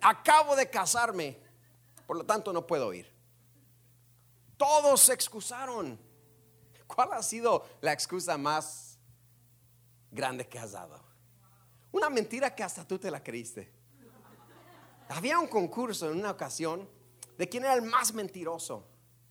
Acabo 0.00 0.54
de 0.56 0.68
casarme, 0.70 1.38
por 2.06 2.16
lo 2.16 2.24
tanto 2.24 2.52
no 2.52 2.66
puedo 2.66 2.92
ir. 2.92 3.12
Todos 4.56 5.00
se 5.00 5.12
excusaron. 5.12 5.98
¿Cuál 6.86 7.12
ha 7.12 7.22
sido 7.22 7.66
la 7.80 7.92
excusa 7.92 8.38
más 8.38 8.98
grande 10.10 10.48
que 10.48 10.58
has 10.58 10.72
dado? 10.72 11.00
Una 11.92 12.10
mentira 12.10 12.54
que 12.54 12.62
hasta 12.62 12.86
tú 12.86 12.98
te 12.98 13.10
la 13.10 13.22
creíste. 13.22 13.72
Había 15.08 15.38
un 15.38 15.48
concurso 15.48 16.10
en 16.10 16.18
una 16.18 16.30
ocasión 16.30 16.88
de 17.38 17.48
quién 17.48 17.64
era 17.64 17.74
el 17.74 17.82
más 17.82 18.12
mentiroso. 18.12 18.86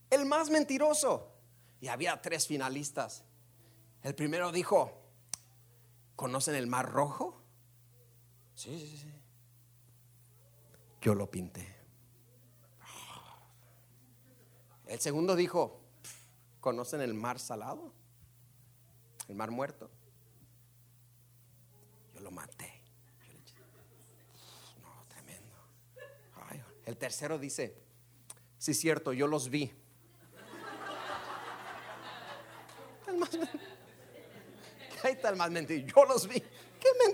El 0.10 0.26
más 0.26 0.50
mentiroso. 0.50 1.34
Y 1.82 1.88
había 1.90 2.20
tres 2.22 2.48
finalistas. 2.48 3.24
El 4.02 4.16
primero 4.16 4.52
dijo, 4.52 4.92
¿conocen 6.16 6.56
el 6.56 6.68
mar 6.68 6.90
rojo? 6.90 7.44
Sí, 8.56 8.80
sí, 8.80 8.98
sí. 8.98 9.17
Yo 11.08 11.16
lo 11.16 11.32
pinté. 11.32 11.66
El 14.88 15.00
segundo 15.00 15.38
dijo, 15.38 15.80
¿conocen 16.60 17.00
el 17.00 17.14
mar 17.14 17.40
salado? 17.40 17.94
El 19.30 19.36
mar 19.38 19.50
muerto. 19.50 19.90
Yo 22.14 22.20
lo 22.20 22.30
maté. 22.30 22.84
No, 24.82 25.06
tremendo. 25.08 25.56
el 26.84 26.98
tercero 26.98 27.40
dice, 27.40 27.82
sí 28.58 28.72
es 28.72 28.80
cierto, 28.82 29.14
yo 29.14 29.28
los 29.28 29.50
vi. 29.50 29.72
Está 35.06 35.30
el 35.30 35.38
más 35.38 35.52
mentiroso. 35.52 35.96
Yo 35.96 36.04
los 36.04 36.28
vi. 36.28 36.44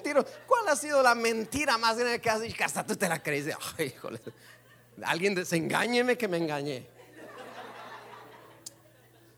¿Qué? 0.03 0.13
¿Cuál 0.45 0.67
ha 0.67 0.75
sido 0.75 1.01
la 1.01 1.15
mentira 1.15 1.77
más 1.77 1.97
grande 1.97 2.19
que 2.19 2.29
has 2.29 2.41
dicho? 2.41 2.55
Que 2.57 2.63
hasta 2.63 2.85
tú 2.85 2.95
te 2.95 3.07
la 3.07 3.21
crees. 3.21 3.55
Ay. 3.77 3.93
Alguien 5.03 5.33
desengáñeme 5.33 6.17
que 6.17 6.27
me 6.27 6.37
engañé. 6.37 6.87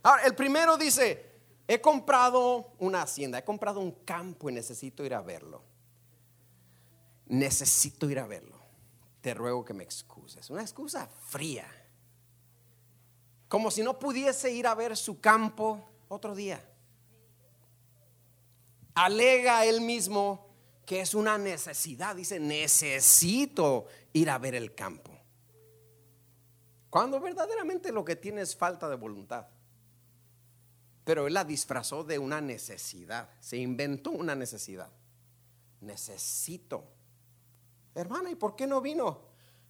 Ahora, 0.03 0.23
el 0.23 0.35
primero 0.35 0.77
dice, 0.77 1.31
he 1.67 1.81
comprado 1.81 2.73
una 2.79 3.01
hacienda, 3.01 3.39
he 3.39 3.43
comprado 3.43 3.79
un 3.79 3.91
campo 3.91 4.49
y 4.49 4.53
necesito 4.53 5.03
ir 5.03 5.13
a 5.13 5.21
verlo. 5.21 5.63
Necesito 7.27 8.09
ir 8.09 8.19
a 8.19 8.27
verlo. 8.27 8.59
Te 9.21 9.33
ruego 9.33 9.65
que 9.65 9.73
me 9.73 9.83
excuses. 9.83 10.49
Una 10.49 10.61
excusa 10.61 11.07
fría. 11.07 11.65
Como 13.47 13.71
si 13.71 13.81
no 13.81 13.97
pudiese 13.97 14.51
ir 14.51 14.67
a 14.67 14.75
ver 14.75 14.95
su 14.95 15.19
campo 15.19 15.83
otro 16.07 16.35
día. 16.35 16.63
Alega 18.95 19.65
él 19.65 19.81
mismo 19.81 20.47
que 20.85 21.01
es 21.01 21.13
una 21.13 21.37
necesidad. 21.37 22.15
Dice, 22.15 22.39
necesito 22.39 23.87
ir 24.13 24.29
a 24.29 24.37
ver 24.37 24.55
el 24.55 24.73
campo. 24.73 25.11
Cuando 26.89 27.19
verdaderamente 27.19 27.91
lo 27.91 28.05
que 28.05 28.15
tiene 28.15 28.41
es 28.41 28.55
falta 28.55 28.87
de 28.87 28.95
voluntad. 28.95 29.47
Pero 31.03 31.27
él 31.27 31.33
la 31.33 31.43
disfrazó 31.43 32.03
de 32.03 32.17
una 32.17 32.39
necesidad. 32.39 33.29
Se 33.41 33.57
inventó 33.57 34.11
una 34.11 34.33
necesidad. 34.33 34.89
Necesito. 35.81 36.85
Hermana, 37.93 38.31
¿y 38.31 38.35
por 38.35 38.55
qué 38.55 38.65
no 38.65 38.81
vino? 38.81 39.21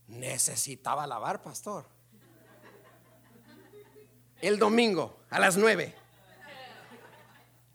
Necesitaba 0.07 1.07
lavar, 1.07 1.41
pastor. 1.41 1.87
El 4.39 4.59
domingo 4.59 5.21
a 5.29 5.39
las 5.39 5.57
nueve. 5.57 5.95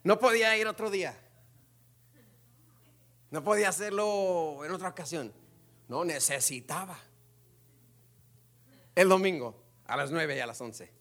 No 0.05 0.19
podía 0.19 0.57
ir 0.57 0.67
otro 0.69 0.91
día. 0.91 1.19
No 3.31 3.45
podía 3.45 3.69
hacerlo 3.69 4.65
en 4.65 4.73
otra 4.73 4.89
ocasión. 4.89 5.33
No, 5.89 6.05
necesitaba. 6.05 6.99
El 8.95 9.09
domingo 9.09 9.55
a 9.87 9.97
las 9.97 10.11
nueve 10.11 10.37
y 10.37 10.41
a 10.41 10.47
las 10.47 10.61
once. 10.61 10.93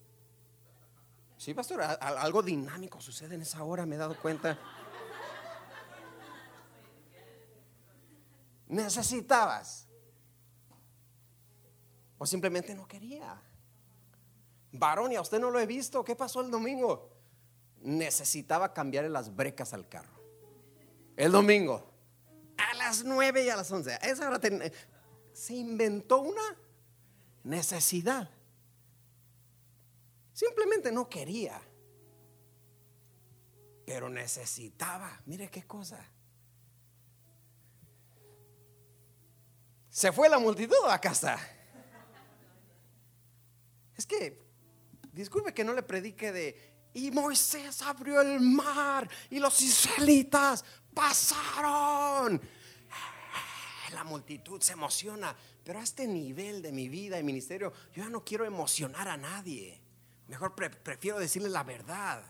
Sí, 1.36 1.54
pastor, 1.54 1.80
algo 1.82 2.42
dinámico 2.42 3.00
sucede 3.00 3.34
en 3.34 3.42
esa 3.42 3.64
hora, 3.64 3.86
me 3.86 3.96
he 3.96 3.98
dado 3.98 4.16
cuenta. 4.20 4.58
Necesitabas. 8.68 9.88
O 12.18 12.26
simplemente 12.26 12.74
no 12.74 12.86
quería. 12.86 13.40
Varón, 14.72 15.12
y 15.12 15.16
a 15.16 15.20
usted 15.20 15.40
no 15.40 15.50
lo 15.50 15.58
he 15.58 15.66
visto. 15.66 16.04
¿Qué 16.04 16.14
pasó 16.14 16.42
el 16.42 16.50
domingo? 16.50 17.10
Necesitaba 17.80 18.72
cambiarle 18.72 19.10
las 19.10 19.34
brecas 19.34 19.72
al 19.72 19.88
carro. 19.88 20.20
El 21.16 21.32
domingo. 21.32 21.89
Las 22.90 23.04
nueve 23.04 23.44
y 23.44 23.48
a 23.48 23.54
las 23.54 23.70
once. 23.70 23.96
Esa 24.02 24.28
hora 24.28 24.40
se 25.32 25.54
inventó 25.54 26.22
una 26.22 26.42
necesidad. 27.44 28.28
Simplemente 30.32 30.90
no 30.90 31.08
quería. 31.08 31.62
Pero 33.86 34.08
necesitaba. 34.08 35.20
Mire 35.26 35.48
qué 35.48 35.62
cosa. 35.68 36.04
Se 39.88 40.10
fue 40.10 40.28
la 40.28 40.40
multitud 40.40 40.74
a 40.88 41.00
casa. 41.00 41.38
Es 43.96 44.04
que, 44.04 44.36
disculpe 45.12 45.54
que 45.54 45.62
no 45.62 45.74
le 45.74 45.84
predique 45.84 46.32
de, 46.32 46.90
y 46.94 47.12
Moisés 47.12 47.82
abrió 47.82 48.20
el 48.20 48.40
mar 48.40 49.08
y 49.30 49.38
los 49.38 49.60
israelitas 49.60 50.64
pasaron. 50.92 52.42
La 53.92 54.04
multitud 54.04 54.60
se 54.60 54.72
emociona, 54.72 55.34
pero 55.64 55.80
a 55.80 55.82
este 55.82 56.06
nivel 56.06 56.62
de 56.62 56.72
mi 56.72 56.88
vida 56.88 57.18
y 57.18 57.22
ministerio, 57.22 57.72
yo 57.92 58.04
ya 58.04 58.08
no 58.08 58.24
quiero 58.24 58.44
emocionar 58.44 59.08
a 59.08 59.16
nadie. 59.16 59.80
Mejor 60.28 60.54
prefiero 60.54 61.18
decirle 61.18 61.48
la 61.48 61.64
verdad. 61.64 62.22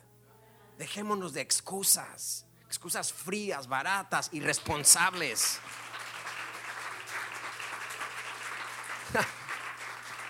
Dejémonos 0.78 1.34
de 1.34 1.42
excusas, 1.42 2.46
excusas 2.66 3.12
frías, 3.12 3.66
baratas, 3.66 4.30
irresponsables. 4.32 5.58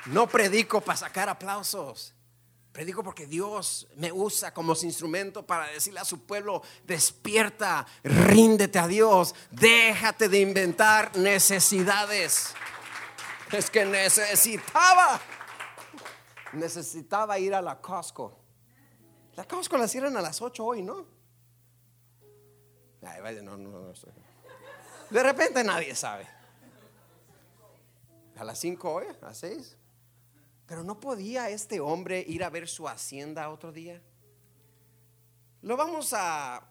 No 0.07 0.27
predico 0.27 0.81
para 0.81 0.97
sacar 0.97 1.29
aplausos. 1.29 2.15
Predico 2.73 3.03
porque 3.03 3.27
Dios 3.27 3.89
me 3.97 4.13
usa 4.13 4.55
como 4.55 4.75
su 4.75 4.87
instrumento 4.87 5.45
para 5.45 5.67
decirle 5.67 6.01
a 6.01 6.05
su 6.05 6.25
pueblo, 6.25 6.63
despierta, 6.85 7.87
ríndete 8.05 8.79
a 8.79 8.87
Dios, 8.87 9.35
déjate 9.51 10.29
de 10.29 10.41
inventar 10.41 11.17
necesidades. 11.17 12.55
Es 13.51 13.71
que 13.71 13.85
necesitaba 13.85 15.21
necesitaba 16.53 17.39
ir 17.39 17.55
a 17.55 17.63
la 17.63 17.81
Costco. 17.81 18.39
La 19.37 19.45
Costco 19.45 19.77
la 19.77 19.89
cierran 19.89 20.17
a 20.17 20.21
las 20.21 20.41
8 20.41 20.65
hoy, 20.65 20.83
¿no? 20.83 21.07
De 25.11 25.23
repente 25.23 25.65
nadie 25.65 25.95
sabe. 25.95 26.27
A 28.37 28.45
las 28.45 28.59
5 28.59 28.91
hoy, 28.91 29.07
a 29.07 29.27
las 29.27 29.39
6. 29.39 29.77
Pero 30.71 30.85
no 30.85 31.01
podía 31.01 31.51
este 31.51 31.81
hombre 31.81 32.25
ir 32.29 32.45
a 32.45 32.49
ver 32.49 32.69
su 32.69 32.87
hacienda 32.87 33.51
otro 33.51 33.73
día. 33.73 34.01
Lo 35.63 35.77
vamos 35.77 36.13
a 36.17 36.65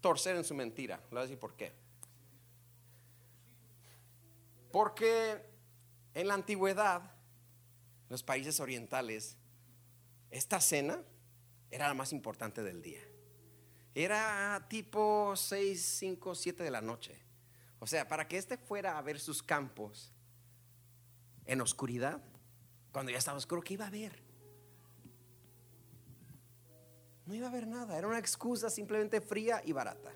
torcer 0.00 0.36
en 0.36 0.44
su 0.44 0.54
mentira. 0.54 0.98
Le 0.98 1.10
voy 1.10 1.18
a 1.18 1.22
decir 1.22 1.38
por 1.40 1.56
qué. 1.56 1.72
Porque 4.70 5.44
en 6.14 6.28
la 6.28 6.34
antigüedad 6.34 7.10
los 8.08 8.22
países 8.22 8.60
orientales, 8.60 9.36
esta 10.30 10.60
cena 10.60 11.02
era 11.72 11.88
la 11.88 11.94
más 11.94 12.12
importante 12.12 12.62
del 12.62 12.82
día. 12.82 13.02
Era 13.96 14.64
tipo 14.70 15.34
6, 15.34 15.84
5, 15.98 16.36
7 16.36 16.62
de 16.62 16.70
la 16.70 16.82
noche. 16.82 17.20
O 17.80 17.86
sea, 17.88 18.06
para 18.06 18.28
que 18.28 18.38
éste 18.38 18.56
fuera 18.56 18.96
a 18.96 19.02
ver 19.02 19.18
sus 19.18 19.42
campos 19.42 20.12
en 21.46 21.60
oscuridad, 21.60 22.22
cuando 22.92 23.12
ya 23.12 23.18
estaba 23.18 23.38
oscuro, 23.38 23.62
¿qué 23.62 23.74
iba 23.74 23.86
a 23.86 23.90
ver? 23.90 24.22
No 27.26 27.34
iba 27.34 27.48
a 27.48 27.50
ver 27.50 27.66
nada, 27.66 27.98
era 27.98 28.08
una 28.08 28.18
excusa 28.18 28.70
simplemente 28.70 29.20
fría 29.20 29.60
y 29.64 29.72
barata. 29.72 30.14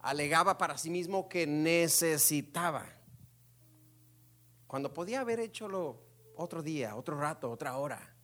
Alegaba 0.00 0.58
para 0.58 0.76
sí 0.76 0.90
mismo 0.90 1.28
que 1.28 1.46
necesitaba, 1.46 2.86
cuando 4.66 4.92
podía 4.92 5.20
haber 5.20 5.40
hecho 5.40 5.98
otro 6.36 6.62
día, 6.62 6.94
otro 6.94 7.18
rato, 7.18 7.50
otra 7.50 7.76
hora. 7.76 8.14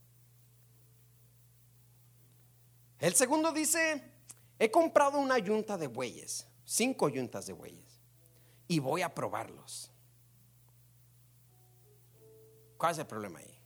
El 2.98 3.14
segundo 3.14 3.52
dice, 3.52 4.02
he 4.58 4.70
comprado 4.70 5.18
una 5.18 5.38
yunta 5.38 5.76
de 5.76 5.86
bueyes, 5.86 6.46
cinco 6.64 7.08
yuntas 7.08 7.46
de 7.46 7.52
bueyes, 7.52 8.00
y 8.68 8.78
voy 8.78 9.02
a 9.02 9.14
probarlos. 9.14 9.90
¿Cuál 12.76 12.92
es 12.92 12.98
el 12.98 13.06
problema 13.06 13.38
ahí? 13.38 13.58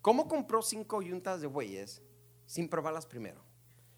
¿Cómo 0.00 0.28
compró 0.28 0.62
cinco 0.62 1.00
yuntas 1.02 1.40
de 1.40 1.46
bueyes 1.46 2.02
sin 2.46 2.68
probarlas 2.68 3.06
primero? 3.06 3.40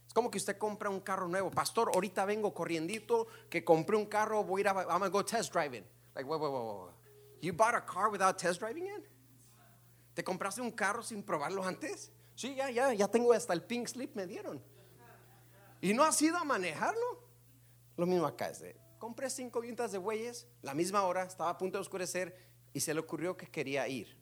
Es 0.06 0.12
como 0.12 0.30
que 0.30 0.38
usted 0.38 0.58
compra 0.58 0.90
un 0.90 1.00
carro 1.00 1.28
nuevo. 1.28 1.50
Pastor, 1.50 1.90
ahorita 1.94 2.24
vengo 2.24 2.52
corriendito 2.52 3.26
que 3.48 3.64
compré 3.64 3.96
un 3.96 4.06
carro, 4.06 4.44
voy 4.44 4.60
a 4.60 4.62
ir 4.62 4.68
a, 4.68 4.72
I'm 4.72 4.86
gonna 4.86 5.08
go 5.08 5.24
test 5.24 5.52
driving. 5.52 5.84
Like, 6.14 6.28
whoa, 6.28 6.38
whoa, 6.38 6.50
whoa. 6.50 6.94
You 7.40 7.52
bought 7.52 7.74
a 7.74 7.84
car 7.84 8.10
without 8.10 8.38
test 8.38 8.60
driving 8.60 8.86
it? 8.86 9.08
¿Te 10.14 10.22
compraste 10.22 10.60
un 10.60 10.70
carro 10.70 11.02
sin 11.02 11.22
probarlo 11.22 11.64
antes? 11.64 12.12
Sí, 12.34 12.54
ya, 12.54 12.70
ya, 12.70 12.92
ya 12.92 13.08
tengo 13.08 13.32
hasta 13.32 13.52
el 13.52 13.62
pink 13.62 13.88
slip, 13.88 14.14
me 14.14 14.26
dieron. 14.26 14.62
¿Y 15.80 15.92
no 15.92 16.04
has 16.04 16.20
ido 16.22 16.36
a 16.36 16.44
manejarlo? 16.44 17.22
Lo 17.96 18.06
mismo 18.06 18.26
acá 18.26 18.48
es 18.48 18.60
de, 18.60 18.76
compré 18.98 19.30
cinco 19.30 19.62
yuntas 19.62 19.92
de 19.92 19.98
bueyes, 19.98 20.46
la 20.62 20.74
misma 20.74 21.02
hora, 21.02 21.24
estaba 21.24 21.50
a 21.50 21.58
punto 21.58 21.78
de 21.78 21.82
oscurecer 21.82 22.53
y 22.74 22.80
se 22.80 22.92
le 22.92 23.00
ocurrió 23.00 23.36
que 23.36 23.46
quería 23.46 23.88
ir 23.88 24.18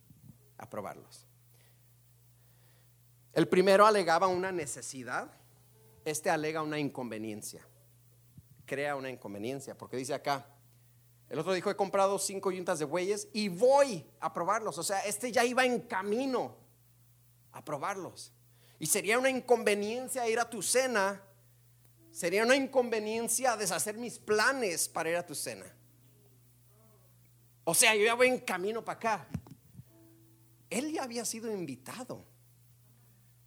a 0.59 0.71
probarlos. 0.71 1.27
El 3.33 3.49
primero 3.49 3.87
alegaba 3.87 4.29
una 4.29 4.53
necesidad, 4.53 5.33
este 6.05 6.29
alega 6.29 6.63
una 6.63 6.79
inconveniencia, 6.79 7.67
crea 8.67 8.95
una 8.95 9.09
inconveniencia, 9.09 9.77
porque 9.77 9.97
dice 9.97 10.13
acá, 10.13 10.47
el 11.31 11.39
otro 11.39 11.55
dijo, 11.55 11.71
he 11.71 11.77
comprado 11.77 12.19
cinco 12.19 12.53
yuntas 12.53 12.79
de 12.79 12.85
bueyes 12.85 13.27
y 13.33 13.49
voy 13.49 14.07
a 14.21 14.35
probarlos, 14.35 14.77
o 14.77 14.83
sea, 14.83 15.01
este 15.01 15.33
ya 15.33 15.47
iba 15.47 15.65
en 15.65 15.81
camino 15.81 16.55
a 17.53 17.65
probarlos. 17.65 18.35
Y 18.79 18.87
sería 18.87 19.19
una 19.19 19.31
inconveniencia 19.31 20.29
ir 20.29 20.39
a 20.39 20.51
tu 20.51 20.61
cena, 20.61 21.23
sería 22.11 22.45
una 22.45 22.57
inconveniencia 22.57 23.57
deshacer 23.57 23.97
mis 23.97 24.19
planes 24.19 24.91
para 24.91 25.09
ir 25.09 25.17
a 25.17 25.25
tu 25.25 25.35
cena. 25.35 25.75
O 27.65 27.75
sea, 27.75 27.95
yo 27.95 28.05
ya 28.05 28.15
voy 28.15 28.29
en 28.29 28.39
camino 28.39 28.85
para 28.85 28.97
acá. 28.97 29.27
Él 30.71 30.93
ya 30.93 31.05
había 31.05 31.25
sido 31.25 31.51
invitado. 31.51 32.25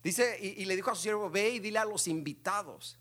Dice, 0.03 0.38
y, 0.39 0.61
y, 0.61 0.66
le 0.66 0.76
dijo 0.76 0.91
a 0.91 0.95
su 0.95 1.01
siervo, 1.01 1.30
ve 1.30 1.49
y 1.49 1.59
dile 1.59 1.80
a 1.80 1.86
los 1.86 2.07
invitados. 2.07 2.99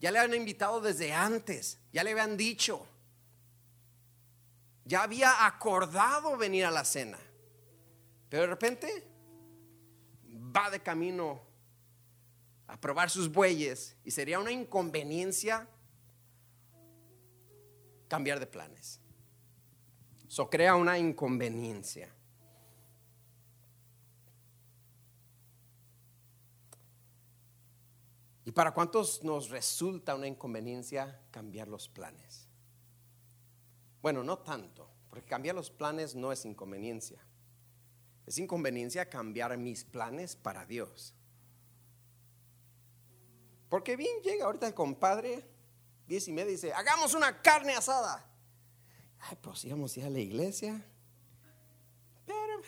Ya 0.00 0.10
le 0.10 0.18
habían 0.18 0.40
invitado 0.40 0.80
desde 0.80 1.12
antes, 1.12 1.78
ya 1.92 2.04
le 2.04 2.12
habían 2.12 2.36
dicho. 2.36 2.86
Ya 4.84 5.02
había 5.02 5.46
acordado 5.46 6.36
venir 6.36 6.64
a 6.64 6.70
la 6.70 6.84
cena. 6.84 7.18
Pero 8.28 8.42
de 8.42 8.46
repente 8.46 9.10
va 10.56 10.70
de 10.70 10.80
camino 10.80 11.42
a 12.66 12.80
probar 12.80 13.10
sus 13.10 13.30
bueyes 13.30 13.96
y 14.04 14.12
sería 14.12 14.38
una 14.38 14.52
inconveniencia 14.52 15.68
cambiar 18.08 18.38
de 18.38 18.46
planes. 18.46 18.99
Eso 20.30 20.48
crea 20.48 20.76
una 20.76 20.96
inconveniencia. 20.96 22.08
¿Y 28.44 28.52
para 28.52 28.72
cuántos 28.72 29.24
nos 29.24 29.50
resulta 29.50 30.14
una 30.14 30.28
inconveniencia 30.28 31.20
cambiar 31.32 31.66
los 31.66 31.88
planes? 31.88 32.46
Bueno, 34.00 34.22
no 34.22 34.38
tanto, 34.38 34.88
porque 35.08 35.26
cambiar 35.26 35.56
los 35.56 35.68
planes 35.68 36.14
no 36.14 36.30
es 36.30 36.44
inconveniencia. 36.44 37.18
Es 38.24 38.38
inconveniencia 38.38 39.10
cambiar 39.10 39.58
mis 39.58 39.84
planes 39.84 40.36
para 40.36 40.64
Dios. 40.64 41.12
Porque 43.68 43.96
bien 43.96 44.22
llega 44.22 44.44
ahorita 44.44 44.68
el 44.68 44.74
compadre, 44.74 45.44
diez 46.06 46.28
y 46.28 46.32
media, 46.32 46.52
dice, 46.52 46.72
hagamos 46.72 47.14
una 47.14 47.42
carne 47.42 47.74
asada. 47.74 48.29
Ay, 49.20 49.36
pues 49.40 49.64
íbamos 49.64 49.96
a 49.96 50.00
ir 50.00 50.06
a 50.06 50.10
la 50.10 50.18
iglesia. 50.18 50.84
Pero 52.26 52.60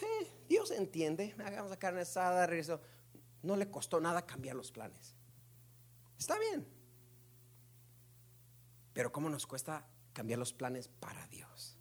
Dios 0.48 0.70
entiende, 0.70 1.34
hagamos 1.44 1.70
la 1.70 1.78
carne 1.78 2.03
asada, 2.03 2.46
regreso. 2.46 2.80
No 3.42 3.57
le 3.57 3.70
costó 3.70 4.00
nada 4.00 4.26
cambiar 4.26 4.55
los 4.55 4.70
planes. 4.70 5.14
Está 6.18 6.38
bien. 6.38 6.66
Pero 8.92 9.11
¿cómo 9.11 9.28
nos 9.30 9.46
cuesta 9.46 9.86
cambiar 10.12 10.38
los 10.38 10.53
planes 10.53 10.88
para 10.88 11.26
Dios? 11.28 11.76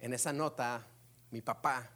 En 0.00 0.12
esa 0.12 0.32
nota, 0.32 0.86
mi 1.30 1.40
papá 1.40 1.90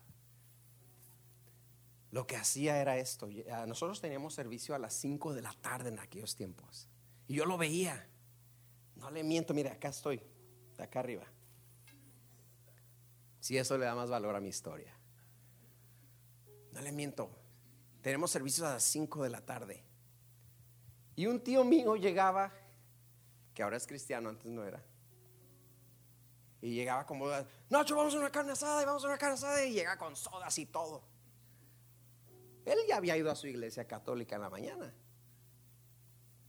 lo 2.13 2.27
que 2.27 2.37
hacía 2.37 2.79
era 2.81 2.99
esto. 2.99 3.29
Nosotros 3.67 4.01
teníamos 4.01 4.35
servicio 4.35 4.75
a 4.75 4.79
las 4.79 4.95
5 4.95 5.35
de 5.35 5.43
la 5.43 5.53
tarde 5.55 5.89
en 5.89 5.99
aquellos 5.99 6.37
tiempos. 6.37 6.89
Y 7.27 7.35
yo 7.35 7.47
lo 7.47 7.59
veía. 7.59 8.07
No 9.03 9.11
le 9.11 9.25
miento, 9.25 9.53
mire, 9.53 9.69
acá 9.69 9.89
estoy, 9.89 10.23
de 10.77 10.83
acá 10.83 11.01
arriba. 11.01 11.25
Si 13.41 13.59
eso 13.59 13.77
le 13.77 13.85
da 13.85 13.97
más 13.97 14.09
valor 14.09 14.37
a 14.37 14.41
mi 14.41 14.49
historia. 14.49 14.95
No 16.71 16.81
le 16.81 16.93
miento. 16.93 17.29
Tenemos 18.01 18.31
servicios 18.31 18.65
a 18.65 18.75
las 18.75 18.85
5 18.85 19.25
de 19.25 19.31
la 19.31 19.41
tarde. 19.41 19.83
Y 21.17 21.27
un 21.27 21.43
tío 21.43 21.65
mío 21.65 21.97
llegaba, 21.97 22.53
que 23.53 23.65
ahora 23.65 23.77
es 23.77 23.89
cristiano, 23.89 24.29
antes 24.29 24.47
no 24.47 24.65
era. 24.65 24.81
Y 26.61 26.73
llegaba 26.73 27.05
como, 27.05 27.27
Nacho, 27.71 27.97
vamos 27.97 28.15
a 28.15 28.19
una 28.19 28.31
carne 28.31 28.53
asada 28.53 28.83
y 28.83 28.87
vamos 28.87 29.03
a 29.03 29.09
una 29.09 29.19
carne 29.19 29.35
asada. 29.35 29.65
Y 29.65 29.73
llega 29.73 29.99
con 29.99 30.15
sodas 30.15 30.57
y 30.59 30.67
todo. 30.67 31.03
Él 32.65 32.79
ya 32.89 32.99
había 32.99 33.17
ido 33.17 33.33
a 33.33 33.35
su 33.35 33.49
iglesia 33.49 33.89
católica 33.89 34.37
en 34.37 34.43
la 34.43 34.51
mañana. 34.51 34.95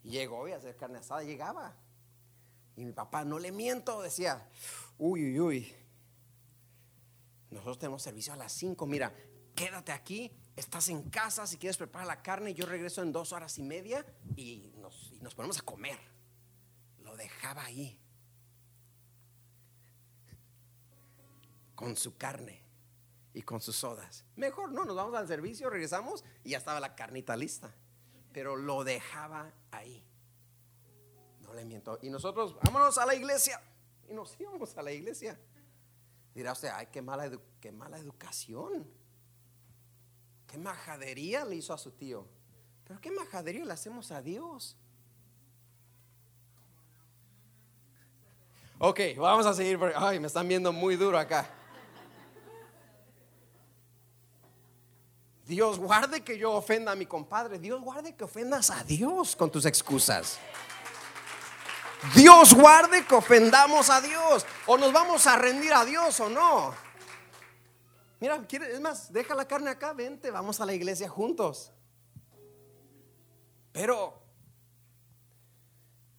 Llegó 0.03 0.45
a 0.45 0.55
hacer 0.55 0.75
carne 0.75 0.99
asada, 0.99 1.23
llegaba. 1.23 1.75
Y 2.75 2.85
mi 2.85 2.91
papá, 2.91 3.23
no 3.23 3.39
le 3.39 3.51
miento, 3.51 4.01
decía, 4.01 4.49
uy, 4.97 5.23
uy, 5.25 5.39
uy. 5.39 5.75
Nosotros 7.51 7.77
tenemos 7.77 8.01
servicio 8.01 8.33
a 8.33 8.35
las 8.35 8.51
5. 8.53 8.85
Mira, 8.87 9.13
quédate 9.55 9.91
aquí, 9.91 10.31
estás 10.55 10.87
en 10.89 11.09
casa, 11.09 11.45
si 11.45 11.57
quieres 11.57 11.77
preparar 11.77 12.07
la 12.07 12.21
carne, 12.23 12.53
yo 12.53 12.65
regreso 12.65 13.01
en 13.03 13.11
dos 13.11 13.31
horas 13.31 13.57
y 13.59 13.63
media 13.63 14.05
y 14.35 14.73
nos, 14.77 15.11
y 15.13 15.21
nos 15.21 15.35
ponemos 15.35 15.59
a 15.59 15.61
comer. 15.61 15.99
Lo 16.99 17.15
dejaba 17.15 17.65
ahí. 17.65 17.99
Con 21.75 21.95
su 21.95 22.17
carne 22.17 22.63
y 23.33 23.41
con 23.41 23.61
sus 23.61 23.75
sodas. 23.75 24.25
Mejor 24.35 24.71
no, 24.71 24.85
nos 24.85 24.95
vamos 24.95 25.15
al 25.15 25.27
servicio, 25.27 25.69
regresamos 25.69 26.23
y 26.43 26.51
ya 26.51 26.57
estaba 26.57 26.79
la 26.79 26.95
carnita 26.95 27.35
lista. 27.35 27.75
Pero 28.31 28.55
lo 28.55 28.83
dejaba 28.83 29.53
ahí. 29.71 30.03
Y 32.01 32.09
nosotros, 32.09 32.55
vámonos 32.63 32.97
a 32.97 33.05
la 33.05 33.15
iglesia. 33.15 33.61
Y 34.09 34.13
nos 34.13 34.39
íbamos 34.39 34.77
a 34.77 34.81
la 34.81 34.91
iglesia. 34.91 35.39
Dirá 36.33 36.51
usted, 36.51 36.69
ay, 36.73 36.87
qué 36.91 37.01
mala, 37.01 37.29
qué 37.61 37.71
mala 37.71 37.97
educación. 37.97 38.87
Qué 40.47 40.57
majadería 40.57 41.45
le 41.45 41.55
hizo 41.55 41.73
a 41.73 41.77
su 41.77 41.91
tío. 41.91 42.27
Pero 42.85 42.99
qué 42.99 43.11
majadería 43.11 43.65
le 43.65 43.73
hacemos 43.73 44.11
a 44.11 44.21
Dios. 44.21 44.75
Ok, 48.79 48.99
vamos 49.17 49.45
a 49.45 49.53
seguir 49.53 49.79
ay, 49.95 50.19
me 50.19 50.27
están 50.27 50.47
viendo 50.47 50.73
muy 50.73 50.95
duro 50.95 51.17
acá. 51.17 51.49
Dios 55.45 55.77
guarde 55.77 56.23
que 56.23 56.37
yo 56.37 56.53
ofenda 56.53 56.91
a 56.91 56.95
mi 56.95 57.05
compadre. 57.05 57.59
Dios 57.59 57.81
guarde 57.81 58.15
que 58.15 58.23
ofendas 58.23 58.69
a 58.69 58.83
Dios 58.83 59.35
con 59.35 59.51
tus 59.51 59.65
excusas. 59.65 60.39
Dios 62.15 62.53
guarde 62.53 63.05
que 63.05 63.15
ofendamos 63.15 63.89
a 63.89 64.01
Dios. 64.01 64.45
O 64.67 64.77
nos 64.77 64.91
vamos 64.91 65.25
a 65.27 65.35
rendir 65.37 65.73
a 65.73 65.85
Dios 65.85 66.19
o 66.19 66.29
no. 66.29 66.73
Mira, 68.19 68.41
es 68.49 68.79
más, 68.79 69.11
deja 69.11 69.35
la 69.35 69.47
carne 69.47 69.69
acá, 69.69 69.93
vente, 69.93 70.31
vamos 70.31 70.61
a 70.61 70.65
la 70.65 70.73
iglesia 70.73 71.09
juntos. 71.09 71.71
Pero 73.71 74.21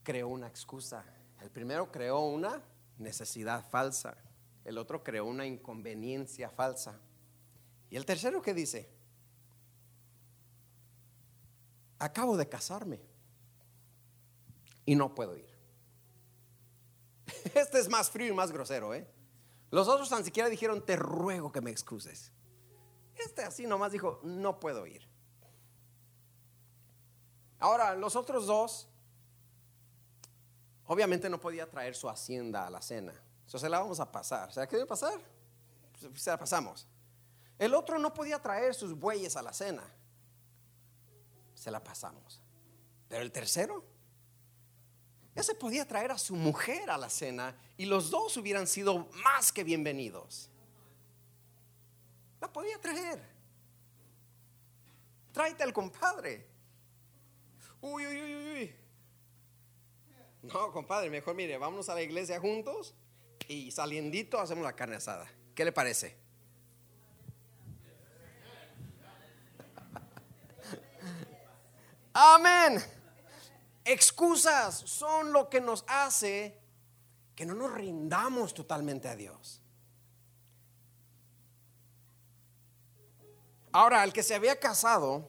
creó 0.03 0.29
una 0.29 0.49
excusa. 0.49 1.05
El 1.41 1.51
primero 1.51 1.91
creó 1.91 2.21
una 2.21 2.63
necesidad 2.99 3.65
falsa. 3.69 4.17
El 4.65 4.79
otro 4.79 5.03
creó 5.03 5.25
una 5.25 5.47
inconveniencia 5.47 6.51
falsa. 6.51 6.99
Y 7.91 7.97
el 7.97 8.05
tercero, 8.05 8.43
¿qué 8.43 8.55
dice? 8.55 8.95
acabo 12.05 12.37
de 12.37 12.49
casarme 12.49 13.01
y 14.85 14.95
no 14.95 15.15
puedo 15.15 15.37
ir. 15.37 15.54
Este 17.55 17.79
es 17.79 17.89
más 17.89 18.11
frío 18.11 18.33
y 18.33 18.37
más 18.37 18.51
grosero, 18.53 18.95
¿eh? 18.95 19.07
Los 19.71 19.89
otros 19.89 20.09
tan 20.09 20.25
siquiera 20.25 20.49
dijeron, 20.49 20.85
te 20.85 20.97
ruego 20.97 21.51
que 21.51 21.61
me 21.61 21.71
excuses. 21.71 22.33
Este 23.17 23.43
así 23.43 23.67
nomás 23.67 23.93
dijo, 23.93 24.21
no 24.23 24.61
puedo 24.61 24.87
ir. 24.87 25.09
Ahora, 27.59 27.95
los 27.95 28.15
otros 28.17 28.47
dos, 28.47 28.89
obviamente 30.87 31.29
no 31.29 31.41
podía 31.41 31.69
traer 31.69 31.95
su 31.95 32.09
hacienda 32.09 32.67
a 32.67 32.71
la 32.71 32.83
cena. 32.83 33.15
Eso 33.47 33.59
se 33.59 33.69
la 33.69 33.81
vamos 33.81 34.01
a 34.01 34.11
pasar. 34.11 34.53
¿Será 34.53 34.67
que 34.67 34.77
debe 34.77 34.89
pasar? 34.89 35.21
Se 36.15 36.31
la 36.31 36.39
pasamos. 36.39 36.87
El 37.59 37.75
otro 37.75 37.99
no 37.99 38.13
podía 38.13 38.41
traer 38.41 38.75
sus 38.75 38.95
bueyes 38.95 39.37
a 39.37 39.43
la 39.43 39.53
cena 39.53 39.85
se 41.65 41.71
la 41.71 41.83
pasamos. 41.83 42.43
Pero 43.09 43.23
el 43.23 43.33
tercero, 43.33 43.83
ese 45.35 45.55
podía 45.55 45.87
traer 45.87 46.11
a 46.13 46.19
su 46.19 46.35
mujer 46.37 46.91
a 46.91 46.99
la 46.99 47.11
cena 47.11 47.57
y 47.77 47.87
los 47.87 48.11
dos 48.11 48.37
hubieran 48.37 48.67
sido 48.67 49.09
más 49.25 49.53
que 49.53 49.65
bienvenidos. 49.65 50.51
La 52.41 52.53
podía 52.53 52.81
traer. 52.81 53.21
Tráete 55.33 55.65
al 55.65 55.73
compadre. 55.73 56.47
Uy, 57.81 58.07
uy, 58.07 58.23
uy, 58.23 58.53
uy. 58.53 58.77
No, 60.43 60.71
compadre, 60.73 61.11
mejor 61.11 61.35
mire, 61.35 61.59
vámonos 61.59 61.89
a 61.89 61.95
la 61.95 62.03
iglesia 62.03 62.39
juntos 62.39 62.95
y 63.49 63.73
saliendito 63.73 64.39
hacemos 64.39 64.63
la 64.63 64.77
carne 64.77 64.97
asada. 64.97 65.27
¿Qué 65.55 65.65
le 65.65 65.73
parece? 65.73 66.19
Amén. 72.13 72.83
Excusas 73.85 74.75
son 74.75 75.33
lo 75.33 75.51
que 75.51 75.61
nos 75.61 75.85
hace 75.87 76.59
que 77.35 77.45
no 77.45 77.55
nos 77.55 77.73
rindamos 77.73 78.55
totalmente 78.55 79.09
a 79.09 79.17
Dios. 79.17 79.61
Ahora, 83.73 84.05
el 84.05 84.13
que 84.13 84.23
se 84.23 84.35
había 84.35 84.59
casado, 84.59 85.29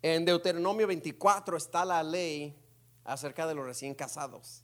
en 0.00 0.24
Deuteronomio 0.24 0.86
24 0.86 1.56
está 1.56 1.84
la 1.84 2.02
ley 2.02 2.58
acerca 3.04 3.46
de 3.46 3.54
los 3.54 3.66
recién 3.66 3.94
casados. 3.94 4.62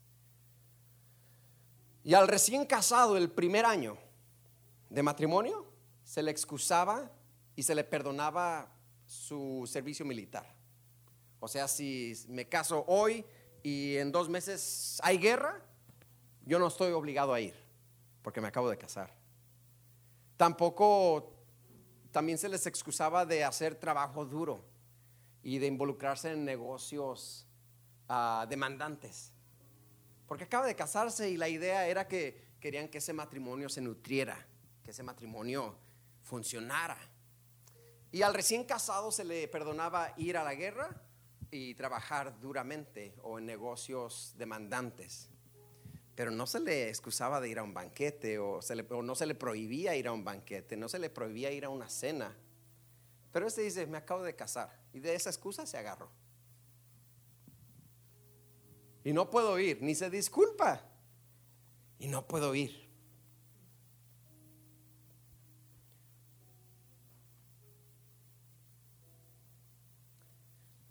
Y 2.03 2.15
al 2.15 2.27
recién 2.27 2.65
casado, 2.65 3.17
el 3.19 3.31
primer 3.31 3.67
año 3.67 3.99
de 4.89 5.03
matrimonio, 5.03 5.67
se 6.03 6.23
le 6.23 6.31
excusaba 6.31 7.11
y 7.55 7.63
se 7.63 7.75
le 7.75 7.85
perdonaba 7.85 8.73
su 9.07 9.69
servicio 9.71 10.07
militar. 10.07 10.60
O 11.41 11.49
sea, 11.49 11.66
si 11.66 12.14
me 12.28 12.47
caso 12.47 12.84
hoy 12.86 13.24
y 13.62 13.97
en 13.97 14.12
dos 14.12 14.28
meses 14.28 15.01
hay 15.03 15.16
guerra, 15.16 15.61
yo 16.45 16.59
no 16.59 16.66
estoy 16.66 16.93
obligado 16.93 17.32
a 17.32 17.41
ir, 17.41 17.55
porque 18.22 18.43
me 18.43 18.49
acabo 18.49 18.68
de 18.68 18.76
casar. 18.76 19.11
Tampoco, 20.36 21.32
también 22.11 22.36
se 22.36 22.49
les 22.49 22.66
excusaba 22.66 23.24
de 23.24 23.43
hacer 23.43 23.74
trabajo 23.74 24.26
duro 24.26 24.64
y 25.43 25.59
de 25.59 25.66
involucrarse 25.66 26.32
en 26.32 26.45
negocios 26.45 27.47
ah, 28.09 28.47
demandantes. 28.49 29.32
Porque 30.26 30.45
acaba 30.45 30.66
de 30.66 30.76
casarse 30.76 31.30
y 31.30 31.38
la 31.38 31.49
idea 31.49 31.88
era 31.88 32.07
que 32.07 32.51
querían 32.61 32.88
que 32.88 32.99
ese 32.99 33.14
matrimonio 33.14 33.70
se 33.70 33.80
nutriera, 33.80 34.47
que 34.84 34.91
ese 34.91 35.03
matrimonio 35.03 35.74
funcionara. 36.22 36.99
Y 38.12 38.22
al 38.22 38.34
recién 38.34 38.64
casado 38.64 39.11
se 39.11 39.24
le 39.24 39.49
perdonaba 39.49 40.12
ir 40.18 40.36
a 40.36 40.45
la 40.45 40.55
guerra 40.55 41.03
y 41.51 41.74
trabajar 41.74 42.38
duramente 42.40 43.14
o 43.22 43.38
en 43.38 43.46
negocios 43.46 44.34
demandantes. 44.36 45.28
Pero 46.14 46.30
no 46.30 46.46
se 46.46 46.61
le 46.61 46.88
excusaba 46.88 47.40
de 47.40 47.48
ir 47.48 47.59
a 47.59 47.62
un 47.62 47.72
banquete 47.72 48.38
o, 48.38 48.61
no 49.03 49.14
se 49.14 49.26
le 49.26 49.34
prohibía 49.34 49.96
ir 49.96 50.09
a 50.09 50.12
un 50.12 50.24
banquete, 50.24 50.76
no 50.76 50.88
se 50.88 50.98
le 50.98 51.11
prohibía 51.11 51.51
ir 51.51 51.64
a 51.64 51.68
una 51.68 51.88
cena. 51.88 52.36
Pero 53.32 53.46
este 53.46 53.62
dice, 53.62 53.86
me 53.86 53.98
acabo 53.98 54.22
de 54.22 54.34
casar 54.34 54.80
y 54.92 55.01
de 55.01 55.14
esa 55.14 55.30
excusa 55.30 55.66
se 55.66 55.78
agarró. 55.78 56.11
Y 59.03 59.12
no 59.12 59.30
puedo 59.30 59.59
ir, 59.59 59.82
ni 59.82 59.94
se 59.94 60.11
disculpa. 60.11 60.84
Y 61.98 62.09
no 62.09 62.26
puedo 62.26 62.55
ir. 62.55 62.89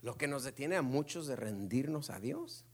Lo 0.01 0.17
que 0.17 0.27
nos 0.27 0.43
detiene 0.43 0.75
a 0.77 0.81
muchos 0.81 1.27
de 1.27 1.35
rendirnos 1.35 2.09
a 2.09 2.19
Dios. 2.19 2.65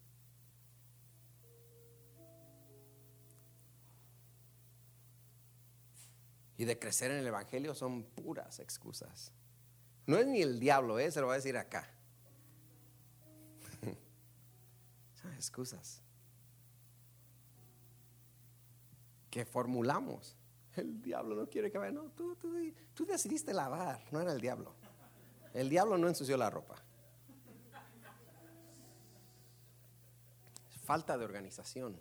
Y 6.57 6.65
de 6.65 6.79
crecer 6.79 7.11
en 7.11 7.17
el 7.17 7.27
Evangelio 7.27 7.75
son 7.75 8.03
puras 8.03 8.59
excusas. 8.59 9.33
No 10.07 10.17
es 10.17 10.27
ni 10.27 10.41
el 10.41 10.59
diablo, 10.59 10.99
¿eh? 10.99 11.11
se 11.11 11.19
lo 11.19 11.27
voy 11.27 11.33
a 11.33 11.37
decir 11.37 11.57
acá. 11.57 11.89
son 15.21 15.33
excusas 15.33 16.01
que 19.29 19.45
formulamos. 19.45 20.37
El 20.77 21.01
diablo 21.01 21.35
no 21.35 21.49
quiere 21.49 21.71
que 21.71 21.77
vaya. 21.77 21.91
No, 21.91 22.11
tú, 22.11 22.37
tú 22.93 23.05
decidiste 23.05 23.53
lavar, 23.53 24.01
no 24.11 24.21
era 24.21 24.31
el 24.31 24.39
diablo. 24.39 24.75
El 25.53 25.69
diablo 25.69 25.97
no 25.97 26.07
ensució 26.07 26.37
la 26.37 26.49
ropa. 26.49 26.84
Falta 30.85 31.17
de 31.17 31.25
organización. 31.25 31.99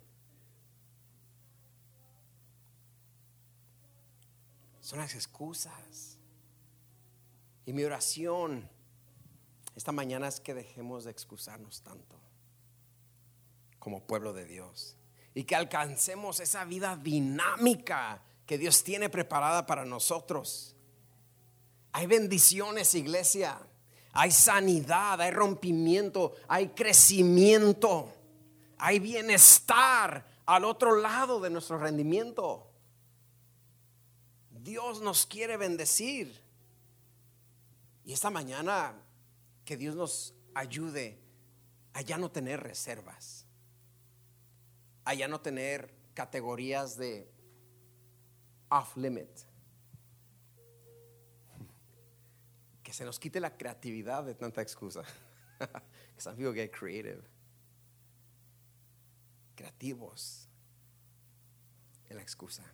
Son 4.81 4.99
las 4.99 5.15
excusas. 5.15 6.19
Y 7.67 7.73
mi 7.73 7.83
oración 7.85 8.69
esta 9.77 9.93
mañana 9.93 10.29
es 10.29 10.41
que 10.41 10.55
dejemos 10.55 11.05
de 11.05 11.11
excusarnos 11.11 11.83
tanto 11.83 12.21
como 13.79 14.07
pueblo 14.07 14.33
de 14.33 14.47
Dios 14.47 14.97
y 15.35 15.45
que 15.45 15.57
alcancemos 15.57 16.41
esa 16.41 16.65
vida 16.65 16.97
dinámica 16.97 18.23
que 18.47 18.57
Dios 18.57 18.85
tiene 18.85 19.09
preparada 19.09 19.67
para 19.67 19.85
nosotros. 19.85 20.77
Hay 21.93 22.07
bendiciones, 22.07 22.95
iglesia. 22.95 23.59
Hay 24.13 24.31
sanidad, 24.31 25.21
hay 25.21 25.33
rompimiento, 25.33 26.35
hay 26.47 26.69
crecimiento. 26.69 28.13
Hay 28.79 28.99
bienestar 28.99 30.27
al 30.47 30.65
otro 30.65 30.97
lado 30.97 31.41
de 31.41 31.51
nuestro 31.51 31.79
rendimiento. 31.79 32.71
Dios 34.51 35.01
nos 35.01 35.27
quiere 35.27 35.57
bendecir. 35.57 36.43
Y 38.05 38.13
esta 38.13 38.31
mañana 38.31 38.95
que 39.65 39.77
Dios 39.77 39.95
nos 39.95 40.35
ayude 40.55 41.19
a 41.95 42.03
ya 42.03 42.19
no 42.19 42.31
tener 42.31 42.61
reservas, 42.61 43.47
a 45.05 45.15
ya 45.15 45.29
no 45.29 45.41
tener 45.41 45.95
categorías 46.13 46.97
de 46.97 47.31
off 48.69 48.97
limit. 48.97 49.31
Que 52.83 52.93
se 52.93 53.05
nos 53.05 53.19
quite 53.19 53.41
la 53.41 53.57
creatividad 53.57 54.25
de 54.25 54.35
tanta 54.35 54.61
excusa. 54.61 55.03
some 56.19 56.37
people 56.37 56.53
get 56.53 56.71
creative 56.71 57.23
creativos 59.55 60.49
en 62.09 62.17
la 62.17 62.23
excusa. 62.23 62.65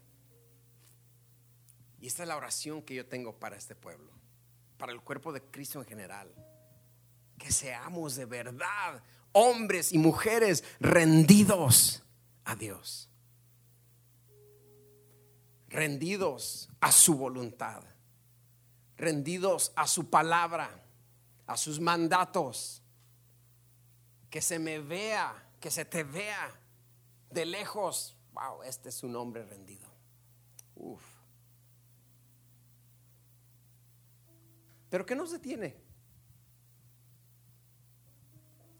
Y 2.00 2.06
esta 2.06 2.22
es 2.22 2.28
la 2.28 2.36
oración 2.36 2.82
que 2.82 2.94
yo 2.94 3.06
tengo 3.06 3.38
para 3.38 3.56
este 3.56 3.74
pueblo, 3.74 4.10
para 4.78 4.92
el 4.92 5.02
cuerpo 5.02 5.32
de 5.32 5.42
Cristo 5.42 5.80
en 5.80 5.86
general. 5.86 6.32
Que 7.38 7.52
seamos 7.52 8.16
de 8.16 8.24
verdad 8.24 9.02
hombres 9.32 9.92
y 9.92 9.98
mujeres 9.98 10.64
rendidos 10.80 12.02
a 12.44 12.56
Dios. 12.56 13.08
Rendidos 15.68 16.70
a 16.80 16.90
su 16.90 17.16
voluntad. 17.16 17.82
Rendidos 18.96 19.72
a 19.76 19.86
su 19.86 20.08
palabra, 20.10 20.82
a 21.46 21.56
sus 21.56 21.80
mandatos. 21.80 22.82
Que 24.30 24.40
se 24.40 24.58
me 24.58 24.78
vea, 24.78 25.50
que 25.60 25.70
se 25.70 25.84
te 25.84 26.02
vea 26.02 26.59
de 27.30 27.46
lejos, 27.46 28.16
wow, 28.32 28.62
este 28.62 28.88
es 28.88 29.02
un 29.02 29.16
hombre 29.16 29.44
rendido. 29.44 29.88
Uf. 30.74 31.02
Pero 34.88 35.06
¿qué 35.06 35.14
nos 35.14 35.30
detiene? 35.30 35.76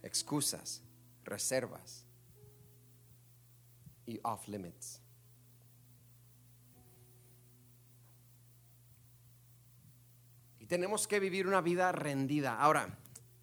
Excusas, 0.03 0.83
reservas 1.25 2.05
y 4.07 4.19
off 4.25 4.49
limits. 4.49 5.01
Y 10.59 10.67
tenemos 10.67 11.07
que 11.07 11.21
vivir 11.21 11.47
una 11.47 11.61
vida 11.61 11.93
rendida. 11.93 12.59
Ahora, 12.59 13.00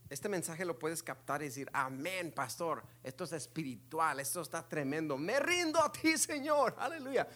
este 0.10 0.30
mensaje 0.30 0.64
lo 0.64 0.80
puedes 0.80 1.04
captar 1.04 1.42
y 1.42 1.46
decir, 1.46 1.70
amén, 1.74 2.32
pastor, 2.32 2.84
esto 3.04 3.26
es 3.26 3.34
espiritual, 3.34 4.20
esto 4.20 4.42
está 4.42 4.68
tremendo, 4.68 5.18
me 5.18 5.40
rindo 5.40 5.82
a 5.82 5.92
ti, 5.92 6.18
Señor, 6.18 6.76
aleluya. 6.78 7.28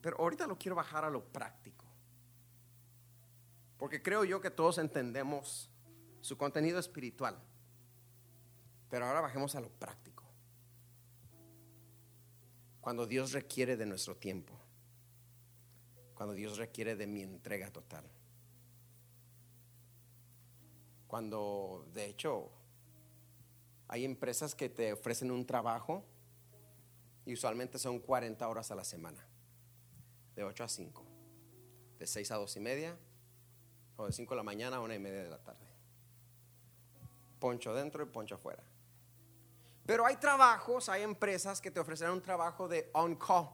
Pero 0.00 0.16
ahorita 0.18 0.46
lo 0.46 0.56
quiero 0.56 0.76
bajar 0.76 1.04
a 1.04 1.10
lo 1.10 1.24
práctico. 1.24 1.84
Porque 3.76 4.02
creo 4.02 4.24
yo 4.24 4.40
que 4.40 4.50
todos 4.50 4.78
entendemos 4.78 5.70
su 6.22 6.38
contenido 6.38 6.78
espiritual. 6.78 7.38
Pero 8.88 9.06
ahora 9.06 9.20
bajemos 9.20 9.54
a 9.54 9.60
lo 9.60 9.68
práctico. 9.68 10.24
Cuando 12.80 13.06
Dios 13.06 13.32
requiere 13.32 13.76
de 13.76 13.84
nuestro 13.84 14.16
tiempo. 14.16 14.58
Cuando 16.14 16.34
Dios 16.34 16.56
requiere 16.56 16.96
de 16.96 17.06
mi 17.06 17.22
entrega 17.22 17.70
total. 17.70 18.08
Cuando 21.16 21.88
de 21.94 22.04
hecho 22.04 22.50
Hay 23.88 24.04
empresas 24.04 24.54
que 24.54 24.68
te 24.68 24.92
ofrecen 24.92 25.30
un 25.30 25.46
trabajo 25.46 26.04
y 27.24 27.32
usualmente 27.32 27.78
son 27.78 28.00
40 28.00 28.46
horas 28.46 28.70
a 28.70 28.74
la 28.74 28.84
semana, 28.84 29.26
de 30.34 30.44
8 30.44 30.64
a 30.64 30.68
5, 30.68 31.02
de 31.98 32.06
6 32.06 32.30
a 32.32 32.36
2 32.36 32.56
y 32.56 32.60
media, 32.60 32.98
o 33.96 34.04
de 34.04 34.12
5 34.12 34.34
de 34.34 34.36
la 34.36 34.42
mañana 34.42 34.76
a 34.76 34.80
1 34.80 34.92
y 34.92 34.98
media 34.98 35.22
de 35.22 35.30
la 35.30 35.38
tarde. 35.38 35.66
Poncho 37.38 37.72
dentro 37.72 38.02
y 38.02 38.06
poncho 38.06 38.34
afuera. 38.34 38.62
Pero 39.86 40.04
hay 40.04 40.16
trabajos, 40.16 40.90
hay 40.90 41.00
empresas 41.00 41.62
que 41.62 41.70
te 41.70 41.80
ofrecerán 41.80 42.12
un 42.12 42.20
trabajo 42.20 42.68
de 42.68 42.90
on-call. 42.92 43.48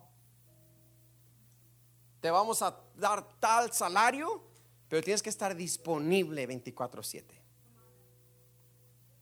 Te 2.21 2.29
vamos 2.29 2.61
a 2.61 2.77
dar 2.97 3.39
tal 3.39 3.73
salario, 3.73 4.43
pero 4.89 5.01
tienes 5.01 5.23
que 5.23 5.31
estar 5.31 5.55
disponible 5.55 6.45
24/7. 6.49 7.42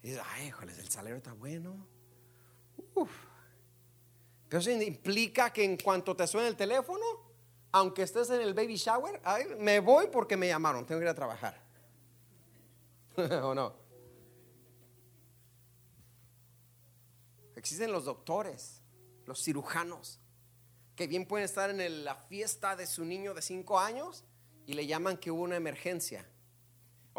Y 0.02 0.08
dices, 0.08 0.22
ay, 0.32 0.48
híjoles, 0.48 0.78
el 0.78 0.88
salario 0.88 1.16
está 1.16 1.32
bueno. 1.32 1.86
Uf. 2.94 3.10
Pero 4.48 4.60
eso 4.60 4.70
implica 4.70 5.52
que 5.52 5.64
en 5.64 5.76
cuanto 5.76 6.16
te 6.16 6.26
suene 6.26 6.48
el 6.48 6.56
teléfono, 6.56 7.04
aunque 7.72 8.02
estés 8.02 8.30
en 8.30 8.40
el 8.40 8.54
baby 8.54 8.76
shower, 8.76 9.20
ay, 9.24 9.44
me 9.58 9.80
voy 9.80 10.08
porque 10.08 10.36
me 10.36 10.48
llamaron, 10.48 10.84
tengo 10.86 10.98
que 10.98 11.04
ir 11.04 11.10
a 11.10 11.14
trabajar. 11.14 11.62
¿O 13.42 13.54
no? 13.54 13.74
Existen 17.54 17.92
los 17.92 18.06
doctores, 18.06 18.80
los 19.26 19.42
cirujanos, 19.42 20.18
que 20.96 21.06
bien 21.06 21.26
pueden 21.26 21.44
estar 21.44 21.70
en 21.70 22.04
la 22.04 22.14
fiesta 22.14 22.74
de 22.74 22.86
su 22.86 23.04
niño 23.04 23.34
de 23.34 23.42
5 23.42 23.78
años 23.78 24.24
y 24.66 24.74
le 24.74 24.86
llaman 24.86 25.18
que 25.18 25.30
hubo 25.30 25.42
una 25.42 25.56
emergencia. 25.56 26.26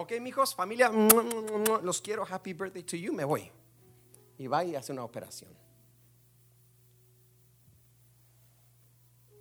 Ok, 0.01 0.13
mijos, 0.19 0.55
familia, 0.55 0.89
los 1.83 2.01
quiero, 2.01 2.25
happy 2.27 2.53
birthday 2.53 2.81
to 2.81 2.97
you, 2.97 3.13
me 3.13 3.23
voy. 3.23 3.51
Y 4.39 4.47
va 4.47 4.65
y 4.65 4.75
hace 4.75 4.91
una 4.91 5.03
operación. 5.03 5.55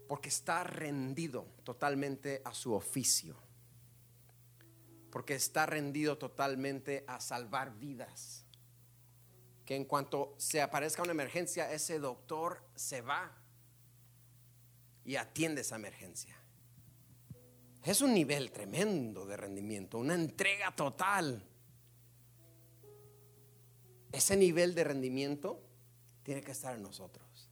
Porque 0.07 0.29
está 0.29 0.63
rendido 0.63 1.47
totalmente 1.65 2.43
a 2.45 2.53
su 2.53 2.75
oficio. 2.75 3.37
Porque 5.11 5.35
está 5.35 5.65
rendido 5.65 6.19
totalmente 6.19 7.05
a 7.09 7.21
salvar 7.21 7.75
vidas 7.79 8.45
que 9.65 9.77
en 9.77 9.87
cuanto 9.87 10.35
se 10.37 10.61
aparezca 10.61 11.03
una 11.03 11.13
emergencia, 11.13 11.73
ese 11.73 12.01
doctor 12.01 12.61
se 12.75 13.01
va 13.01 13.33
y 15.07 15.17
atiende 15.17 15.63
esa 15.63 15.77
emergencia. 15.77 16.40
Es 17.83 18.03
un 18.03 18.13
nivel 18.13 18.51
tremendo 18.51 19.25
de 19.25 19.37
rendimiento, 19.37 19.99
una 19.99 20.15
entrega 20.15 20.75
total. 20.77 21.43
Ese 24.13 24.37
nivel 24.37 24.75
de 24.75 24.85
rendimiento 24.85 25.63
tiene 26.23 26.43
que 26.43 26.53
estar 26.53 26.77
en 26.77 26.83
nosotros. 26.83 27.49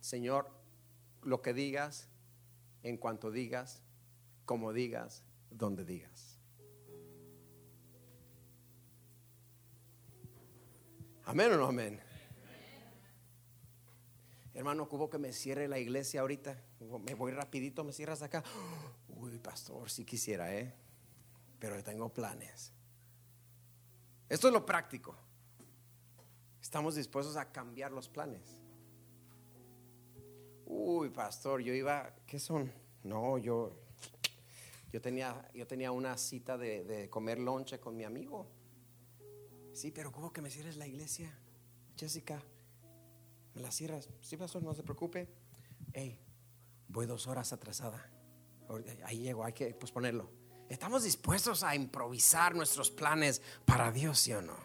Señor, 0.00 0.50
lo 1.22 1.40
que 1.40 1.54
digas, 1.54 2.08
en 2.82 2.96
cuanto 2.96 3.30
digas, 3.30 3.82
como 4.44 4.72
digas, 4.72 5.24
donde 5.50 5.84
digas. 5.84 6.38
Amén 11.24 11.52
o 11.52 11.56
no 11.58 11.66
amén. 11.66 12.07
Hermano, 14.58 14.88
hubo 14.90 15.08
que 15.08 15.18
me 15.18 15.32
cierre 15.32 15.68
la 15.68 15.78
iglesia 15.78 16.20
ahorita. 16.20 16.60
Me 17.06 17.14
voy 17.14 17.30
rapidito, 17.30 17.84
me 17.84 17.92
cierras 17.92 18.22
acá. 18.22 18.42
Uy, 19.06 19.38
pastor, 19.38 19.88
si 19.88 20.04
quisiera, 20.04 20.52
¿eh? 20.52 20.74
Pero 21.60 21.80
tengo 21.84 22.08
planes. 22.12 22.72
Esto 24.28 24.48
es 24.48 24.52
lo 24.52 24.66
práctico. 24.66 25.14
Estamos 26.60 26.96
dispuestos 26.96 27.36
a 27.36 27.52
cambiar 27.52 27.92
los 27.92 28.08
planes. 28.08 28.60
Uy, 30.66 31.10
pastor, 31.10 31.60
yo 31.60 31.72
iba, 31.72 32.12
¿qué 32.26 32.40
son? 32.40 32.72
No, 33.04 33.38
yo, 33.38 33.78
yo 34.92 35.00
tenía, 35.00 35.48
yo 35.54 35.68
tenía 35.68 35.92
una 35.92 36.18
cita 36.18 36.58
de, 36.58 36.82
de 36.82 37.08
comer 37.08 37.38
lonche 37.38 37.78
con 37.78 37.96
mi 37.96 38.02
amigo. 38.02 38.48
Sí, 39.72 39.92
pero 39.92 40.10
¿cómo 40.10 40.32
que 40.32 40.42
me 40.42 40.50
cierres 40.50 40.76
la 40.76 40.88
iglesia? 40.88 41.32
Jessica, 41.96 42.42
¿me 43.58 43.64
la 43.64 43.72
cierras? 43.72 44.08
Sí, 44.20 44.36
pastor, 44.36 44.62
no 44.62 44.72
se 44.72 44.84
preocupe. 44.84 45.28
Hey, 45.92 46.16
voy 46.86 47.06
dos 47.06 47.26
horas 47.26 47.52
atrasada. 47.52 48.08
Ahí 49.04 49.22
llego, 49.22 49.44
hay 49.44 49.52
que 49.52 49.74
posponerlo. 49.74 50.30
Estamos 50.68 51.02
dispuestos 51.02 51.64
a 51.64 51.74
improvisar 51.74 52.54
nuestros 52.54 52.90
planes 52.90 53.42
para 53.64 53.90
Dios, 53.90 54.20
¿sí 54.20 54.32
o 54.32 54.42
no? 54.42 54.56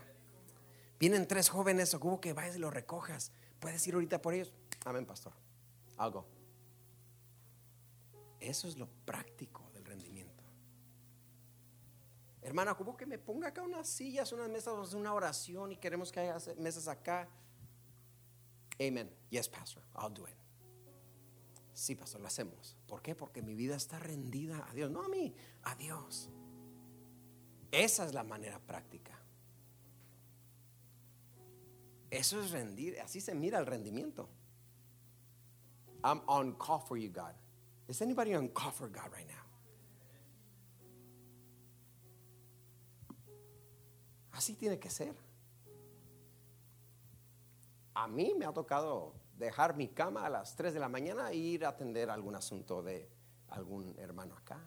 Vienen 0.99 1.27
tres 1.27 1.49
jóvenes, 1.49 1.93
ocupo 1.95 2.21
que 2.21 2.33
vayas 2.33 2.57
y 2.57 2.59
los 2.59 2.71
recojas. 2.71 3.31
¿Puedes 3.59 3.85
ir 3.87 3.95
ahorita 3.95 4.21
por 4.21 4.35
ellos? 4.35 4.53
Amén, 4.85 5.07
pastor. 5.07 5.33
Algo. 5.97 6.27
Eso 8.39 8.67
es 8.67 8.77
lo 8.77 8.87
práctico. 9.05 9.63
Hermana, 12.43 12.75
¿cómo 12.75 12.97
que 12.97 13.05
me 13.05 13.17
ponga 13.17 13.47
acá 13.47 13.61
unas 13.61 13.87
sillas, 13.87 14.33
unas 14.33 14.49
mesas, 14.49 14.93
una 14.93 15.13
oración 15.13 15.71
y 15.71 15.77
queremos 15.77 16.11
que 16.11 16.19
haya 16.19 16.37
mesas 16.57 16.89
acá? 16.89 17.29
Amen. 18.84 19.09
Yes, 19.29 19.47
pastor, 19.47 19.81
I'll 19.95 20.09
do 20.09 20.25
it. 20.25 20.36
Sí, 21.73 21.95
pastor, 21.95 22.19
lo 22.21 22.27
hacemos. 22.27 22.75
¿Por 22.86 23.01
qué? 23.01 23.15
Porque 23.15 23.41
mi 23.41 23.55
vida 23.55 23.75
está 23.75 23.97
rendida 23.97 24.67
a 24.69 24.73
Dios. 24.73 24.91
No 24.91 25.03
a 25.03 25.09
mí, 25.09 25.34
a 25.63 25.75
Dios. 25.75 26.29
Esa 27.71 28.05
es 28.05 28.13
la 28.13 28.23
manera 28.23 28.59
práctica. 28.59 29.17
Eso 32.11 32.41
es 32.41 32.51
rendir. 32.51 32.99
Así 32.99 33.21
se 33.21 33.34
mira 33.34 33.57
el 33.57 33.65
rendimiento. 33.65 34.29
I'm 36.03 36.21
on 36.27 36.53
call 36.53 36.79
for 36.79 36.97
you, 36.97 37.09
God. 37.09 37.34
Is 37.88 38.01
anybody 38.01 38.36
on 38.36 38.49
call 38.49 38.71
for 38.71 38.89
God 38.89 39.11
right 39.11 39.27
now? 39.27 39.43
Así 44.34 44.55
tiene 44.55 44.77
que 44.77 44.89
ser. 44.89 45.15
A 47.93 48.07
mí 48.07 48.33
me 48.37 48.45
ha 48.45 48.53
tocado 48.53 49.13
dejar 49.37 49.75
mi 49.75 49.87
cama 49.87 50.25
a 50.25 50.29
las 50.29 50.55
3 50.55 50.73
de 50.73 50.79
la 50.79 50.89
mañana 50.89 51.31
e 51.31 51.35
ir 51.35 51.65
a 51.65 51.69
atender 51.69 52.09
algún 52.09 52.35
asunto 52.35 52.81
de 52.81 53.09
algún 53.49 53.95
hermano 53.99 54.35
acá. 54.35 54.59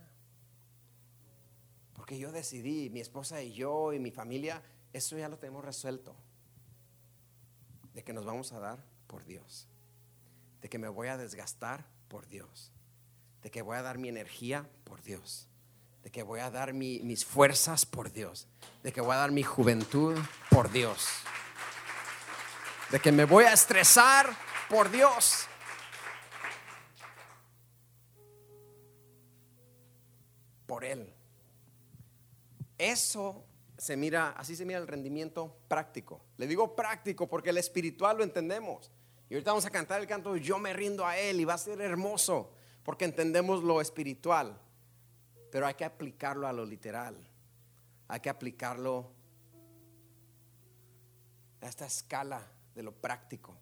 Porque 1.92 2.18
yo 2.18 2.30
decidí, 2.30 2.90
mi 2.90 3.00
esposa 3.00 3.42
y 3.42 3.52
yo 3.52 3.92
y 3.92 3.98
mi 3.98 4.10
familia, 4.10 4.62
eso 4.92 5.16
ya 5.18 5.28
lo 5.28 5.38
tenemos 5.38 5.64
resuelto. 5.64 6.14
De 7.94 8.04
que 8.04 8.12
nos 8.12 8.24
vamos 8.24 8.52
a 8.52 8.60
dar 8.60 8.84
por 9.06 9.24
Dios. 9.24 9.66
De 10.60 10.68
que 10.68 10.78
me 10.78 10.88
voy 10.88 11.08
a 11.08 11.16
desgastar 11.16 11.86
por 12.08 12.28
Dios. 12.28 12.70
De 13.42 13.50
que 13.50 13.62
voy 13.62 13.76
a 13.76 13.82
dar 13.82 13.98
mi 13.98 14.08
energía 14.08 14.68
por 14.84 15.02
Dios 15.02 15.48
de 16.06 16.12
que 16.12 16.22
voy 16.22 16.38
a 16.38 16.52
dar 16.52 16.72
mis 16.72 17.24
fuerzas 17.24 17.84
por 17.84 18.12
Dios, 18.12 18.46
de 18.84 18.92
que 18.92 19.00
voy 19.00 19.14
a 19.14 19.16
dar 19.16 19.32
mi 19.32 19.42
juventud 19.42 20.16
por 20.52 20.70
Dios, 20.70 21.08
de 22.90 23.00
que 23.00 23.12
me 23.12 23.24
voy 23.24 23.44
a 23.44 23.52
estresar 23.52 24.36
por 24.68 24.90
Dios. 24.90 25.46
Por 30.66 30.84
Él. 30.84 31.12
Eso 32.78 33.44
se 33.78 33.96
mira, 33.96 34.30
así 34.36 34.56
se 34.56 34.64
mira 34.64 34.78
el 34.78 34.86
rendimiento 34.86 35.56
práctico. 35.68 36.24
Le 36.36 36.46
digo 36.46 36.74
práctico 36.76 37.28
porque 37.28 37.50
el 37.50 37.58
espiritual 37.58 38.18
lo 38.18 38.24
entendemos. 38.24 38.90
Y 39.28 39.34
ahorita 39.34 39.50
vamos 39.50 39.66
a 39.66 39.70
cantar 39.70 40.00
el 40.00 40.06
canto 40.06 40.36
Yo 40.36 40.58
me 40.58 40.72
rindo 40.72 41.04
a 41.04 41.18
Él 41.18 41.40
y 41.40 41.44
va 41.44 41.54
a 41.54 41.58
ser 41.58 41.80
hermoso 41.80 42.52
porque 42.84 43.04
entendemos 43.04 43.62
lo 43.62 43.80
espiritual. 43.80 44.60
Pero 45.50 45.66
hay 45.66 45.74
que 45.74 45.84
aplicarlo 45.84 46.46
a 46.46 46.52
lo 46.52 46.64
literal. 46.64 47.16
Hay 48.08 48.20
que 48.20 48.30
aplicarlo 48.30 49.10
a 51.60 51.66
esta 51.66 51.86
escala 51.86 52.55
de 52.76 52.82
lo 52.82 52.92
práctico. 52.92 53.58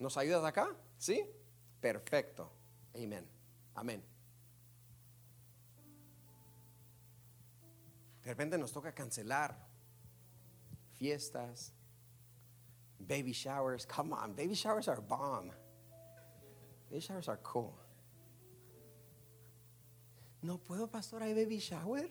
¿Nos 0.00 0.16
ayudas 0.16 0.44
acá? 0.44 0.76
¿Sí? 0.98 1.24
Perfecto. 1.80 2.52
Amén. 2.94 3.26
Amén. 3.74 4.04
De 8.22 8.28
repente 8.28 8.58
nos 8.58 8.72
toca 8.72 8.92
cancelar 8.92 9.56
fiestas, 10.94 11.72
baby 12.98 13.32
showers. 13.32 13.86
Come 13.86 14.14
on, 14.14 14.34
baby 14.34 14.54
showers 14.54 14.88
are 14.88 15.00
bomb. 15.00 15.52
Baby 16.90 17.00
showers 17.00 17.28
are 17.28 17.40
cool. 17.42 17.74
No 20.42 20.58
puedo, 20.58 20.90
pastor, 20.90 21.22
hay 21.22 21.32
baby 21.32 21.58
shower. 21.58 22.08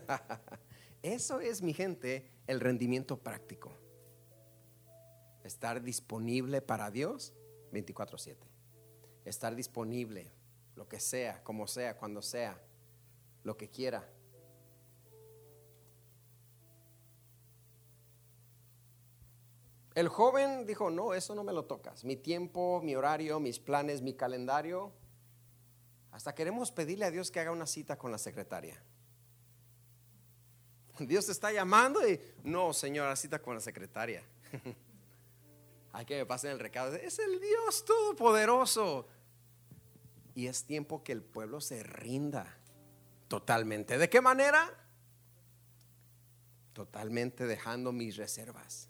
Eso 1.02 1.40
es, 1.40 1.62
mi 1.62 1.74
gente, 1.74 2.30
el 2.46 2.60
rendimiento 2.60 3.18
práctico. 3.18 3.72
Estar 5.42 5.82
disponible 5.82 6.62
para 6.62 6.90
Dios 6.90 7.34
24/7. 7.72 8.36
Estar 9.24 9.54
disponible 9.54 10.32
lo 10.76 10.88
que 10.88 11.00
sea, 11.00 11.42
como 11.44 11.66
sea, 11.66 11.96
cuando 11.96 12.22
sea, 12.22 12.60
lo 13.42 13.56
que 13.56 13.68
quiera. 13.68 14.08
El 19.94 20.08
joven 20.08 20.66
dijo, 20.66 20.90
no, 20.90 21.14
eso 21.14 21.36
no 21.36 21.44
me 21.44 21.52
lo 21.52 21.66
tocas. 21.66 22.04
Mi 22.04 22.16
tiempo, 22.16 22.80
mi 22.82 22.96
horario, 22.96 23.38
mis 23.38 23.60
planes, 23.60 24.02
mi 24.02 24.14
calendario. 24.14 24.92
Hasta 26.10 26.34
queremos 26.34 26.72
pedirle 26.72 27.04
a 27.04 27.10
Dios 27.12 27.30
que 27.30 27.38
haga 27.38 27.52
una 27.52 27.66
cita 27.66 27.96
con 27.96 28.10
la 28.10 28.18
secretaria. 28.18 28.82
Dios 31.00 31.26
te 31.26 31.32
está 31.32 31.52
llamando 31.52 32.06
y 32.08 32.20
no, 32.42 32.72
señora, 32.72 33.16
cita 33.16 33.40
con 33.40 33.54
la 33.54 33.60
secretaria. 33.60 34.22
Hay 35.92 36.04
que 36.04 36.16
me 36.16 36.26
pasen 36.26 36.50
el 36.50 36.58
recado. 36.58 36.94
Es 36.94 37.18
el 37.18 37.40
Dios 37.40 37.84
Todopoderoso. 37.84 39.06
Y 40.34 40.48
es 40.48 40.64
tiempo 40.64 41.04
que 41.04 41.12
el 41.12 41.22
pueblo 41.22 41.60
se 41.60 41.84
rinda 41.84 42.58
totalmente. 43.28 43.96
¿De 43.96 44.10
qué 44.10 44.20
manera? 44.20 44.72
Totalmente 46.72 47.46
dejando 47.46 47.92
mis 47.92 48.16
reservas. 48.16 48.88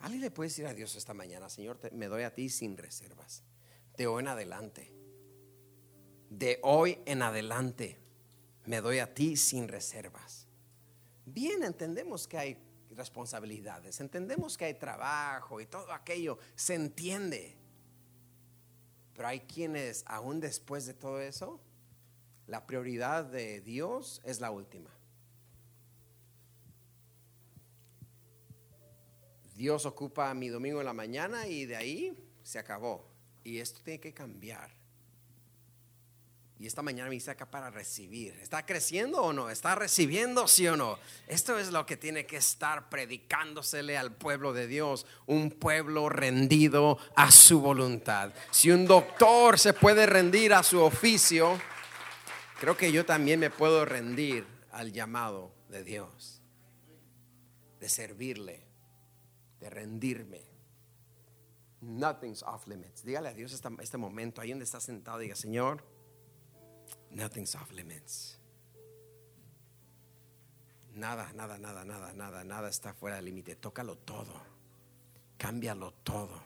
¿Alguien 0.00 0.22
le 0.22 0.30
puede 0.30 0.48
decir 0.48 0.66
a 0.66 0.72
Dios 0.72 0.96
esta 0.96 1.12
mañana, 1.12 1.50
Señor, 1.50 1.78
me 1.92 2.08
doy 2.08 2.22
a 2.22 2.34
ti 2.34 2.48
sin 2.48 2.78
reservas? 2.78 3.42
De 3.96 4.06
hoy 4.06 4.22
en 4.22 4.28
adelante. 4.28 4.92
De 6.30 6.58
hoy 6.62 6.98
en 7.04 7.22
adelante 7.22 7.98
me 8.64 8.80
doy 8.80 8.98
a 8.98 9.12
ti 9.12 9.36
sin 9.36 9.68
reservas. 9.68 10.43
Bien, 11.26 11.62
entendemos 11.64 12.28
que 12.28 12.38
hay 12.38 12.58
responsabilidades, 12.90 14.00
entendemos 14.00 14.56
que 14.56 14.66
hay 14.66 14.74
trabajo 14.74 15.60
y 15.60 15.66
todo 15.66 15.92
aquello, 15.92 16.38
se 16.54 16.74
entiende. 16.74 17.56
Pero 19.14 19.28
hay 19.28 19.40
quienes, 19.40 20.04
aún 20.06 20.40
después 20.40 20.86
de 20.86 20.94
todo 20.94 21.20
eso, 21.20 21.60
la 22.46 22.66
prioridad 22.66 23.24
de 23.24 23.60
Dios 23.60 24.20
es 24.24 24.40
la 24.40 24.50
última. 24.50 24.90
Dios 29.54 29.86
ocupa 29.86 30.34
mi 30.34 30.48
domingo 30.48 30.80
en 30.80 30.86
la 30.86 30.92
mañana 30.92 31.46
y 31.46 31.64
de 31.64 31.76
ahí 31.76 32.30
se 32.42 32.58
acabó. 32.58 33.08
Y 33.44 33.58
esto 33.58 33.80
tiene 33.84 34.00
que 34.00 34.12
cambiar. 34.12 34.83
Y 36.64 36.66
esta 36.66 36.80
mañana 36.80 37.10
me 37.10 37.20
saca 37.20 37.44
para 37.44 37.68
recibir. 37.68 38.38
¿Está 38.40 38.64
creciendo 38.64 39.20
o 39.20 39.34
no? 39.34 39.50
¿Está 39.50 39.74
recibiendo 39.74 40.48
sí 40.48 40.66
o 40.66 40.78
no? 40.78 40.98
Esto 41.26 41.58
es 41.58 41.70
lo 41.70 41.84
que 41.84 41.98
tiene 41.98 42.24
que 42.24 42.38
estar 42.38 42.88
predicándosele 42.88 43.98
al 43.98 44.14
pueblo 44.14 44.54
de 44.54 44.66
Dios. 44.66 45.04
Un 45.26 45.50
pueblo 45.50 46.08
rendido 46.08 46.96
a 47.16 47.30
su 47.30 47.60
voluntad. 47.60 48.32
Si 48.50 48.70
un 48.70 48.86
doctor 48.86 49.58
se 49.58 49.74
puede 49.74 50.06
rendir 50.06 50.54
a 50.54 50.62
su 50.62 50.80
oficio, 50.80 51.60
creo 52.58 52.78
que 52.78 52.90
yo 52.90 53.04
también 53.04 53.40
me 53.40 53.50
puedo 53.50 53.84
rendir 53.84 54.46
al 54.72 54.90
llamado 54.90 55.54
de 55.68 55.84
Dios. 55.84 56.40
De 57.78 57.90
servirle 57.90 58.64
de 59.60 59.68
rendirme. 59.68 60.40
Nothing's 61.82 62.42
off 62.42 62.66
limits. 62.66 63.04
Dígale 63.04 63.28
a 63.28 63.34
Dios 63.34 63.52
este, 63.52 63.68
este 63.82 63.98
momento, 63.98 64.40
ahí 64.40 64.48
donde 64.48 64.64
está 64.64 64.80
sentado, 64.80 65.18
diga, 65.18 65.36
Señor, 65.36 65.92
nothing's 67.14 67.54
off 67.54 67.70
limits. 67.72 68.38
Nada, 70.94 71.32
nada, 71.34 71.58
nada, 71.58 71.84
nada, 71.84 72.12
nada, 72.12 72.44
nada 72.44 72.68
está 72.68 72.92
fuera 72.92 73.16
del 73.16 73.24
límite. 73.24 73.56
Tócalo 73.56 73.96
todo. 73.96 74.40
Cámbialo 75.38 75.92
todo. 76.04 76.40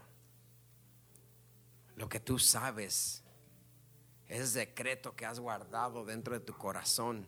Lo 1.97 2.09
que 2.09 2.21
tú 2.21 2.39
sabes 2.39 3.23
es 4.27 4.51
secreto 4.51 5.16
que 5.16 5.27
has 5.27 5.41
guardado 5.41 6.05
dentro 6.05 6.35
de 6.35 6.41
tu 6.41 6.57
corazón 6.57 7.27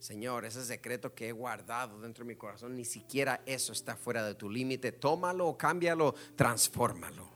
Señor, 0.00 0.46
ese 0.46 0.64
secreto 0.64 1.14
que 1.14 1.28
he 1.28 1.32
guardado 1.32 2.00
dentro 2.00 2.24
de 2.24 2.28
mi 2.28 2.36
corazón, 2.36 2.74
ni 2.74 2.86
siquiera 2.86 3.42
eso 3.44 3.74
está 3.74 3.96
fuera 3.96 4.24
de 4.24 4.34
tu 4.34 4.48
límite. 4.48 4.92
Tómalo, 4.92 5.58
cámbialo, 5.58 6.14
transfórmalo. 6.34 7.28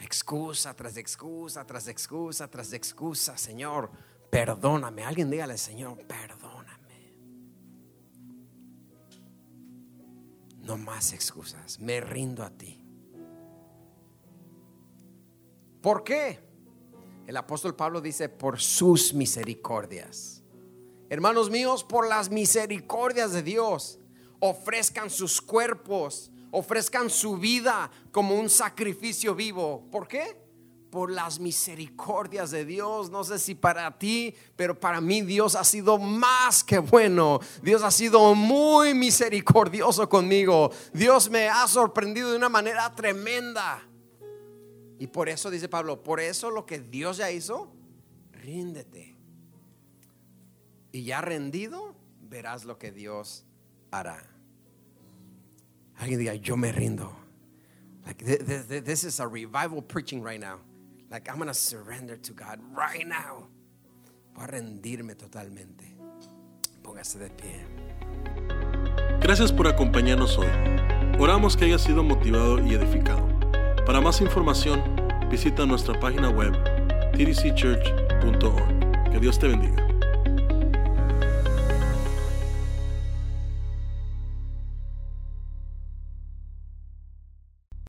Excusa 0.00 0.74
tras 0.74 0.96
excusa, 0.96 1.64
tras 1.66 1.88
excusa, 1.88 2.48
tras 2.48 2.72
excusa. 2.72 3.36
Señor, 3.36 3.90
perdóname. 4.30 5.04
Alguien 5.04 5.30
dígale, 5.30 5.58
Señor, 5.58 5.98
perdóname. 6.06 7.14
No 10.62 10.76
más 10.76 11.12
excusas. 11.12 11.78
Me 11.80 12.00
rindo 12.00 12.42
a 12.44 12.50
ti. 12.50 12.80
¿Por 15.80 16.04
qué? 16.04 16.40
El 17.26 17.36
apóstol 17.36 17.74
Pablo 17.76 18.00
dice, 18.00 18.28
por 18.28 18.58
sus 18.58 19.12
misericordias. 19.12 20.42
Hermanos 21.10 21.50
míos, 21.50 21.84
por 21.84 22.08
las 22.08 22.30
misericordias 22.30 23.32
de 23.32 23.42
Dios, 23.42 23.98
ofrezcan 24.40 25.10
sus 25.10 25.40
cuerpos, 25.40 26.30
ofrezcan 26.50 27.10
su 27.10 27.36
vida 27.36 27.90
como 28.12 28.34
un 28.34 28.48
sacrificio 28.48 29.34
vivo. 29.34 29.88
¿Por 29.90 30.08
qué? 30.08 30.40
Por 30.90 31.10
las 31.10 31.38
misericordias 31.38 32.50
de 32.50 32.64
Dios. 32.64 33.10
No 33.10 33.24
sé 33.24 33.38
si 33.38 33.54
para 33.54 33.98
ti, 33.98 34.34
pero 34.56 34.78
para 34.78 35.00
mí 35.00 35.20
Dios 35.20 35.54
ha 35.54 35.64
sido 35.64 35.98
más 35.98 36.64
que 36.64 36.78
bueno. 36.78 37.40
Dios 37.62 37.82
ha 37.82 37.90
sido 37.90 38.34
muy 38.34 38.94
misericordioso 38.94 40.08
conmigo. 40.08 40.70
Dios 40.92 41.28
me 41.30 41.48
ha 41.48 41.66
sorprendido 41.68 42.30
de 42.30 42.36
una 42.36 42.48
manera 42.48 42.94
tremenda. 42.94 43.82
Y 44.98 45.06
por 45.06 45.28
eso 45.28 45.50
dice 45.50 45.68
Pablo, 45.68 46.02
por 46.02 46.20
eso 46.20 46.50
lo 46.50 46.66
que 46.66 46.80
Dios 46.80 47.18
ya 47.18 47.30
hizo, 47.30 47.72
ríndete. 48.32 49.16
Y 50.90 51.04
ya 51.04 51.20
rendido, 51.20 51.94
verás 52.22 52.64
lo 52.64 52.78
que 52.78 52.90
Dios 52.90 53.44
hará. 53.90 54.37
Alguien 55.98 56.18
diga, 56.20 56.34
yo 56.34 56.56
me 56.56 56.72
rindo. 56.72 57.12
Like 58.06 58.24
this, 58.24 59.04
is 59.04 59.20
a 59.20 59.26
revival 59.26 59.82
preaching 59.82 60.22
right 60.22 60.40
now. 60.40 60.60
Like 61.10 61.28
I'm 61.28 61.36
going 61.36 61.48
to 61.48 61.54
surrender 61.54 62.16
to 62.16 62.32
God 62.32 62.60
right 62.74 63.06
now. 63.06 63.48
Voy 64.34 64.44
a 64.44 64.46
rendirme 64.46 65.14
totalmente. 65.14 65.94
Póngase 66.82 67.18
de 67.18 67.30
pie. 67.30 67.60
Gracias 69.20 69.52
por 69.52 69.66
acompañarnos 69.66 70.38
hoy. 70.38 70.48
Oramos 71.18 71.56
que 71.56 71.66
haya 71.66 71.78
sido 71.78 72.02
motivado 72.02 72.60
y 72.64 72.74
edificado. 72.74 73.28
Para 73.84 74.00
más 74.00 74.20
información, 74.20 74.80
visita 75.30 75.66
nuestra 75.66 75.98
página 75.98 76.30
web 76.30 76.52
tdcchurch.org. 77.12 79.10
Que 79.10 79.18
Dios 79.18 79.38
te 79.38 79.48
bendiga. 79.48 79.87